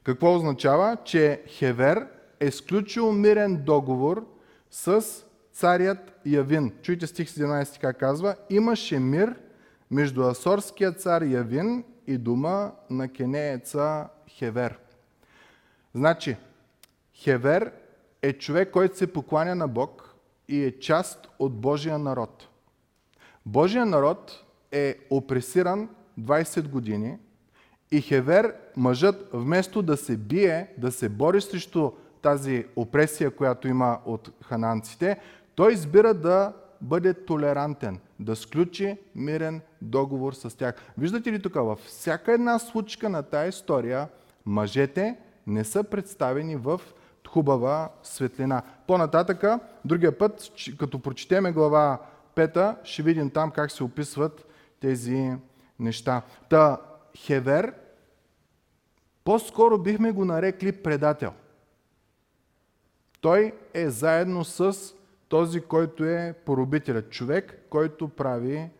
Какво 0.04 0.34
означава? 0.34 0.96
Че 1.04 1.42
Хевер 1.46 2.06
е 2.40 2.50
сключил 2.50 3.12
мирен 3.12 3.62
договор 3.64 4.26
с 4.70 5.04
царят 5.52 6.12
Явин. 6.26 6.72
Чуйте 6.82 7.06
стих 7.06 7.28
17 7.28 7.80
как 7.80 7.98
казва. 7.98 8.36
Имаше 8.50 8.98
мир 8.98 9.34
между 9.90 10.22
Асорския 10.22 10.92
цар 10.92 11.22
Явин 11.22 11.84
и 12.06 12.18
дома 12.18 12.72
на 12.90 13.08
кенееца 13.08 14.08
Хевер. 14.28 14.78
Значи, 15.94 16.36
Хевер 17.14 17.72
е 18.22 18.32
човек, 18.32 18.70
който 18.70 18.96
се 18.96 19.12
покланя 19.12 19.54
на 19.54 19.68
Бог 19.68 20.14
и 20.48 20.64
е 20.64 20.78
част 20.78 21.28
от 21.38 21.60
Божия 21.60 21.98
народ. 21.98 22.48
Божия 23.46 23.86
народ 23.86 24.44
е 24.72 24.98
опресиран 25.10 25.88
20 26.20 26.68
години 26.68 27.18
и 27.92 28.00
Хевер, 28.00 28.54
мъжът, 28.76 29.28
вместо 29.32 29.82
да 29.82 29.96
се 29.96 30.16
бие, 30.16 30.66
да 30.78 30.92
се 30.92 31.08
бори 31.08 31.40
срещу 31.40 31.90
тази 32.22 32.66
опресия, 32.76 33.30
която 33.30 33.68
има 33.68 33.98
от 34.04 34.30
хананците, 34.44 35.20
той 35.54 35.72
избира 35.72 36.14
да 36.14 36.52
бъде 36.80 37.14
толерантен, 37.14 37.98
да 38.20 38.36
сключи 38.36 38.96
мирен 39.14 39.60
договор 39.82 40.32
с 40.32 40.56
тях. 40.56 40.74
Виждате 40.98 41.32
ли 41.32 41.42
тук, 41.42 41.54
във 41.54 41.78
всяка 41.78 42.32
една 42.32 42.58
случка 42.58 43.08
на 43.08 43.22
тази 43.22 43.48
история, 43.48 44.08
мъжете 44.46 45.16
не 45.46 45.64
са 45.64 45.84
представени 45.84 46.56
в 46.56 46.80
хубава 47.28 47.88
светлина. 48.02 48.62
По-нататъка, 48.86 49.60
другия 49.84 50.18
път, 50.18 50.52
като 50.78 50.98
прочетеме 50.98 51.52
глава 51.52 51.98
5, 52.36 52.76
ще 52.84 53.02
видим 53.02 53.30
там 53.30 53.50
как 53.50 53.70
се 53.70 53.84
описват 53.84 54.46
тези 54.80 55.32
неща. 55.78 56.22
Та 56.48 56.78
Хевер, 57.16 57.72
по-скоро 59.24 59.78
бихме 59.78 60.12
го 60.12 60.24
нарекли 60.24 60.72
предател. 60.72 61.32
Той 63.20 63.52
е 63.74 63.90
заедно 63.90 64.44
с 64.44 64.94
този, 65.28 65.60
който 65.60 66.04
е 66.04 66.34
поробителят, 66.46 67.10
човек, 67.10 67.66
който 67.70 68.08
прави 68.08 68.70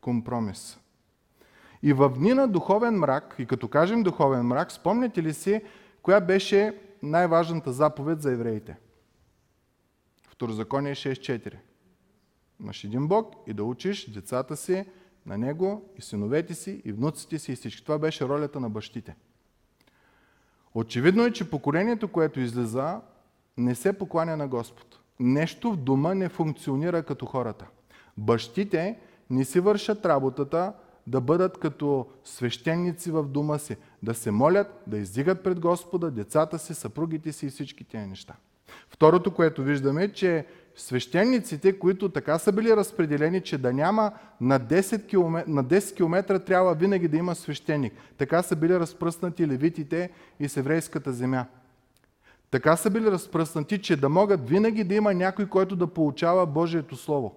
компромис. 0.00 0.78
И 1.82 1.92
в 1.92 2.12
дни 2.16 2.34
на 2.34 2.48
духовен 2.48 2.94
мрак, 2.94 3.34
и 3.38 3.46
като 3.46 3.68
кажем 3.68 4.02
духовен 4.02 4.46
мрак, 4.46 4.72
спомняте 4.72 5.22
ли 5.22 5.34
си 5.34 5.62
коя 6.02 6.20
беше 6.20 6.78
най-важната 7.02 7.72
заповед 7.72 8.22
за 8.22 8.32
евреите? 8.32 8.76
Второзаконие 10.28 10.94
6.4. 10.94 11.54
Имаш 12.60 12.84
един 12.84 13.08
Бог 13.08 13.34
и 13.46 13.52
да 13.52 13.64
учиш 13.64 14.10
децата 14.10 14.56
си 14.56 14.84
на 15.26 15.38
Него 15.38 15.90
и 15.98 16.02
синовете 16.02 16.54
си 16.54 16.82
и 16.84 16.92
внуците 16.92 17.38
си 17.38 17.52
и 17.52 17.56
всички. 17.56 17.82
Това 17.82 17.98
беше 17.98 18.28
ролята 18.28 18.60
на 18.60 18.70
бащите. 18.70 19.16
Очевидно 20.74 21.24
е, 21.24 21.32
че 21.32 21.50
поколението, 21.50 22.08
което 22.08 22.40
излиза, 22.40 23.00
не 23.56 23.74
се 23.74 23.92
покланя 23.92 24.36
на 24.36 24.48
Господ. 24.48 24.98
Нещо 25.20 25.72
в 25.72 25.76
дома 25.76 26.14
не 26.14 26.28
функционира 26.28 27.02
като 27.02 27.26
хората. 27.26 27.66
Бащите 28.16 28.98
не 29.30 29.44
си 29.44 29.60
вършат 29.60 30.06
работата 30.06 30.72
да 31.06 31.20
бъдат 31.20 31.58
като 31.58 32.06
свещеници 32.24 33.10
в 33.10 33.22
дома 33.24 33.58
си, 33.58 33.76
да 34.02 34.14
се 34.14 34.30
молят, 34.30 34.82
да 34.86 34.98
издигат 34.98 35.42
пред 35.42 35.60
Господа 35.60 36.10
децата 36.10 36.58
си, 36.58 36.74
съпругите 36.74 37.32
си 37.32 37.46
и 37.46 37.50
всички 37.50 37.84
тези 37.84 38.06
неща. 38.06 38.36
Второто, 38.88 39.34
което 39.34 39.62
виждаме, 39.62 40.04
е, 40.04 40.12
че 40.12 40.46
свещениците, 40.80 41.78
които 41.78 42.08
така 42.08 42.38
са 42.38 42.52
били 42.52 42.76
разпределени, 42.76 43.40
че 43.40 43.58
да 43.58 43.72
няма 43.72 44.12
на 44.40 44.60
10 44.60 45.08
км, 45.08 45.44
на 45.46 45.64
10 45.64 45.96
км 45.96 46.38
трябва 46.40 46.74
винаги 46.74 47.08
да 47.08 47.16
има 47.16 47.34
свещеник. 47.34 47.92
Така 48.18 48.42
са 48.42 48.56
били 48.56 48.80
разпръснати 48.80 49.48
левитите 49.48 50.10
и 50.40 50.48
с 50.48 50.56
еврейската 50.56 51.12
земя. 51.12 51.46
Така 52.50 52.76
са 52.76 52.90
били 52.90 53.10
разпръснати, 53.10 53.82
че 53.82 53.96
да 53.96 54.08
могат 54.08 54.48
винаги 54.48 54.84
да 54.84 54.94
има 54.94 55.14
някой, 55.14 55.46
който 55.46 55.76
да 55.76 55.86
получава 55.86 56.46
Божието 56.46 56.96
Слово. 56.96 57.34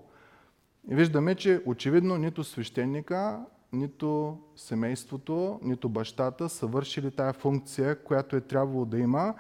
И 0.92 0.96
виждаме, 0.96 1.36
че 1.36 1.62
очевидно 1.66 2.18
нито 2.18 2.44
свещеника, 2.44 3.40
нито 3.74 4.38
семейството, 4.56 5.60
нито 5.64 5.90
бащата 5.90 6.50
са 6.50 6.68
вършили 6.68 7.12
тая 7.12 7.34
функция, 7.34 7.96
която 7.96 8.36
е 8.36 8.42
трябвало 8.42 8.86
да 8.86 9.00
има. 9.00 9.34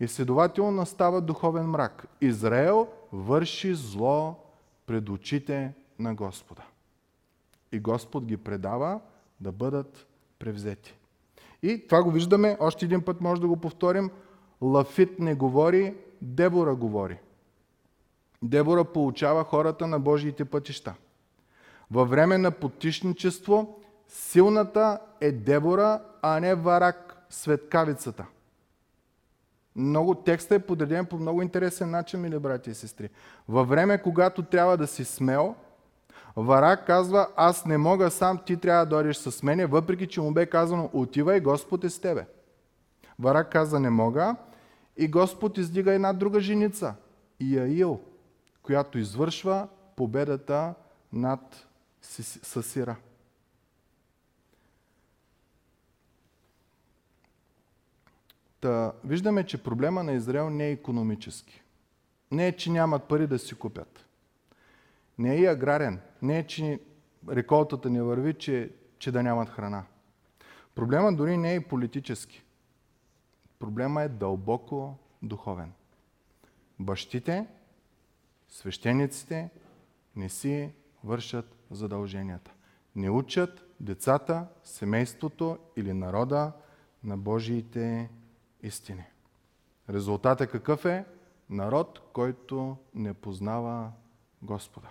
И 0.00 0.08
следователно 0.08 0.70
настава 0.70 1.20
духовен 1.20 1.66
мрак. 1.66 2.06
Израел 2.20 2.88
върши 3.12 3.74
зло 3.74 4.44
пред 4.86 5.08
очите 5.08 5.74
на 5.98 6.14
Господа. 6.14 6.62
И 7.72 7.80
Господ 7.80 8.24
ги 8.24 8.36
предава 8.36 9.00
да 9.40 9.52
бъдат 9.52 10.06
превзети. 10.38 10.94
И 11.62 11.86
това 11.86 12.02
го 12.02 12.10
виждаме, 12.10 12.56
още 12.60 12.84
един 12.84 13.02
път 13.02 13.20
може 13.20 13.40
да 13.40 13.48
го 13.48 13.56
повторим, 13.56 14.10
Лафит 14.60 15.18
не 15.18 15.34
говори, 15.34 15.94
Дебора 16.22 16.74
говори. 16.74 17.18
Дебора 18.42 18.84
получава 18.84 19.44
хората 19.44 19.86
на 19.86 20.00
Божиите 20.00 20.44
пътища. 20.44 20.94
Във 21.90 22.10
време 22.10 22.38
на 22.38 22.50
потишничество 22.50 23.80
силната 24.08 24.98
е 25.20 25.32
Дебора, 25.32 26.02
а 26.22 26.40
не 26.40 26.54
Варак, 26.54 27.26
светкавицата. 27.30 28.26
Много, 29.76 30.14
текстът 30.14 30.62
е 30.62 30.66
подреден 30.66 31.06
по 31.06 31.16
много 31.16 31.42
интересен 31.42 31.90
начин, 31.90 32.20
мили 32.20 32.38
брати 32.38 32.70
и 32.70 32.74
сестри. 32.74 33.08
Във 33.48 33.68
време, 33.68 34.02
когато 34.02 34.42
трябва 34.42 34.76
да 34.76 34.86
си 34.86 35.04
смел, 35.04 35.54
Варак 36.36 36.86
казва, 36.86 37.28
аз 37.36 37.66
не 37.66 37.78
мога 37.78 38.10
сам, 38.10 38.38
ти 38.46 38.56
трябва 38.56 38.86
да 38.86 38.90
дойдеш 38.90 39.16
с 39.16 39.42
мене, 39.42 39.66
въпреки 39.66 40.06
че 40.06 40.20
му 40.20 40.32
бе 40.32 40.46
казано, 40.46 40.90
отивай, 40.92 41.40
Господ 41.40 41.84
е 41.84 41.90
с 41.90 42.00
тебе. 42.00 42.26
Варак 43.18 43.52
каза, 43.52 43.80
не 43.80 43.90
мога, 43.90 44.36
и 44.96 45.08
Господ 45.08 45.58
издига 45.58 45.92
една 45.92 46.12
друга 46.12 46.40
женица, 46.40 46.94
Иаил, 47.40 48.00
която 48.62 48.98
извършва 48.98 49.68
победата 49.96 50.74
над 51.12 51.66
Сасира. 52.42 52.96
Та, 58.62 58.92
виждаме, 59.04 59.44
че 59.44 59.62
проблема 59.62 60.02
на 60.02 60.12
Израел 60.12 60.50
не 60.50 60.68
е 60.68 60.72
економически. 60.72 61.62
Не 62.30 62.46
е, 62.46 62.56
че 62.56 62.70
нямат 62.70 63.08
пари 63.08 63.26
да 63.26 63.38
си 63.38 63.54
купят. 63.54 64.06
Не 65.18 65.34
е 65.34 65.38
и 65.38 65.46
аграрен. 65.46 66.00
Не 66.22 66.38
е, 66.38 66.46
че 66.46 66.80
реколтата 67.28 67.90
не 67.90 68.02
върви, 68.02 68.34
че, 68.34 68.70
че 68.98 69.12
да 69.12 69.22
нямат 69.22 69.48
храна. 69.48 69.84
Проблема 70.74 71.12
дори 71.12 71.36
не 71.36 71.52
е 71.52 71.56
и 71.56 71.60
политически. 71.60 72.42
Проблема 73.58 74.02
е 74.02 74.08
дълбоко 74.08 74.98
духовен. 75.22 75.72
Бащите, 76.78 77.46
свещениците 78.48 79.50
не 80.16 80.28
си 80.28 80.70
вършат 81.04 81.56
задълженията. 81.70 82.52
Не 82.96 83.10
учат 83.10 83.64
децата, 83.80 84.46
семейството 84.64 85.58
или 85.76 85.92
народа 85.92 86.52
на 87.04 87.18
Божиите 87.18 88.10
истини. 88.62 89.04
Резултатът 89.90 90.50
какъв 90.50 90.84
е? 90.84 91.04
Народ, 91.50 92.00
който 92.12 92.76
не 92.94 93.14
познава 93.14 93.90
Господа. 94.42 94.88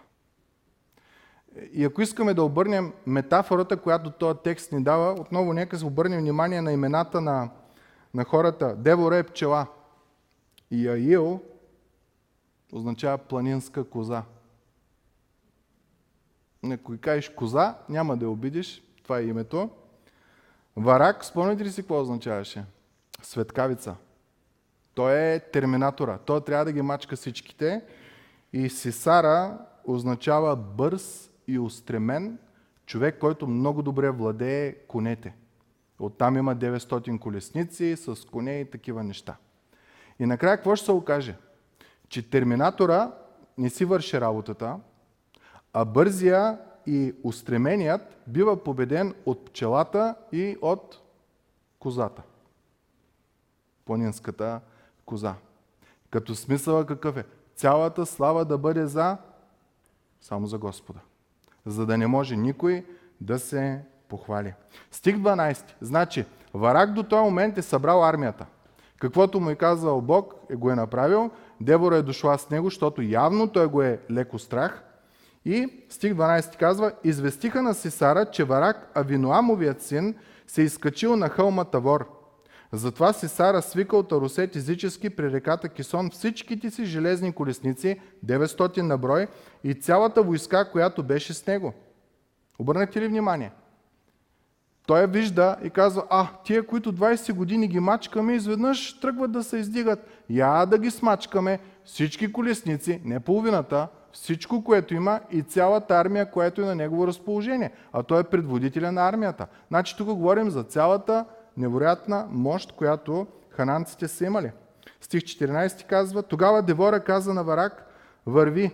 И 1.74 1.86
ако 1.86 2.02
искаме 2.02 2.34
да 2.34 2.44
обърнем 2.44 2.94
метафората, 3.06 3.78
която 3.78 4.12
този 4.12 4.40
текст 4.44 4.72
ни 4.72 4.84
дава, 4.84 5.22
отново 5.22 5.54
нека 5.54 5.78
се 5.78 5.86
обърнем 5.86 6.20
внимание 6.20 6.62
на 6.62 6.72
имената 6.72 7.22
на 7.22 7.50
на 8.14 8.24
хората. 8.24 8.76
Девора 8.76 9.18
е 9.18 9.24
пчела. 9.24 9.68
И 10.72 10.88
Аил 10.88 11.42
означава 12.74 13.18
планинска 13.18 13.90
коза. 13.90 14.24
Ако 16.72 16.94
кажеш 17.02 17.30
коза, 17.30 17.76
няма 17.90 18.18
да 18.18 18.26
я 18.26 18.30
обидиш. 18.30 18.84
това 19.04 19.20
е 19.20 19.24
името. 19.24 19.70
Варак, 20.76 21.26
спомняте 21.26 21.64
ли 21.64 21.72
си 21.72 21.82
какво 21.82 22.02
означаваше? 22.02 22.66
Светкавица. 23.22 23.96
Той 24.94 25.14
е 25.14 25.40
терминатора. 25.40 26.18
Той 26.18 26.42
трябва 26.42 26.66
да 26.66 26.72
ги 26.72 26.82
мачка 26.82 27.16
всичките. 27.16 27.82
И 28.54 28.70
Сисара 28.70 29.58
означава 29.86 30.56
бърз 30.56 31.32
и 31.48 31.60
устремен 31.60 32.38
човек, 32.86 33.20
който 33.20 33.48
много 33.48 33.82
добре 33.82 34.10
владее 34.10 34.76
конете. 34.76 35.34
Оттам 36.00 36.38
има 36.38 36.56
900 36.56 37.20
колесници 37.20 37.96
с 37.98 38.28
коне 38.32 38.60
и 38.60 38.70
такива 38.70 39.04
неща. 39.04 39.36
И 40.20 40.26
накрая 40.26 40.58
какво 40.58 40.76
ще 40.76 40.86
се 40.86 40.92
окаже? 40.92 41.38
Че 42.10 42.30
терминатора 42.30 43.12
не 43.58 43.70
си 43.70 43.86
върши 43.86 44.22
работата, 44.22 44.80
а 45.74 45.86
бързия 45.86 46.60
и 46.86 47.14
устременият 47.24 48.18
бива 48.28 48.64
победен 48.64 49.14
от 49.26 49.46
пчелата 49.46 50.16
и 50.32 50.58
от 50.62 51.02
козата. 51.80 52.22
Планинската 53.86 54.62
коза. 55.06 55.34
Като 56.10 56.36
смисъла 56.36 56.86
какъв 56.86 57.18
е? 57.18 57.26
Цялата 57.56 58.06
слава 58.06 58.46
да 58.46 58.58
бъде 58.58 58.86
за 58.86 59.18
само 60.22 60.48
за 60.48 60.58
Господа. 60.58 61.00
За 61.66 61.86
да 61.86 61.98
не 61.98 62.08
може 62.08 62.36
никой 62.36 62.86
да 63.22 63.40
се 63.40 63.82
похвали. 64.10 64.54
Стих 64.92 65.16
12. 65.18 65.66
Значи, 65.82 66.26
Варак 66.54 66.94
до 66.94 67.04
този 67.04 67.24
момент 67.24 67.58
е 67.58 67.62
събрал 67.62 68.06
армията. 68.06 68.46
Каквото 69.00 69.40
му 69.40 69.50
е 69.50 69.56
казал 69.56 70.02
Бог, 70.02 70.36
е 70.50 70.56
го 70.56 70.72
е 70.72 70.76
направил. 70.76 71.32
Дебора 71.62 71.96
е 71.96 72.02
дошла 72.02 72.38
с 72.38 72.50
него, 72.50 72.68
защото 72.68 73.02
явно 73.02 73.48
той 73.48 73.68
го 73.68 73.82
е 73.82 74.00
леко 74.12 74.40
страх. 74.40 74.84
И 75.46 75.84
стих 75.90 76.14
12 76.14 76.58
казва, 76.58 76.92
известиха 77.04 77.62
на 77.62 77.74
Сисара, 77.74 78.26
че 78.26 78.44
Варак, 78.44 78.92
Авиноамовият 78.96 79.82
син, 79.82 80.16
се 80.48 80.62
изкачил 80.62 81.16
на 81.16 81.30
хълма 81.30 81.66
Тавор. 81.66 82.21
Затова 82.74 83.14
Сисара 83.14 83.62
свикал 83.62 84.04
Тарусет 84.04 84.56
езически 84.56 85.10
при 85.10 85.32
реката 85.32 85.70
Кисон 85.70 86.10
всичките 86.10 86.72
си 86.72 86.86
железни 86.86 87.32
колесници, 87.32 88.00
900 88.26 88.82
на 88.82 88.98
брой, 88.98 89.28
и 89.64 89.74
цялата 89.74 90.24
войска, 90.24 90.72
която 90.72 91.04
беше 91.04 91.34
с 91.34 91.48
него. 91.48 91.74
Обърнахте 92.60 93.02
ли 93.02 93.08
внимание? 93.08 93.52
Той 94.88 95.08
вижда 95.08 95.56
и 95.64 95.70
казва, 95.70 96.04
а, 96.10 96.28
тия, 96.44 96.68
които 96.68 96.94
20 96.94 97.34
години 97.34 97.68
ги 97.68 97.80
мачкаме, 97.80 98.34
изведнъж 98.34 99.00
тръгват 99.00 99.32
да 99.32 99.44
се 99.44 99.58
издигат. 99.58 100.08
Я 100.30 100.66
да 100.66 100.78
ги 100.78 100.92
смачкаме, 100.92 101.60
всички 101.86 102.32
колесници, 102.32 103.02
не 103.06 103.20
половината, 103.20 103.88
всичко, 104.12 104.64
което 104.64 104.94
има 104.94 105.20
и 105.32 105.42
цялата 105.42 105.96
армия, 105.96 106.32
която 106.32 106.62
е 106.62 106.66
на 106.66 106.76
негово 106.76 107.08
разположение. 107.08 107.72
А 107.94 108.04
той 108.04 108.20
е 108.22 108.24
предводителя 108.24 108.92
на 108.92 109.08
армията. 109.08 109.48
Значи 109.68 109.98
тук 109.98 110.08
говорим 110.08 110.50
за 110.50 110.64
цялата 110.64 111.26
невероятна 111.58 112.28
мощ, 112.30 112.72
която 112.72 113.28
хананците 113.50 114.08
са 114.08 114.26
имали. 114.26 114.52
Стих 115.02 115.22
14 115.22 115.86
казва, 115.86 116.24
тогава 116.24 116.62
Девора 116.62 117.00
каза 117.00 117.34
на 117.34 117.44
Варак, 117.44 117.86
върви, 118.26 118.72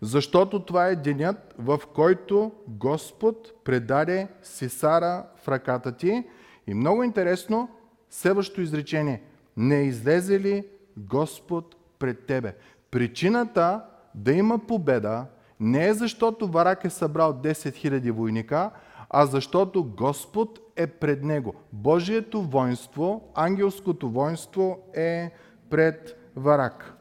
защото 0.00 0.64
това 0.64 0.86
е 0.86 0.96
денят, 0.96 1.54
в 1.58 1.80
който 1.94 2.52
Господ 2.68 3.64
предаде 3.64 4.28
Сисара 4.42 5.24
в 5.36 5.48
ръката 5.48 5.92
ти. 5.92 6.24
И 6.66 6.74
много 6.74 7.02
интересно, 7.02 7.68
следващото 8.10 8.60
изречение. 8.60 9.22
Не 9.56 9.82
излезе 9.82 10.40
ли 10.40 10.66
Господ 10.96 11.76
пред 11.98 12.26
тебе? 12.26 12.54
Причината 12.90 13.84
да 14.14 14.32
има 14.32 14.58
победа 14.58 15.26
не 15.60 15.88
е 15.88 15.94
защото 15.94 16.48
Варак 16.48 16.84
е 16.84 16.90
събрал 16.90 17.32
10 17.32 17.52
000 17.52 18.10
войника, 18.10 18.70
а 19.10 19.26
защото 19.26 19.84
Господ 19.84 20.58
е 20.76 20.86
пред 20.86 21.22
него. 21.22 21.54
Божието 21.72 22.42
воинство, 22.42 23.30
ангелското 23.34 24.10
воинство 24.10 24.78
е 24.94 25.30
пред 25.70 26.30
Варак. 26.36 26.94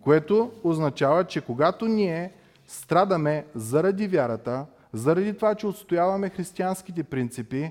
Което 0.00 0.52
означава, 0.64 1.24
че 1.24 1.40
когато 1.40 1.86
ние 1.86 2.32
страдаме 2.66 3.46
заради 3.54 4.06
вярата, 4.06 4.66
заради 4.92 5.36
това, 5.36 5.54
че 5.54 5.66
отстояваме 5.66 6.28
християнските 6.28 7.02
принципи, 7.04 7.70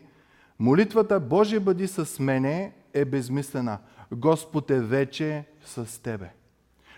молитвата 0.59 1.19
Божие 1.19 1.59
бъди 1.59 1.87
с 1.87 2.19
мене 2.19 2.73
е 2.93 3.05
безмислена. 3.05 3.77
Господ 4.11 4.71
е 4.71 4.79
вече 4.79 5.45
с 5.65 6.01
тебе 6.01 6.29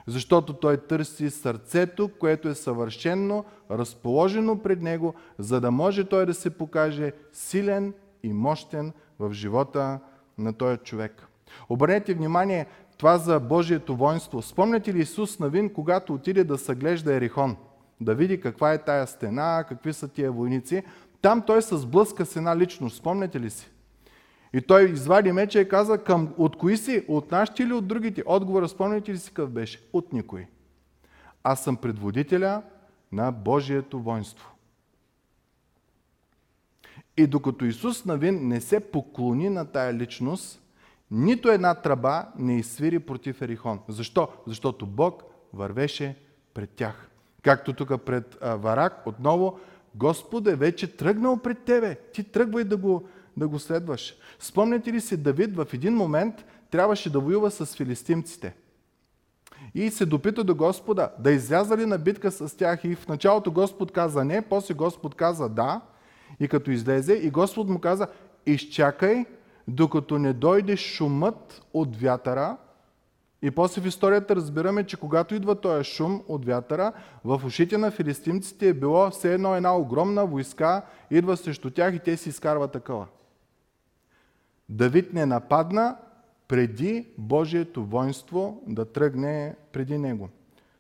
защото 0.08 0.54
той 0.54 0.78
търси 0.78 1.30
сърцето, 1.30 2.10
което 2.20 2.48
е 2.48 2.56
съвършенно 2.56 3.46
разположено 3.72 4.60
пред 4.60 4.82
него, 4.82 5.14
за 5.40 5.62
да 5.62 5.72
може 5.72 6.04
той 6.04 6.26
да 6.26 6.34
се 6.34 6.50
покаже 6.50 7.12
силен 7.34 7.94
и 8.24 8.34
мощен 8.34 8.94
в 9.20 9.34
живота 9.34 10.00
на 10.38 10.54
този 10.54 10.78
човек. 10.78 11.28
Обърнете 11.70 12.14
внимание, 12.14 12.66
това 12.98 13.18
за 13.18 13.40
Божието 13.40 13.96
воинство. 13.96 14.42
Спомняте 14.42 14.94
ли 14.94 15.00
Исус 15.00 15.40
Навин, 15.40 15.74
когато 15.74 16.14
отиде 16.14 16.44
да 16.44 16.58
съглежда 16.58 17.14
Ерихон? 17.14 17.56
Да 18.02 18.16
види 18.16 18.42
каква 18.42 18.74
е 18.74 18.84
тая 18.84 19.08
стена, 19.08 19.66
какви 19.70 19.94
са 19.94 20.08
тия 20.08 20.32
войници. 20.32 20.84
Там 21.22 21.42
той 21.42 21.62
се 21.62 21.78
сблъска 21.78 22.26
с 22.26 22.36
една 22.36 22.58
личност. 22.58 22.98
Спомняте 22.98 23.40
ли 23.40 23.50
си? 23.50 23.72
И 24.56 24.62
той 24.62 24.90
извади 24.90 25.32
меча 25.32 25.62
и 25.62 25.70
каза, 25.70 25.98
към, 25.98 26.34
от 26.38 26.58
кои 26.58 26.78
си? 26.78 27.06
От 27.08 27.32
нашите 27.32 27.64
или 27.64 27.74
от 27.74 27.88
другите? 27.88 28.24
Отговорът, 28.26 28.72
спомняте 28.72 29.14
ли 29.14 29.18
си 29.18 29.30
какъв 29.30 29.50
беше? 29.50 29.82
От 29.94 30.14
никой. 30.14 30.48
Аз 31.44 31.64
съм 31.64 31.78
предводителя 31.78 32.62
на 33.12 33.32
Божието 33.32 34.00
воинство. 34.00 34.52
И 37.18 37.28
докато 37.28 37.66
Исус 37.66 38.06
Навин 38.06 38.48
не 38.48 38.62
се 38.62 38.80
поклони 38.80 39.50
на 39.50 39.66
тая 39.66 39.94
личност, 39.94 40.62
нито 41.12 41.50
една 41.50 41.76
тръба 41.76 42.26
не 42.38 42.58
изсвири 42.58 43.00
против 43.00 43.42
Ерихон. 43.42 43.80
Защо? 43.88 44.28
Защото 44.48 44.86
Бог 44.86 45.24
вървеше 45.54 46.16
пред 46.54 46.70
тях. 46.70 47.10
Както 47.42 47.74
тук 47.74 48.02
пред 48.06 48.38
Варак, 48.42 49.08
отново, 49.08 49.60
Господ 49.96 50.48
е 50.48 50.56
вече 50.56 50.98
тръгнал 50.98 51.38
пред 51.38 51.60
тебе. 51.64 51.96
Ти 52.14 52.24
тръгвай 52.24 52.64
да 52.64 52.78
го 52.78 53.08
да 53.38 53.48
го 53.48 53.60
следваш. 53.60 54.16
Спомняте 54.40 54.94
ли 54.94 55.02
си, 55.02 55.18
Давид 55.18 55.56
в 55.56 55.68
един 55.74 55.96
момент 55.96 56.46
трябваше 56.72 57.12
да 57.12 57.20
воюва 57.20 57.52
с 57.52 57.66
филистимците. 57.66 58.56
И 59.76 59.90
се 59.90 60.06
допита 60.06 60.44
до 60.44 60.56
Господа 60.56 61.10
да 61.20 61.32
изляза 61.32 61.78
ли 61.78 61.86
на 61.86 61.98
битка 61.98 62.32
с 62.32 62.58
тях. 62.58 62.84
И 62.84 62.96
в 62.96 63.08
началото 63.08 63.52
Господ 63.52 63.92
каза 63.92 64.26
не, 64.26 64.42
после 64.42 64.74
Господ 64.74 65.16
каза 65.16 65.50
да. 65.50 65.82
И 66.40 66.48
като 66.48 66.72
излезе, 66.72 67.14
и 67.14 67.30
Господ 67.30 67.70
му 67.70 67.80
каза, 67.80 68.08
изчакай, 68.46 69.26
докато 69.68 70.18
не 70.18 70.34
дойде 70.34 70.78
шумът 70.78 71.62
от 71.74 71.98
вятъра. 71.98 72.58
И 73.42 73.52
после 73.52 73.82
в 73.82 73.88
историята 73.88 74.36
разбираме, 74.36 74.84
че 74.84 74.98
когато 74.98 75.36
идва 75.36 75.56
този 75.56 75.84
шум 75.84 76.24
от 76.28 76.46
вятъра, 76.46 76.92
в 77.26 77.42
ушите 77.46 77.78
на 77.78 77.92
филистимците 77.92 78.70
е 78.70 78.74
било 78.74 79.10
все 79.10 79.34
едно 79.34 79.56
една 79.56 79.78
огромна 79.78 80.26
войска, 80.26 80.82
идва 81.12 81.38
срещу 81.38 81.72
тях 81.72 81.96
и 81.96 82.00
те 82.00 82.18
си 82.18 82.30
изкарват 82.30 82.72
такова. 82.72 83.06
Давид 84.70 85.14
не 85.14 85.26
нападна 85.26 85.98
преди 86.48 87.08
Божието 87.18 87.86
воинство 87.86 88.62
да 88.68 88.86
тръгне 88.86 89.56
преди 89.72 89.98
него. 89.98 90.30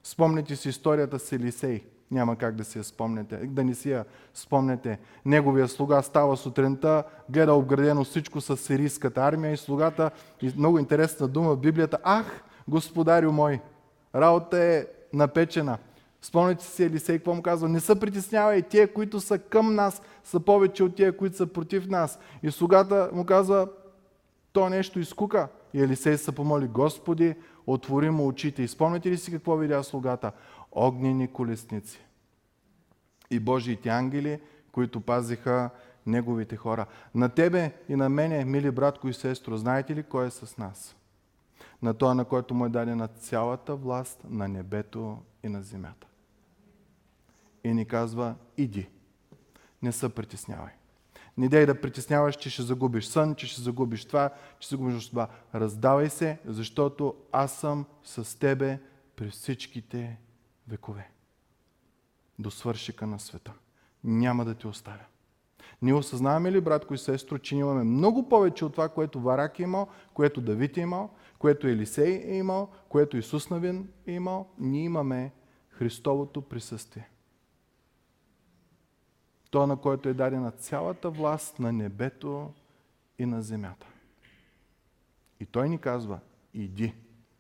Спомните 0.04 0.56
си 0.56 0.69
историята 0.69 1.19
с 1.19 1.32
Елисей. 1.32 1.84
Няма 2.12 2.36
как 2.36 2.56
да 2.56 2.63
си 2.63 2.78
я 2.78 2.84
спомнете, 2.84 3.38
да 3.38 3.63
не 3.63 3.76
си 3.76 3.91
я 3.91 4.06
спомнете. 4.34 5.00
Неговия 5.26 5.67
слуга 5.67 6.02
става 6.02 6.38
сутринта, 6.38 7.04
гледа 7.30 7.54
обградено 7.54 8.04
всичко 8.04 8.41
с 8.41 8.58
сирийската 8.58 9.21
армия 9.21 9.52
и 9.52 9.58
слугата, 9.58 10.12
и 10.41 10.54
много 10.58 10.80
интересна 10.80 11.28
дума 11.28 11.50
в 11.50 11.60
Библията, 11.60 11.98
ах, 12.04 12.43
господарю 12.67 13.32
мой, 13.32 13.60
работа 14.15 14.58
е 14.58 14.86
напечена. 15.13 15.78
Спомните 16.22 16.66
си 16.66 16.84
Елисей, 16.84 17.18
какво 17.18 17.34
му 17.34 17.41
казва? 17.41 17.70
Не 17.70 17.80
се 17.80 17.99
притеснявай, 17.99 18.62
тия, 18.62 18.93
които 18.93 19.20
са 19.20 19.39
към 19.39 19.76
нас, 19.76 20.01
са 20.24 20.39
повече 20.39 20.84
от 20.84 20.95
тия, 20.95 21.18
които 21.18 21.38
са 21.38 21.47
против 21.47 21.88
нас. 21.88 22.20
И 22.43 22.51
слугата 22.51 23.09
му 23.14 23.26
казва, 23.26 23.68
то 24.56 24.70
нещо 24.70 24.99
изкука. 24.99 25.47
И 25.74 25.82
Елисей 25.82 26.18
се 26.18 26.32
помоли, 26.32 26.68
Господи, 26.68 27.36
отвори 27.68 28.10
му 28.10 28.28
очите. 28.28 28.64
И 28.64 28.68
спомните 28.68 29.12
ли 29.12 29.18
си 29.18 29.32
какво 29.32 29.58
видя 29.58 29.84
слугата? 29.84 30.32
Огнени 30.72 31.28
колесници. 31.28 32.06
И 33.32 33.39
Божиите 33.39 33.89
ангели, 33.89 34.41
които 34.72 35.01
пазиха 35.01 35.70
неговите 36.06 36.56
хора. 36.56 36.86
На 37.16 37.30
тебе 37.30 37.72
и 37.89 37.95
на 37.95 38.10
мене, 38.10 38.45
мили 38.45 38.72
братко 38.72 39.08
и 39.08 39.14
сестро, 39.14 39.58
знаете 39.58 39.95
ли 39.95 40.03
кой 40.03 40.28
е 40.28 40.32
с 40.32 40.58
нас? 40.58 40.95
На 41.82 41.93
това, 41.93 42.14
на 42.14 42.26
който 42.26 42.53
му 42.53 42.66
е 42.66 42.70
дадена 42.70 43.08
цялата 43.08 43.76
власт 43.76 44.20
на 44.30 44.47
небето 44.47 45.18
и 45.43 45.49
на 45.49 45.62
земята 45.62 46.08
и 47.66 47.74
ни 47.74 47.86
казва, 47.86 48.36
иди. 48.58 48.89
Не 49.82 49.91
се 49.91 50.10
притеснявай. 50.10 50.74
Не 51.38 51.49
дай 51.49 51.65
да 51.65 51.81
притесняваш, 51.81 52.36
че 52.36 52.49
ще 52.49 52.61
загубиш 52.61 53.05
сън, 53.05 53.36
че 53.36 53.47
ще 53.47 53.61
загубиш 53.61 54.05
това, 54.05 54.29
че 54.59 54.67
ще 54.67 54.75
загубиш 54.75 55.09
това. 55.09 55.27
Раздавай 55.55 56.09
се, 56.09 56.39
защото 56.45 57.15
аз 57.31 57.53
съм 57.53 57.86
с 58.03 58.39
тебе 58.39 58.79
през 59.15 59.33
всичките 59.33 60.17
векове. 60.67 61.09
До 62.39 62.51
свършика 62.51 63.07
на 63.07 63.19
света. 63.19 63.53
Няма 64.03 64.45
да 64.45 64.55
те 64.55 64.67
оставя. 64.67 65.05
Ние 65.81 65.93
осъзнаваме 65.93 66.51
ли, 66.51 66.61
братко 66.61 66.93
и 66.93 66.97
сестро, 66.97 67.38
че 67.38 67.55
имаме 67.55 67.83
много 67.83 68.29
повече 68.29 68.65
от 68.65 68.71
това, 68.71 68.89
което 68.89 69.19
Варак 69.19 69.59
е 69.59 69.63
имал, 69.63 69.88
което 70.13 70.41
Давид 70.41 70.77
е 70.77 70.81
имал, 70.81 71.09
което 71.39 71.67
Елисей 71.67 72.23
е 72.25 72.38
имал, 72.38 72.69
което 72.89 73.17
Исус 73.17 73.49
Навин 73.49 73.88
е 74.07 74.11
имал? 74.11 74.49
Ние 74.59 74.83
имаме 74.83 75.31
Христовото 75.69 76.41
присъствие. 76.41 77.09
То, 79.56 79.68
на 79.68 79.78
което 79.78 80.10
е 80.10 80.14
дадена 80.14 80.51
цялата 80.51 81.10
власт 81.10 81.60
на 81.60 81.72
небето 81.72 82.53
и 83.20 83.26
на 83.26 83.41
земята. 83.41 83.88
И 85.39 85.45
той 85.45 85.70
ни 85.70 85.78
казва, 85.78 86.20
иди. 86.53 86.93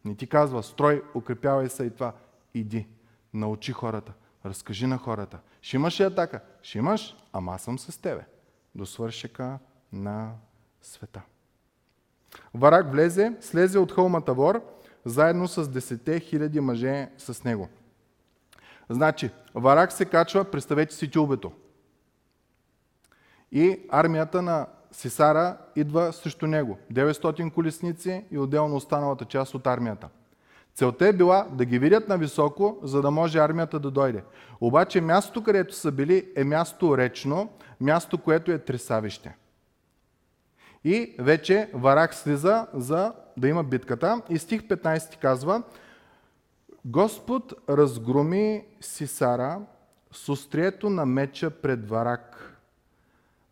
Не 0.05 0.15
ти 0.15 0.27
казва, 0.27 0.63
строй, 0.63 1.03
укрепявай 1.15 1.69
се 1.69 1.83
и 1.83 1.89
това. 1.89 2.13
Иди. 2.53 2.87
Научи 3.33 3.71
хората. 3.71 4.13
Разкажи 4.45 4.87
на 4.87 4.97
хората. 4.97 5.39
Ще 5.61 5.77
имаш 5.77 5.99
ли 5.99 6.03
атака? 6.03 6.41
Ще 6.61 6.77
имаш, 6.77 7.17
ама 7.33 7.53
аз 7.53 7.61
съм 7.61 7.79
с 7.79 8.01
тебе. 8.01 8.25
До 8.75 8.85
свършека 8.85 9.59
на 9.93 10.31
света. 10.81 11.21
Варак 12.53 12.91
влезе, 12.91 13.33
слезе 13.41 13.79
от 13.79 13.91
хълма 13.91 14.21
Тавор, 14.21 14.61
заедно 15.05 15.47
с 15.47 15.67
десете 15.67 16.19
хиляди 16.19 16.59
мъже 16.59 17.09
с 17.17 17.43
него. 17.43 17.69
Значи, 18.89 19.29
Варак 19.55 19.91
се 19.91 20.05
качва, 20.05 20.51
представете 20.51 20.95
си 20.95 21.11
тюлбето. 21.11 21.51
И 23.51 23.79
армията 23.89 24.41
на 24.41 24.67
Сисара 24.91 25.57
идва 25.75 26.13
срещу 26.13 26.47
него. 26.47 26.77
900 26.93 27.53
колесници 27.53 28.25
и 28.31 28.37
отделно 28.37 28.75
останалата 28.75 29.25
част 29.25 29.55
от 29.55 29.67
армията. 29.67 30.09
Целта 30.75 31.07
е 31.07 31.13
била 31.13 31.47
да 31.51 31.65
ги 31.65 31.79
видят 31.79 32.07
на 32.09 32.17
високо, 32.17 32.77
за 32.83 33.01
да 33.01 33.11
може 33.11 33.39
армията 33.39 33.79
да 33.79 33.91
дойде. 33.91 34.23
Обаче 34.61 35.01
мястото, 35.01 35.43
където 35.43 35.75
са 35.75 35.91
били, 35.91 36.31
е 36.35 36.43
място 36.43 36.97
речно, 36.97 37.49
място, 37.81 38.17
което 38.17 38.51
е 38.51 38.59
тресавище. 38.59 39.35
И 40.83 41.15
вече 41.19 41.69
Варак 41.73 42.13
слиза 42.13 42.67
за 42.73 43.13
да 43.37 43.47
има 43.47 43.63
битката. 43.63 44.21
И 44.29 44.37
стих 44.37 44.61
15 44.61 45.17
казва, 45.17 45.63
Господ 46.85 47.53
разгроми 47.69 48.65
Сисара 48.81 49.61
с 50.11 50.29
острието 50.29 50.89
на 50.89 51.05
меча 51.05 51.49
пред 51.49 51.89
Варак, 51.89 52.54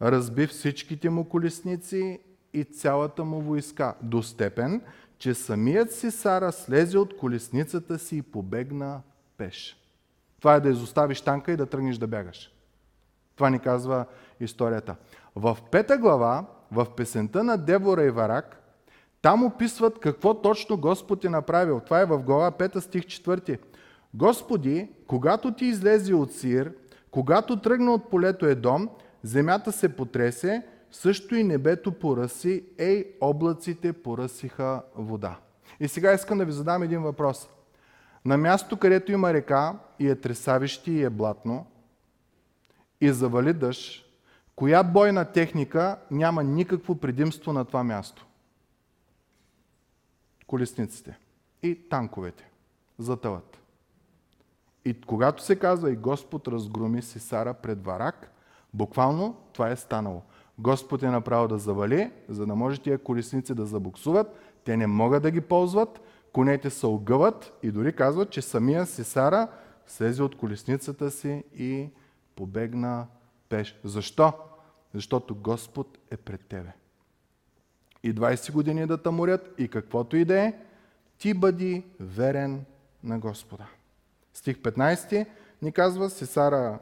разби 0.04 0.48
всичките 0.48 1.10
му 1.10 1.30
колесници 1.30 2.20
и 2.54 2.64
цялата 2.64 3.24
му 3.24 3.42
войска, 3.42 3.96
до 4.02 4.24
степен, 4.24 4.82
че 5.18 5.34
самият 5.34 5.92
Сисара 5.92 6.52
слезе 6.52 6.98
от 6.98 7.18
колесницата 7.18 8.00
си 8.00 8.18
и 8.18 8.22
побегна 8.22 9.02
пеш. 9.38 9.78
Това 10.40 10.56
е 10.56 10.60
да 10.60 10.70
изоставиш 10.70 11.22
танка 11.22 11.52
и 11.52 11.58
да 11.58 11.66
тръгнеш 11.66 11.98
да 11.98 12.08
бягаш. 12.08 12.52
Това 13.36 13.50
ни 13.50 13.60
казва 13.60 14.06
историята. 14.40 14.96
В 15.36 15.58
пета 15.72 15.98
глава, 15.98 16.46
в 16.72 16.88
песента 16.96 17.44
на 17.44 17.58
Девора 17.58 18.04
и 18.04 18.10
Варак, 18.10 18.60
там 19.22 19.44
описват 19.44 20.00
какво 20.00 20.42
точно 20.42 20.78
Господ 20.78 21.26
е 21.26 21.30
направил. 21.30 21.80
Това 21.80 22.02
е 22.02 22.06
в 22.06 22.24
глава 22.24 22.52
5 22.52 22.80
стих 22.80 23.04
4. 23.04 23.60
Господи, 24.14 24.90
когато 25.08 25.54
ти 25.54 25.66
излезе 25.66 26.14
от 26.14 26.34
Сир, 26.34 26.74
когато 27.12 27.62
тръгна 27.62 27.94
от 27.94 28.10
полето 28.10 28.46
Едом, 28.46 28.90
земята 29.24 29.72
се 29.72 29.96
потресе, 29.96 30.68
също 30.92 31.36
и 31.36 31.44
небето 31.44 31.92
поръси, 31.92 32.64
ей, 32.78 33.16
облаците 33.22 33.94
поръсиха 33.94 34.82
вода. 34.96 35.40
И 35.80 35.88
сега 35.88 36.14
искам 36.14 36.38
да 36.38 36.46
ви 36.46 36.52
задам 36.52 36.84
един 36.84 37.02
въпрос. 37.02 37.50
На 38.26 38.38
място, 38.38 38.78
където 38.78 39.12
има 39.12 39.34
река 39.34 39.80
и 40.00 40.10
е 40.10 40.16
тресавище 40.16 40.92
и 40.92 41.04
е 41.04 41.10
блатно, 41.10 41.66
и 43.02 43.12
завали 43.12 43.54
дъжд, 43.54 44.06
коя 44.56 44.84
бойна 44.84 45.26
техника 45.26 46.00
няма 46.12 46.44
никакво 46.44 46.96
предимство 46.96 47.54
на 47.54 47.66
това 47.66 47.84
място? 47.84 48.26
Колесниците 50.48 51.18
и 51.64 51.90
танковете 51.90 52.50
затъват. 52.98 53.60
И 54.86 55.02
когато 55.02 55.44
се 55.44 55.56
казва 55.56 55.92
и 55.92 55.96
Господ 55.96 56.48
разгроми 56.48 57.02
Сисара 57.02 57.54
пред 57.54 57.86
Варак, 57.86 58.32
буквално 58.74 59.36
това 59.54 59.70
е 59.70 59.76
станало. 59.76 60.22
Господ 60.60 61.04
е 61.04 61.10
направил 61.10 61.48
да 61.48 61.58
завали, 61.58 62.12
за 62.30 62.46
да 62.46 62.56
може 62.56 62.82
тия 62.82 62.98
колесници 62.98 63.56
да 63.56 63.66
забуксуват. 63.66 64.40
Те 64.64 64.78
не 64.78 64.88
могат 64.88 65.24
да 65.24 65.32
ги 65.32 65.42
ползват, 65.42 66.02
конете 66.34 66.70
се 66.70 66.86
огъват 66.86 67.60
и 67.64 67.72
дори 67.72 67.94
казват, 67.96 68.30
че 68.30 68.42
самия 68.42 68.86
Сисара 68.86 69.48
слезе 69.88 70.24
от 70.24 70.38
колесницата 70.38 71.12
си 71.12 71.44
и 71.56 71.90
побегна 72.36 73.08
пеш. 73.50 73.80
Защо? 73.84 74.34
Защото 74.94 75.36
Господ 75.36 75.98
е 76.12 76.18
пред 76.18 76.42
тебе. 76.42 76.72
И 78.04 78.16
20 78.16 78.52
години 78.52 78.88
да 78.88 78.98
таморят 78.98 79.54
и 79.58 79.68
каквото 79.68 80.18
и 80.18 80.26
да 80.26 80.40
е, 80.40 80.54
ти 81.18 81.34
бъди 81.34 81.86
верен 82.00 82.66
на 83.04 83.20
Господа. 83.20 83.68
Стих 84.34 84.58
15 84.58 85.26
ни 85.62 85.72
казва, 85.72 86.10
Сесара 86.10 86.80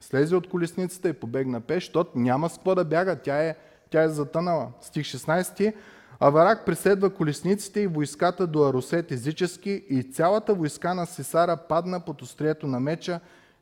слезе 0.00 0.36
от 0.36 0.48
колесницата 0.48 1.08
и 1.08 1.12
побегна 1.12 1.60
пеш, 1.60 1.84
защото 1.84 2.18
няма 2.18 2.48
с 2.48 2.54
какво 2.54 2.74
да 2.74 2.84
бяга, 2.84 3.16
тя 3.16 3.44
е, 3.44 3.56
тя 3.90 4.02
е 4.02 4.08
затънала. 4.08 4.68
Стих 4.80 5.06
16 5.06 5.74
Аварак 6.20 6.66
преследва 6.66 7.10
колесниците 7.10 7.80
и 7.80 7.86
войската 7.86 8.46
до 8.46 8.68
Арусет 8.68 9.12
езически 9.12 9.70
и 9.88 10.02
цялата 10.02 10.54
войска 10.54 10.94
на 10.94 11.06
Сесара 11.06 11.56
падна 11.56 12.00
под 12.00 12.22
острието 12.22 12.66
на 12.66 12.80
меча 12.80 13.20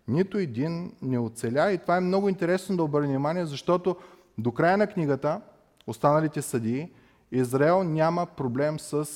нито 0.09 0.39
един 0.39 0.93
не 1.03 1.18
оцеля. 1.18 1.72
И 1.72 1.78
това 1.78 1.97
е 1.97 2.01
много 2.01 2.28
интересно 2.28 2.76
да 2.76 2.82
обърне 2.82 3.09
внимание, 3.09 3.47
защото 3.47 3.97
до 4.39 4.53
края 4.53 4.76
на 4.76 4.87
книгата, 4.87 5.41
останалите 5.87 6.43
съдии, 6.43 6.91
Израел 7.32 7.84
няма 7.84 8.26
проблем 8.26 8.78
с 8.80 9.09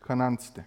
хананците. 0.00 0.66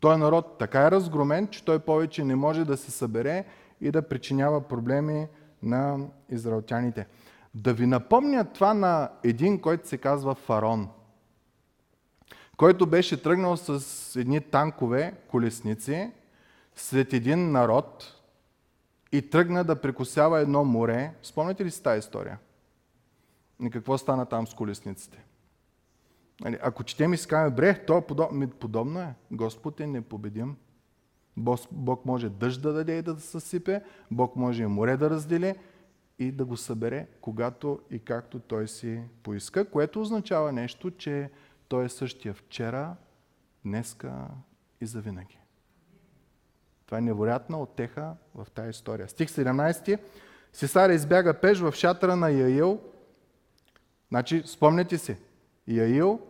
Той 0.00 0.18
народ 0.18 0.58
така 0.58 0.86
е 0.86 0.90
разгромен, 0.90 1.48
че 1.48 1.64
той 1.64 1.78
повече 1.78 2.24
не 2.24 2.36
може 2.36 2.64
да 2.64 2.76
се 2.76 2.90
събере 2.90 3.44
и 3.80 3.90
да 3.90 4.08
причинява 4.08 4.68
проблеми 4.68 5.26
на 5.62 5.98
израелтяните. 6.28 7.06
Да 7.54 7.74
ви 7.74 7.86
напомня 7.86 8.44
това 8.44 8.74
на 8.74 9.10
един, 9.24 9.60
който 9.60 9.88
се 9.88 9.98
казва 9.98 10.34
Фарон, 10.34 10.88
който 12.56 12.86
беше 12.86 13.22
тръгнал 13.22 13.56
с 13.56 14.20
едни 14.20 14.40
танкове, 14.40 15.14
колесници, 15.28 16.10
след 16.74 17.12
един 17.12 17.52
народ, 17.52 18.12
и 19.12 19.30
тръгна 19.30 19.64
да 19.64 19.80
прекусява 19.80 20.40
едно 20.40 20.64
море. 20.64 21.14
Спомняте 21.22 21.64
ли 21.64 21.70
си 21.70 21.82
тази 21.82 21.98
история? 21.98 22.38
И 23.62 23.70
какво 23.70 23.98
стана 23.98 24.26
там 24.26 24.46
с 24.46 24.54
колесниците? 24.54 25.24
Нали, 26.40 26.58
ако 26.62 26.84
четем 26.84 27.14
и 27.14 27.16
си 27.16 27.28
казваме, 27.28 27.56
бре, 27.56 27.84
то 27.86 28.02
подобно 28.60 29.00
е. 29.00 29.14
Господ 29.30 29.80
е 29.80 29.86
непобедим. 29.86 30.56
Бог 31.72 32.04
може 32.04 32.28
дъжд 32.28 32.62
да 32.62 32.72
даде 32.72 32.98
и 32.98 33.02
да 33.02 33.20
съсипе, 33.20 33.82
Бог 34.10 34.36
може 34.36 34.62
и 34.62 34.66
море 34.66 34.96
да 34.96 35.10
раздели 35.10 35.54
и 36.18 36.32
да 36.32 36.44
го 36.44 36.56
събере, 36.56 37.06
когато 37.20 37.80
и 37.90 37.98
както 37.98 38.38
Той 38.38 38.68
си 38.68 39.00
поиска, 39.22 39.70
което 39.70 40.00
означава 40.00 40.52
нещо, 40.52 40.90
че 40.90 41.30
Той 41.68 41.84
е 41.84 41.88
същия 41.88 42.34
вчера, 42.34 42.96
днеска 43.64 44.28
и 44.80 44.86
завинаги. 44.86 45.38
Това 46.86 46.98
е 46.98 47.00
невероятна 47.00 47.60
отеха 47.60 48.14
в 48.34 48.46
тази 48.54 48.70
история. 48.70 49.08
Стих 49.08 49.28
17. 49.28 49.98
Сесара 50.52 50.94
избяга 50.94 51.40
пеш 51.40 51.60
в 51.60 51.72
шатъра 51.72 52.16
на 52.16 52.30
Яил. 52.30 52.80
Значи, 54.08 54.42
спомняте 54.46 54.98
си, 54.98 55.16
Яил 55.68 56.20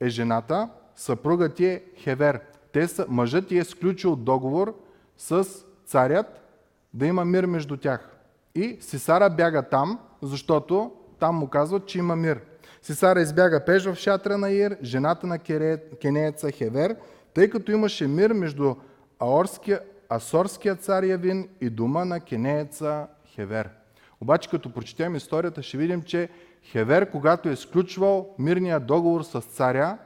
е 0.00 0.08
жената, 0.08 0.70
съпруга 0.96 1.54
ти 1.54 1.66
е 1.66 1.84
Хевер. 1.96 2.40
Те 2.76 2.88
са, 2.88 3.06
мъжът 3.08 3.48
ти 3.48 3.58
е 3.58 3.64
сключил 3.64 4.16
договор 4.16 4.74
с 5.16 5.46
царят 5.86 6.26
да 6.94 7.06
има 7.06 7.24
мир 7.24 7.44
между 7.44 7.76
тях. 7.76 8.16
И 8.54 8.76
Сесара 8.80 9.30
бяга 9.30 9.62
там, 9.62 9.98
защото 10.22 10.92
там 11.18 11.36
му 11.36 11.48
казват, 11.48 11.86
че 11.86 11.98
има 11.98 12.16
мир. 12.16 12.40
Сесара 12.82 13.20
избяга 13.20 13.64
пеш 13.64 13.84
в 13.84 13.94
шатра 13.94 14.38
на 14.38 14.50
Ир, 14.50 14.76
жената 14.82 15.26
на 15.26 15.38
кенееца 16.00 16.50
Хевер, 16.50 16.96
тъй 17.34 17.50
като 17.50 17.72
имаше 17.72 18.06
мир 18.06 18.32
между 18.32 18.74
аорския, 19.18 19.80
Асорския 20.12 20.74
цар 20.74 21.02
Явин 21.02 21.48
и 21.60 21.70
дома 21.70 22.04
на 22.04 22.20
кенееца 22.20 23.06
Хевер. 23.26 23.70
Обаче 24.20 24.50
като 24.50 24.72
прочетем 24.72 25.16
историята, 25.16 25.62
ще 25.62 25.76
видим, 25.76 26.02
че 26.02 26.28
Хевер, 26.62 27.10
когато 27.10 27.48
е 27.48 27.56
сключвал 27.56 28.34
мирния 28.38 28.80
договор 28.80 29.22
с 29.22 29.40
царя, 29.40 29.98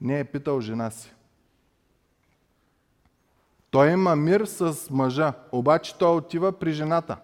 не 0.00 0.20
е 0.20 0.24
питал 0.24 0.60
жена 0.60 0.90
си. 0.90 1.14
Той 3.70 3.90
има 3.90 4.16
мир 4.16 4.44
с 4.44 4.90
мъжа, 4.90 5.32
обаче 5.52 5.98
той 5.98 6.16
отива 6.16 6.52
при 6.52 6.72
жената, 6.72 7.16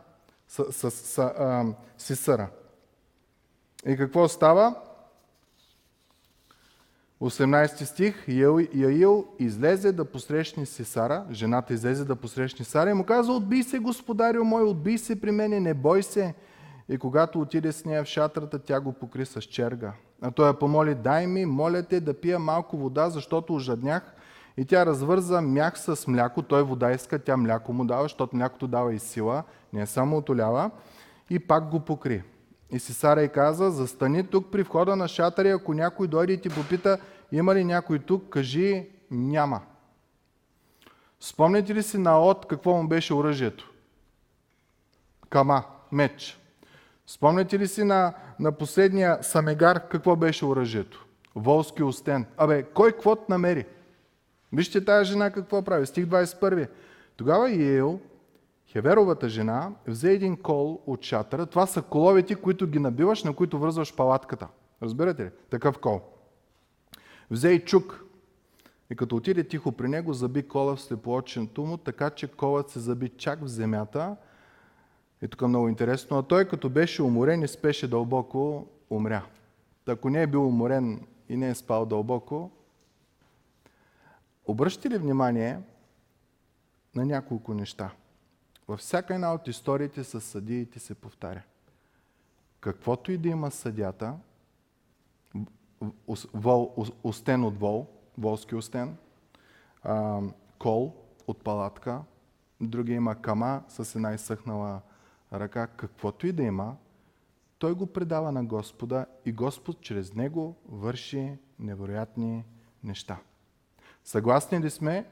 с, 0.49 0.72
с, 0.72 0.90
с 0.90 1.18
а, 1.18 1.64
Сисъра. 1.99 2.49
И 3.86 3.97
какво 3.97 4.28
става? 4.28 4.74
18 7.22 7.84
стих, 7.84 8.28
Яил 8.74 9.26
излезе 9.38 9.92
да 9.92 10.05
посрещне 10.05 10.66
си 10.66 10.84
Сара, 10.84 11.24
жената 11.30 11.74
излезе 11.74 12.05
да 12.05 12.16
посрещне 12.16 12.64
Сара 12.64 12.90
и 12.90 12.94
му 12.94 13.05
каза, 13.05 13.32
отбий 13.32 13.62
се, 13.62 13.78
господарю 13.78 14.44
мой, 14.44 14.62
отбий 14.62 14.99
се 14.99 15.20
при 15.20 15.30
мене, 15.30 15.61
не 15.61 15.74
бой 15.74 16.03
се. 16.03 16.34
И 16.88 16.99
когато 16.99 17.40
отиде 17.40 17.72
с 17.72 17.84
нея 17.84 18.05
в 18.05 18.07
шатрата, 18.07 18.59
тя 18.59 18.80
го 18.80 18.92
покри 18.92 19.26
с 19.26 19.42
черга. 19.42 19.92
А 20.22 20.30
той 20.30 20.49
я 20.49 20.59
помоли, 20.59 20.94
дай 20.94 21.26
ми, 21.26 21.47
моля 21.47 21.82
те 21.82 22.01
да 22.01 22.14
пия 22.14 22.38
малко 22.38 22.76
вода, 22.76 23.11
защото 23.11 23.55
ожаднях. 23.55 24.15
И 24.57 24.64
тя 24.64 24.86
развърза 24.86 25.40
мях 25.40 25.78
с 25.78 26.07
мляко, 26.07 26.42
той 26.42 26.62
вода 26.62 26.92
иска, 26.92 27.18
тя 27.18 27.36
мляко 27.36 27.72
му 27.72 27.84
дава, 27.84 28.02
защото 28.02 28.36
млякото 28.36 28.66
дава 28.66 28.94
и 28.94 28.98
сила, 28.98 29.42
не 29.72 29.80
е 29.80 29.86
само 29.86 30.16
отолява. 30.16 30.70
И 31.30 31.38
пак 31.38 31.68
го 31.68 31.80
покри. 31.80 32.22
И 32.70 32.78
си 32.78 33.07
и 33.24 33.28
каза, 33.28 33.70
застани 33.70 34.26
тук 34.26 34.50
при 34.50 34.62
входа 34.62 34.96
на 34.96 35.09
шатъри, 35.09 35.48
ако 35.48 35.74
някой 35.74 36.09
дойде 36.09 36.32
и 36.32 36.40
ти 36.40 36.48
попита, 36.48 36.98
има 37.32 37.54
ли 37.54 37.64
някой 37.64 37.98
тук, 37.98 38.28
кажи, 38.28 38.88
няма. 39.11 39.61
Спомняте 41.20 41.74
ли 41.74 41.82
си 41.82 41.98
на 41.98 42.20
от 42.20 42.46
какво 42.46 42.72
му 42.72 42.88
беше 42.88 43.14
оръжието? 43.14 43.70
Кама, 45.30 45.64
меч. 45.92 46.40
Спомняте 47.07 47.59
ли 47.59 47.68
си 47.68 47.84
на, 47.84 48.14
на 48.40 48.52
последния 48.52 49.18
Самегар 49.22 49.88
какво 49.88 50.16
беше 50.16 50.44
оръжието? 50.44 51.07
Волски 51.34 51.82
остен. 51.82 52.26
Абе, 52.36 52.62
кой 52.62 52.92
какво 52.92 53.16
намери? 53.28 53.66
Вижте 54.53 54.84
тази 54.84 55.11
жена 55.11 55.30
какво 55.30 55.62
прави. 55.62 55.86
Стих 55.86 56.07
21. 56.07 56.68
Тогава 57.16 57.51
Иел, 57.51 58.01
Хеверовата 58.68 59.28
жена, 59.28 59.70
взе 59.86 60.12
един 60.12 60.36
кол 60.36 60.80
от 60.86 61.03
шатъра. 61.03 61.47
Това 61.47 61.66
са 61.66 61.82
коловете, 61.82 62.34
които 62.34 62.66
ги 62.66 62.78
набиваш, 62.78 63.24
на 63.24 63.32
които 63.32 63.59
връзваш 63.59 63.97
палатката. 63.97 64.49
Разбирате 64.82 65.24
ли? 65.24 65.30
Такъв 65.51 65.78
кол. 65.78 66.01
Взе 67.30 67.51
и 67.51 67.64
чук. 67.64 68.05
И 68.90 68.97
като 68.97 69.16
отиде 69.16 69.44
тихо 69.44 69.72
при 69.72 69.88
него, 69.88 70.12
заби 70.12 70.49
кола 70.49 70.76
в 70.76 70.80
слепооченето 70.80 71.62
му, 71.62 71.76
така 71.76 72.11
че 72.11 72.28
колът 72.28 72.70
се 72.70 72.78
заби 72.78 73.09
чак 73.09 73.44
в 73.44 73.49
земята. 73.49 74.16
И 75.22 75.28
тук 75.28 75.42
е 75.42 75.47
много 75.47 75.68
интересно. 75.68 76.18
А 76.18 76.22
той, 76.22 76.49
като 76.49 76.68
беше 76.68 77.03
уморен 77.03 77.42
и 77.42 77.49
спеше 77.49 77.88
дълбоко, 77.88 78.66
умря. 78.90 79.26
Ако 79.86 80.11
не 80.11 80.22
е 80.22 80.26
бил 80.26 80.49
уморен 80.49 81.07
и 81.28 81.36
не 81.36 81.49
е 81.49 81.55
спал 81.55 81.86
дълбоко, 81.86 82.51
обръщате 84.47 84.90
ли 84.90 84.99
внимание 84.99 85.61
на 86.94 87.05
няколко 87.05 87.55
неща? 87.55 87.90
Във 88.68 88.80
всяка 88.80 89.14
една 89.14 89.34
от 89.34 89.49
историите 89.49 90.05
с 90.05 90.20
съдиите 90.20 90.78
се 90.78 90.94
повтаря. 90.94 91.42
Каквото 92.61 93.12
и 93.12 93.18
да 93.18 93.28
има 93.28 93.51
съдята, 93.51 94.14
вол, 96.34 96.74
остен 97.05 97.44
от 97.44 97.59
вол, 97.59 97.86
волски 98.18 98.55
остен, 98.55 98.97
кол 100.59 100.94
от 101.26 101.44
палатка, 101.44 102.03
другия 102.61 102.97
има 102.97 103.22
кама 103.22 103.62
с 103.68 103.94
една 103.94 104.14
изсъхнала 104.14 104.80
ръка, 105.32 105.66
каквото 105.66 106.26
и 106.26 106.32
да 106.32 106.42
има, 106.42 106.76
той 107.59 107.74
го 107.74 107.86
предава 107.86 108.32
на 108.32 108.44
Господа 108.44 109.07
и 109.24 109.32
Господ 109.32 109.80
чрез 109.80 110.14
него 110.14 110.57
върши 110.68 111.38
невероятни 111.59 112.44
неща. 112.84 113.18
Съгласни 114.07 114.61
ли 114.61 114.70
сме, 114.70 115.07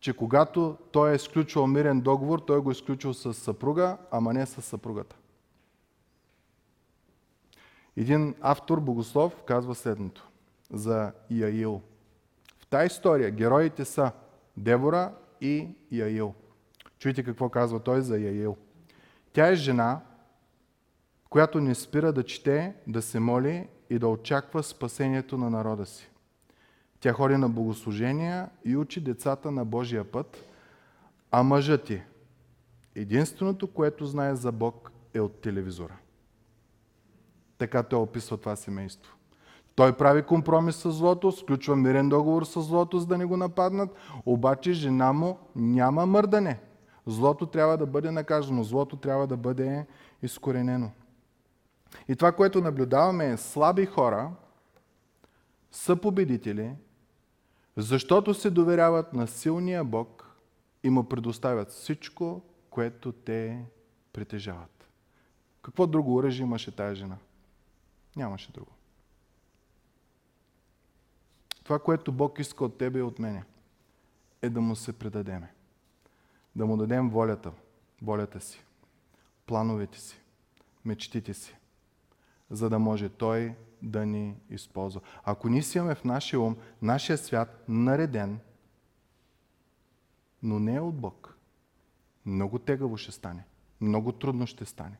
че 0.00 0.16
когато 0.16 0.78
той 0.92 1.12
е 1.12 1.14
изключвал 1.14 1.66
мирен 1.66 2.00
договор, 2.00 2.38
той 2.38 2.60
го 2.60 2.70
е 2.70 2.72
изключил 2.72 3.14
с 3.14 3.34
съпруга, 3.34 3.96
ама 4.10 4.32
не 4.32 4.46
с 4.46 4.62
съпругата? 4.62 5.16
Един 7.96 8.34
автор, 8.40 8.80
богослов, 8.80 9.42
казва 9.46 9.74
следното 9.74 10.28
за 10.72 11.12
Яил. 11.30 11.82
В 12.58 12.66
тази 12.66 12.86
история 12.86 13.30
героите 13.30 13.84
са 13.84 14.12
Девора 14.56 15.14
и 15.40 15.68
Яил. 15.92 16.34
Чуйте 16.98 17.22
какво 17.22 17.48
казва 17.48 17.80
той 17.80 18.00
за 18.00 18.18
Яил. 18.18 18.56
Тя 19.32 19.48
е 19.48 19.54
жена, 19.54 20.00
която 21.30 21.60
не 21.60 21.74
спира 21.74 22.12
да 22.12 22.22
чете, 22.22 22.74
да 22.86 23.02
се 23.02 23.20
моли 23.20 23.68
и 23.90 23.98
да 23.98 24.08
очаква 24.08 24.62
спасението 24.62 25.38
на 25.38 25.50
народа 25.50 25.86
си. 25.86 26.10
Тя 27.00 27.12
ходи 27.12 27.36
на 27.36 27.48
богослужения 27.48 28.48
и 28.64 28.76
учи 28.76 29.00
децата 29.00 29.50
на 29.50 29.64
Божия 29.64 30.04
път, 30.04 30.44
а 31.30 31.42
мъжът 31.42 31.84
ти, 31.84 32.02
единственото, 32.94 33.66
което 33.66 34.06
знае 34.06 34.34
за 34.34 34.52
Бог, 34.52 34.92
е 35.14 35.20
от 35.20 35.40
телевизора. 35.40 35.96
Така 37.58 37.82
той 37.82 37.98
описва 37.98 38.36
това 38.36 38.56
семейство. 38.56 39.16
Той 39.74 39.96
прави 39.96 40.22
компромис 40.22 40.76
с 40.76 40.90
злото, 40.90 41.32
сключва 41.32 41.76
мирен 41.76 42.08
договор 42.08 42.44
с 42.44 42.62
злото, 42.62 42.98
за 42.98 43.06
да 43.06 43.18
не 43.18 43.24
го 43.24 43.36
нападнат, 43.36 43.90
обаче 44.26 44.72
жена 44.72 45.12
му 45.12 45.38
няма 45.56 46.06
мърдане. 46.06 46.60
Злото 47.06 47.46
трябва 47.46 47.78
да 47.78 47.86
бъде 47.86 48.10
наказано, 48.10 48.64
злото 48.64 48.96
трябва 48.96 49.26
да 49.26 49.36
бъде 49.36 49.86
изкоренено. 50.22 50.90
И 52.08 52.16
това, 52.16 52.32
което 52.32 52.60
наблюдаваме 52.60 53.30
е 53.30 53.36
слаби 53.36 53.86
хора, 53.86 54.30
са 55.72 55.96
победители, 55.96 56.72
защото 57.76 58.34
се 58.34 58.50
доверяват 58.50 59.12
на 59.12 59.26
силния 59.26 59.84
Бог 59.84 60.36
и 60.82 60.90
му 60.90 61.08
предоставят 61.08 61.70
всичко, 61.70 62.42
което 62.70 63.12
те 63.12 63.64
притежават. 64.12 64.88
Какво 65.62 65.86
друго 65.86 66.14
оръжие 66.14 66.44
имаше 66.44 66.76
тази 66.76 66.96
жена? 66.96 67.16
Нямаше 68.16 68.52
друго. 68.52 68.72
Това, 71.64 71.78
което 71.78 72.12
Бог 72.12 72.38
иска 72.38 72.64
от 72.64 72.78
тебе 72.78 72.98
и 72.98 73.02
от 73.02 73.18
мене, 73.18 73.44
е 74.42 74.50
да 74.50 74.60
му 74.60 74.76
се 74.76 74.92
предадеме. 74.92 75.52
Да 76.56 76.66
му 76.66 76.76
дадем 76.76 77.10
волята, 77.10 77.52
волята 78.02 78.40
си, 78.40 78.64
плановете 79.46 80.00
си, 80.00 80.20
мечтите 80.84 81.34
си, 81.34 81.56
за 82.50 82.70
да 82.70 82.78
може 82.78 83.08
Той 83.08 83.54
да 83.82 84.06
ни 84.06 84.36
използва. 84.50 85.00
Ако 85.24 85.48
ние 85.48 85.62
си 85.62 85.78
имаме 85.78 85.94
в 85.94 86.04
нашия 86.04 86.40
ум, 86.40 86.56
нашия 86.82 87.18
свят 87.18 87.64
нареден, 87.68 88.38
но 90.42 90.58
не 90.58 90.74
е 90.74 90.80
от 90.80 90.94
Бог, 90.94 91.38
много 92.26 92.58
тегаво 92.58 92.96
ще 92.96 93.12
стане, 93.12 93.44
много 93.80 94.12
трудно 94.12 94.46
ще 94.46 94.64
стане. 94.64 94.96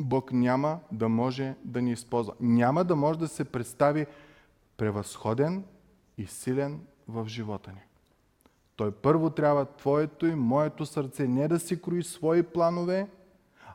Бог 0.00 0.32
няма 0.32 0.80
да 0.92 1.08
може 1.08 1.54
да 1.64 1.82
ни 1.82 1.92
използва. 1.92 2.34
Няма 2.40 2.84
да 2.84 2.96
може 2.96 3.18
да 3.18 3.28
се 3.28 3.44
представи 3.44 4.06
превъзходен 4.76 5.64
и 6.18 6.26
силен 6.26 6.86
в 7.08 7.28
живота 7.28 7.72
ни. 7.72 7.80
Той 8.76 8.92
първо 8.92 9.30
трябва 9.30 9.64
твоето 9.64 10.26
и 10.26 10.34
моето 10.34 10.86
сърце 10.86 11.28
не 11.28 11.48
да 11.48 11.60
си 11.60 11.82
крои 11.82 12.02
свои 12.02 12.42
планове, 12.42 13.08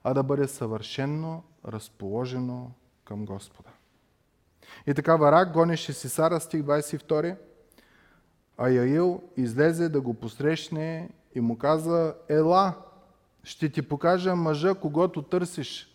а 0.04 0.14
да 0.14 0.24
бъде 0.24 0.48
съвършенно 0.48 1.44
разположено 1.68 2.72
към 3.06 3.26
Господа. 3.26 3.70
И 4.88 4.94
така 4.94 5.16
Варак 5.16 5.54
гонеше 5.54 5.94
Сара, 5.94 6.40
стих 6.40 6.62
22, 6.62 7.36
а 8.58 8.70
Яил 8.70 9.22
излезе 9.38 9.90
да 9.90 10.02
го 10.02 10.14
посрещне 10.14 11.10
и 11.36 11.42
му 11.42 11.58
каза, 11.58 12.16
ела, 12.30 12.74
ще 13.44 13.70
ти 13.70 13.82
покажа 13.82 14.36
мъжа, 14.36 14.76
когато 14.76 15.22
търсиш. 15.22 15.94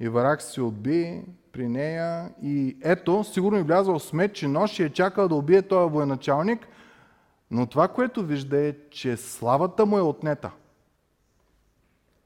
И 0.00 0.08
Варак 0.08 0.42
се 0.42 0.62
отби 0.62 1.24
при 1.52 1.68
нея 1.68 2.34
и 2.42 2.76
ето, 2.82 3.24
сигурно 3.24 3.58
е 3.58 3.62
влязъл 3.62 4.00
меч 4.12 4.42
и 4.42 4.46
нож 4.46 4.78
и 4.78 4.82
е 4.82 4.90
чакал 4.90 5.28
да 5.28 5.34
убие 5.34 5.62
този 5.62 5.92
военачалник, 5.92 6.68
но 7.50 7.66
това, 7.66 7.88
което 7.88 8.22
вижда 8.22 8.58
е, 8.58 8.74
че 8.90 9.16
славата 9.16 9.86
му 9.86 9.98
е 9.98 10.00
отнета. 10.00 10.50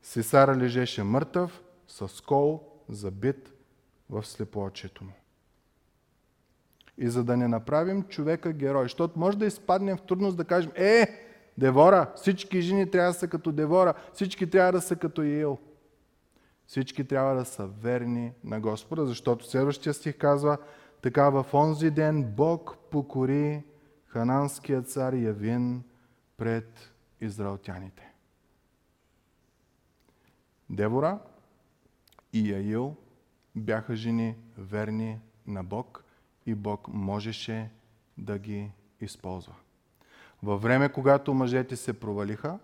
Сесара 0.03 0.57
лежеше 0.57 1.03
мъртъв, 1.03 1.62
с 1.93 2.20
кол, 2.20 2.62
забит 2.88 3.53
в 4.11 4.26
слепоочието 4.26 5.05
му. 5.05 5.12
И 6.99 7.09
за 7.09 7.24
да 7.24 7.36
не 7.36 7.49
направим 7.49 8.03
човека 8.03 8.53
герой, 8.53 8.84
защото 8.84 9.18
може 9.18 9.38
да 9.38 9.47
изпаднем 9.47 9.97
в 9.97 10.03
трудност 10.03 10.36
да 10.36 10.45
кажем, 10.45 10.72
е, 10.74 11.26
Девора, 11.59 12.12
всички 12.16 12.61
жени 12.61 12.90
трябва 12.90 13.12
да 13.12 13.18
са 13.18 13.28
като 13.28 13.53
Девора, 13.53 13.95
всички 14.12 14.51
трябва 14.51 14.72
да 14.72 14.80
са 14.80 14.97
като 14.97 15.22
Иел. 15.22 15.59
Всички 16.66 17.05
трябва 17.05 17.34
да 17.34 17.45
са 17.45 17.66
верни 17.66 18.32
на 18.45 18.61
Господа, 18.61 19.07
защото 19.07 19.51
следващия 19.51 19.95
стих 19.95 20.18
казва, 20.18 20.59
така 21.03 21.30
в 21.30 21.47
онзи 21.55 21.90
ден 21.90 22.24
Бог 22.24 22.76
покори 22.90 23.62
хананския 24.07 24.82
цар 24.82 25.12
Явин 25.12 25.82
пред 26.36 26.93
израелтяните. 27.20 28.12
Девора 30.70 31.18
и 32.32 32.50
Яил 32.50 32.96
бяха 33.54 33.96
жени 33.96 34.36
верни 34.58 35.18
на 35.46 35.64
Бог 35.64 36.04
и 36.46 36.54
Бог 36.54 36.88
можеше 36.88 37.70
да 38.18 38.38
ги 38.38 38.70
използва. 39.00 39.54
Във 40.42 40.62
време, 40.62 40.92
когато 40.92 41.34
мъжете 41.34 41.76
се 41.76 42.00
провалиха, 42.00 42.58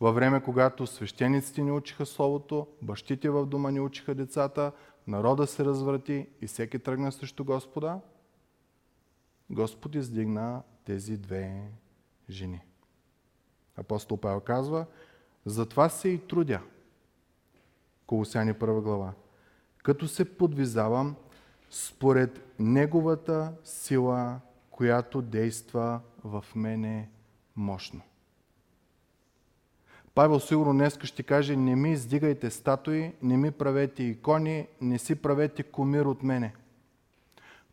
във 0.00 0.14
време, 0.14 0.42
когато 0.42 0.86
свещениците 0.86 1.62
ни 1.62 1.72
учиха 1.72 2.06
Словото, 2.06 2.66
бащите 2.82 3.30
в 3.30 3.46
дома 3.46 3.70
ни 3.70 3.80
учиха 3.80 4.14
децата, 4.14 4.72
народа 5.06 5.46
се 5.46 5.64
разврати 5.64 6.26
и 6.40 6.46
всеки 6.46 6.78
тръгна 6.78 7.12
срещу 7.12 7.44
Господа, 7.44 8.00
Господ 9.50 9.94
издигна 9.94 10.62
тези 10.84 11.16
две 11.16 11.70
жени. 12.30 12.60
Апостол 13.76 14.16
Павел 14.16 14.40
казва, 14.40 14.86
затова 15.46 15.88
се 15.88 16.08
и 16.08 16.18
трудя. 16.18 16.60
Колосяни 18.12 18.54
първа 18.54 18.80
глава. 18.80 19.12
Като 19.82 20.08
се 20.08 20.36
подвизавам 20.36 21.16
според 21.70 22.54
Неговата 22.58 23.52
сила, 23.64 24.40
която 24.70 25.22
действа 25.22 26.00
в 26.24 26.44
мене 26.54 27.08
мощно. 27.56 28.00
Павел 30.14 30.40
сигурно 30.40 30.72
днес 30.72 30.98
ще 31.02 31.22
каже, 31.22 31.56
не 31.56 31.76
ми 31.76 31.92
издигайте 31.92 32.50
статуи, 32.50 33.12
не 33.22 33.36
ми 33.36 33.50
правете 33.50 34.02
икони, 34.02 34.66
не 34.80 34.98
си 34.98 35.14
правете 35.14 35.62
комир 35.62 36.04
от 36.04 36.22
мене. 36.22 36.54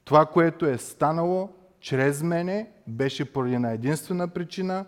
Това, 0.04 0.26
което 0.26 0.66
е 0.66 0.78
станало 0.78 1.50
чрез 1.80 2.24
мене, 2.24 2.72
беше 2.88 3.34
поради 3.34 3.56
една 3.56 3.72
единствена 3.72 4.28
причина, 4.28 4.86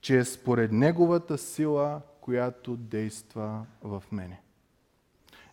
че 0.00 0.18
е 0.18 0.24
според 0.24 0.72
Неговата 0.72 1.38
сила, 1.38 2.00
която 2.20 2.76
действа 2.76 3.66
в 3.82 4.02
мене. 4.12 4.40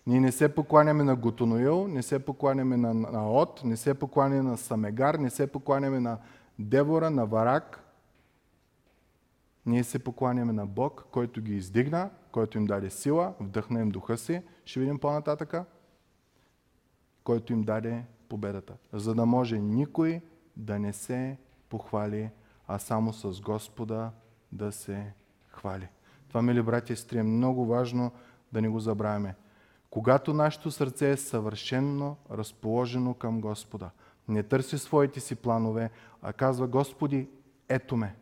Ние 0.08 0.20
не 0.20 0.32
се 0.32 0.56
покланяме 0.56 1.04
на 1.04 1.16
Готоноил, 1.16 1.88
не 1.88 2.04
се 2.04 2.26
покланяме 2.26 2.78
на 2.78 2.94
Наот, 2.94 3.62
не 3.64 3.78
се 3.78 3.94
покланяме 3.94 4.42
на 4.42 4.58
Самегар, 4.58 5.16
не 5.16 5.30
се 5.30 5.48
покланяме 5.48 6.00
на 6.00 6.18
Девора, 6.60 7.10
на 7.10 7.26
Варак. 7.26 7.80
Ние 9.66 9.84
се 9.84 10.00
покланяме 10.00 10.54
на 10.54 10.66
Бог, 10.66 11.06
който 11.12 11.42
ги 11.42 11.56
издигна, 11.56 12.10
който 12.32 12.58
им 12.58 12.66
даде 12.66 12.90
сила, 12.90 13.34
вдъхна 13.40 13.80
им 13.82 13.90
духа 13.90 14.18
си, 14.18 14.42
ще 14.66 14.80
видим 14.80 15.00
по-нататъка, 15.00 15.66
който 17.24 17.54
им 17.54 17.64
даде 17.64 18.04
победата. 18.30 18.74
За 18.94 19.16
да 19.16 19.26
може 19.26 19.60
никой 19.60 20.22
да 20.58 20.80
не 20.80 20.94
се 20.94 21.38
похвали, 21.70 22.30
а 22.68 22.80
само 22.80 23.14
с 23.14 23.42
Господа 23.42 24.12
да 24.52 24.72
се 24.72 25.14
хвали. 25.50 25.88
Това, 26.28 26.42
мили 26.42 26.62
братя 26.62 26.94
и 26.94 26.96
сестри, 26.96 27.18
е 27.18 27.24
много 27.24 27.66
важно 27.66 28.12
да 28.54 28.62
не 28.62 28.70
го 28.70 28.80
забравяме. 28.80 29.36
Когато 29.94 30.34
нашето 30.34 30.72
сърце 30.72 31.12
е 31.12 31.18
съвършенно 31.18 32.18
разположено 32.32 33.14
към 33.14 33.42
Господа, 33.42 33.90
не 34.28 34.44
търси 34.44 34.78
своите 34.78 35.20
си 35.20 35.36
планове, 35.36 35.90
а 36.22 36.34
казва, 36.34 36.68
Господи, 36.68 37.28
ето 37.70 37.96
ме. 37.96 38.16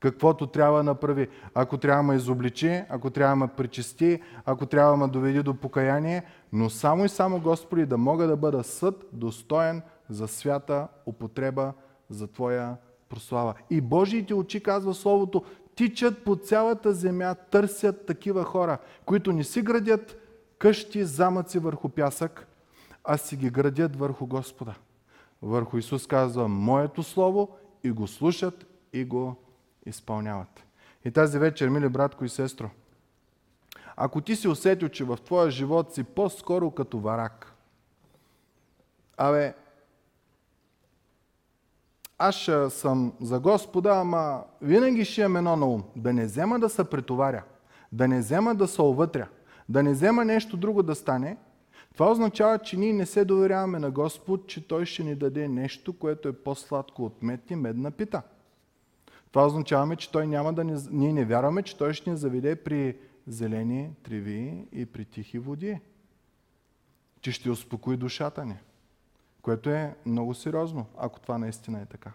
Каквото 0.00 0.46
трябва 0.46 0.76
да 0.76 0.82
направи. 0.82 1.28
Ако 1.54 1.78
трябва 1.78 2.02
ме 2.02 2.14
изобличи, 2.14 2.82
ако 2.88 3.10
трябва 3.10 3.32
да 3.32 3.36
ме 3.36 3.48
причисти, 3.56 4.22
ако 4.44 4.66
трябва 4.66 4.96
ме 4.96 5.08
доведи 5.08 5.42
до 5.42 5.54
покаяние, 5.54 6.22
но 6.52 6.70
само 6.70 7.04
и 7.04 7.08
само, 7.08 7.40
Господи, 7.40 7.86
да 7.86 7.98
мога 7.98 8.26
да 8.26 8.36
бъда 8.36 8.64
съд, 8.64 9.04
достоен 9.12 9.82
за 10.08 10.28
свята 10.28 10.88
употреба 11.06 11.72
за 12.10 12.26
Твоя 12.26 12.76
прослава. 13.08 13.54
И 13.70 13.80
Божиите 13.80 14.34
очи, 14.34 14.62
казва 14.62 14.94
Словото, 14.94 15.44
тичат 15.74 16.24
по 16.24 16.36
цялата 16.36 16.92
земя, 16.92 17.34
търсят 17.34 18.06
такива 18.06 18.44
хора, 18.44 18.78
които 19.04 19.32
не 19.32 19.44
си 19.44 19.62
градят 19.62 20.25
къщи, 20.58 21.04
замъци 21.04 21.58
върху 21.58 21.88
пясък, 21.88 22.46
а 23.04 23.16
си 23.16 23.36
ги 23.36 23.50
градят 23.50 23.96
върху 23.96 24.26
Господа. 24.26 24.74
Върху 25.42 25.78
Исус 25.78 26.06
казва 26.06 26.48
Моето 26.48 27.02
Слово 27.02 27.56
и 27.84 27.90
го 27.90 28.06
слушат 28.06 28.66
и 28.92 29.04
го 29.04 29.36
изпълняват. 29.86 30.64
И 31.04 31.10
тази 31.10 31.38
вечер, 31.38 31.68
мили 31.68 31.88
братко 31.88 32.24
и 32.24 32.28
сестро, 32.28 32.70
ако 33.96 34.20
ти 34.20 34.36
си 34.36 34.48
усетил, 34.48 34.88
че 34.88 35.04
в 35.04 35.18
твоя 35.24 35.50
живот 35.50 35.94
си 35.94 36.04
по-скоро 36.04 36.70
като 36.70 36.98
варак, 36.98 37.54
абе, 39.16 39.54
аз 42.18 42.50
съм 42.68 43.12
за 43.20 43.40
Господа, 43.40 43.90
ама 43.90 44.44
винаги 44.62 45.04
ще 45.04 45.20
имам 45.20 45.36
едно 45.36 45.56
на 45.56 45.66
ум. 45.66 45.84
Да 45.96 46.12
не 46.12 46.24
взема 46.24 46.58
да 46.58 46.68
се 46.68 46.90
претоваря, 46.90 47.44
да 47.92 48.08
не 48.08 48.18
взема 48.18 48.54
да 48.54 48.68
се 48.68 48.82
овътря, 48.82 49.28
да 49.68 49.82
не 49.82 49.92
взема 49.92 50.24
нещо 50.24 50.56
друго 50.56 50.82
да 50.82 50.94
стане, 50.94 51.36
това 51.92 52.10
означава, 52.10 52.58
че 52.58 52.76
ние 52.76 52.92
не 52.92 53.06
се 53.06 53.24
доверяваме 53.24 53.78
на 53.78 53.90
Господ, 53.90 54.46
че 54.46 54.68
Той 54.68 54.86
ще 54.86 55.04
ни 55.04 55.14
даде 55.14 55.48
нещо, 55.48 55.98
което 55.98 56.28
е 56.28 56.32
по-сладко 56.32 57.04
от 57.04 57.22
мед 57.22 57.50
и 57.50 57.56
медна 57.56 57.90
пита. 57.90 58.22
Това 59.30 59.46
означава, 59.46 59.96
че 59.96 60.12
Той 60.12 60.26
няма 60.26 60.52
да 60.52 60.64
ни, 60.64 60.76
ние 60.90 61.12
не 61.12 61.24
вярваме, 61.24 61.62
че 61.62 61.76
Той 61.76 61.94
ще 61.94 62.10
ни 62.10 62.16
заведе 62.16 62.56
при 62.56 62.98
зелени 63.26 63.90
треви 64.02 64.68
и 64.72 64.86
при 64.86 65.04
тихи 65.04 65.38
води. 65.38 65.80
Че 67.20 67.32
ще 67.32 67.50
успокои 67.50 67.96
душата 67.96 68.44
ни. 68.44 68.58
Което 69.42 69.70
е 69.70 69.96
много 70.06 70.34
сериозно, 70.34 70.86
ако 70.98 71.20
това 71.20 71.38
наистина 71.38 71.80
е 71.80 71.86
така. 71.86 72.12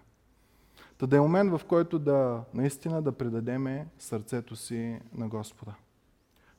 Та 0.97 1.07
да 1.07 1.17
е 1.17 1.19
момент, 1.19 1.51
в 1.51 1.61
който 1.67 1.99
да 1.99 2.43
наистина 2.53 3.01
да 3.01 3.11
предадеме 3.11 3.87
сърцето 3.99 4.55
си 4.55 4.99
на 5.13 5.27
Господа. 5.27 5.75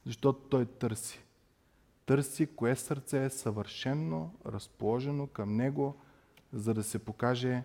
Защото 0.06 0.40
Той 0.48 0.66
търси. 0.66 1.24
Търси 2.06 2.46
кое 2.46 2.76
сърце 2.76 3.24
е 3.24 3.30
съвършенно 3.30 4.34
разположено 4.46 5.26
към 5.26 5.56
Него, 5.56 5.96
за 6.52 6.74
да 6.74 6.82
се 6.82 6.98
покаже 6.98 7.64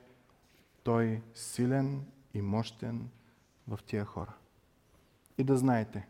Той 0.84 1.22
силен 1.34 2.06
и 2.34 2.42
мощен 2.42 3.10
в 3.68 3.80
тия 3.86 4.06
хора. 4.06 4.34
И 5.38 5.44
да 5.44 5.58
знаете, 5.58 6.08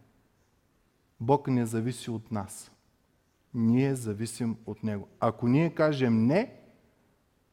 Бог 1.19 1.47
не 1.47 1.65
зависи 1.65 2.11
от 2.11 2.31
нас. 2.31 2.71
Ние 3.53 3.95
зависим 3.95 4.57
от 4.65 4.83
Него. 4.83 5.07
Ако 5.19 5.47
ние 5.47 5.75
кажем 5.75 6.25
не, 6.25 6.53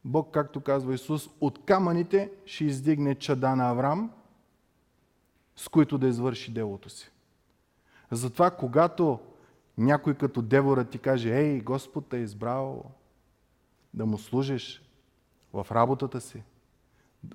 Бог, 0.05 0.33
както 0.33 0.61
казва 0.61 0.93
Исус, 0.93 1.29
от 1.41 1.65
камъните 1.65 2.31
ще 2.45 2.65
издигне 2.65 3.15
чада 3.15 3.55
на 3.55 3.69
Авраам, 3.69 4.11
с 5.55 5.67
които 5.67 5.97
да 5.97 6.07
извърши 6.07 6.53
делото 6.53 6.89
си. 6.89 7.11
Затова, 8.11 8.51
когато 8.51 9.19
някой 9.77 10.15
като 10.15 10.41
Девора 10.41 10.83
ти 10.83 10.99
каже, 10.99 11.37
ей, 11.37 11.61
Господ 11.61 12.13
е 12.13 12.17
избрал 12.17 12.91
да 13.93 14.05
му 14.05 14.17
служиш 14.17 14.83
в 15.53 15.67
работата 15.71 16.21
си, 16.21 16.43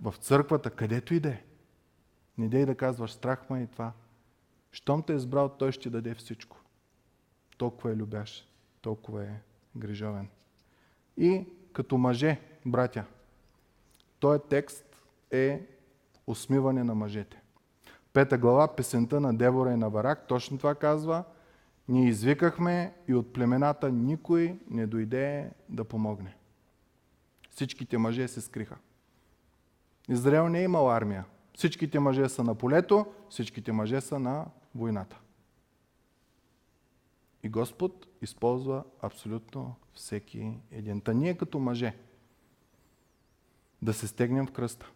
в 0.02 0.14
църквата, 0.18 0.70
където 0.70 1.14
и 1.14 1.20
да 1.20 1.28
е, 1.28 1.42
не 2.38 2.48
дей 2.48 2.66
да 2.66 2.74
казваш 2.74 3.12
страх 3.12 3.50
ма 3.50 3.60
и 3.60 3.66
това. 3.66 3.92
Щом 4.72 5.02
те 5.02 5.12
е 5.12 5.16
избрал, 5.16 5.48
той 5.48 5.72
ще 5.72 5.90
даде 5.90 6.14
всичко. 6.14 6.60
Толкова 7.58 7.92
е 7.92 7.96
любящ, 7.96 8.48
толкова 8.80 9.24
е 9.24 9.40
грижовен. 9.76 10.28
И 11.16 11.46
като 11.72 11.98
мъже, 11.98 12.40
братя, 12.66 13.04
този 14.18 14.40
текст 14.48 14.84
е 15.30 15.66
усмиване 16.26 16.84
на 16.84 16.94
мъжете. 16.94 17.39
Пета 18.12 18.38
глава, 18.38 18.76
песента 18.76 19.20
на 19.20 19.34
Девора 19.34 19.72
и 19.72 19.76
на 19.76 19.90
Варак, 19.90 20.26
точно 20.26 20.58
това 20.58 20.74
казва. 20.74 21.24
Ние 21.88 22.08
извикахме 22.08 22.94
и 23.08 23.14
от 23.14 23.32
племената 23.32 23.90
никой 23.90 24.58
не 24.70 24.86
дойде 24.86 25.50
да 25.68 25.84
помогне. 25.84 26.36
Всичките 27.50 27.98
мъже 27.98 28.28
се 28.28 28.40
скриха. 28.40 28.76
Израел 30.08 30.48
не 30.48 30.60
е 30.60 30.64
имал 30.64 30.90
армия. 30.90 31.24
Всичките 31.54 31.98
мъже 31.98 32.28
са 32.28 32.44
на 32.44 32.54
полето, 32.54 33.06
всичките 33.28 33.72
мъже 33.72 34.00
са 34.00 34.18
на 34.18 34.46
войната. 34.74 35.20
И 37.42 37.48
Господ 37.48 38.06
използва 38.22 38.84
абсолютно 39.02 39.74
всеки 39.94 40.58
един. 40.70 41.00
Та 41.00 41.12
ние 41.12 41.36
като 41.36 41.58
мъже 41.58 41.96
да 43.82 43.92
се 43.92 44.06
стегнем 44.08 44.46
в 44.46 44.52
кръста. 44.52 44.90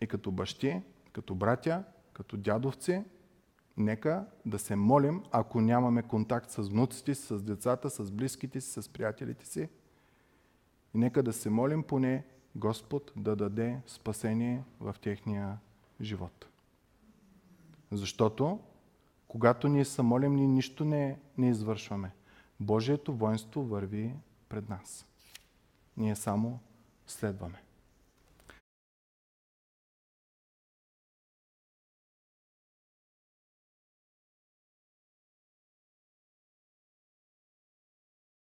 И 0.00 0.06
като 0.06 0.30
бащи, 0.30 0.82
като 1.12 1.34
братя, 1.34 1.84
като 2.16 2.36
дядовци, 2.36 3.04
нека 3.76 4.26
да 4.46 4.58
се 4.58 4.76
молим, 4.76 5.22
ако 5.30 5.60
нямаме 5.60 6.02
контакт 6.02 6.50
с 6.50 6.56
внуците 6.68 7.14
си, 7.14 7.26
с 7.26 7.42
децата, 7.42 7.90
с 7.90 8.10
близките 8.10 8.60
си, 8.60 8.82
с 8.82 8.88
приятелите 8.88 9.46
си. 9.46 9.68
И 10.94 10.98
нека 10.98 11.22
да 11.22 11.32
се 11.32 11.50
молим 11.50 11.82
поне 11.82 12.24
Господ 12.54 13.12
да 13.16 13.36
даде 13.36 13.80
спасение 13.86 14.64
в 14.80 14.96
техния 15.02 15.58
живот. 16.00 16.46
Защото, 17.92 18.60
когато 19.28 19.68
ние 19.68 19.84
се 19.84 20.02
молим, 20.02 20.34
ние 20.34 20.46
нищо 20.46 20.84
не, 20.84 21.18
не 21.38 21.50
извършваме. 21.50 22.10
Божието 22.60 23.14
воинство 23.14 23.62
върви 23.62 24.14
пред 24.48 24.68
нас. 24.68 25.06
Ние 25.96 26.16
само 26.16 26.60
следваме. 27.06 27.65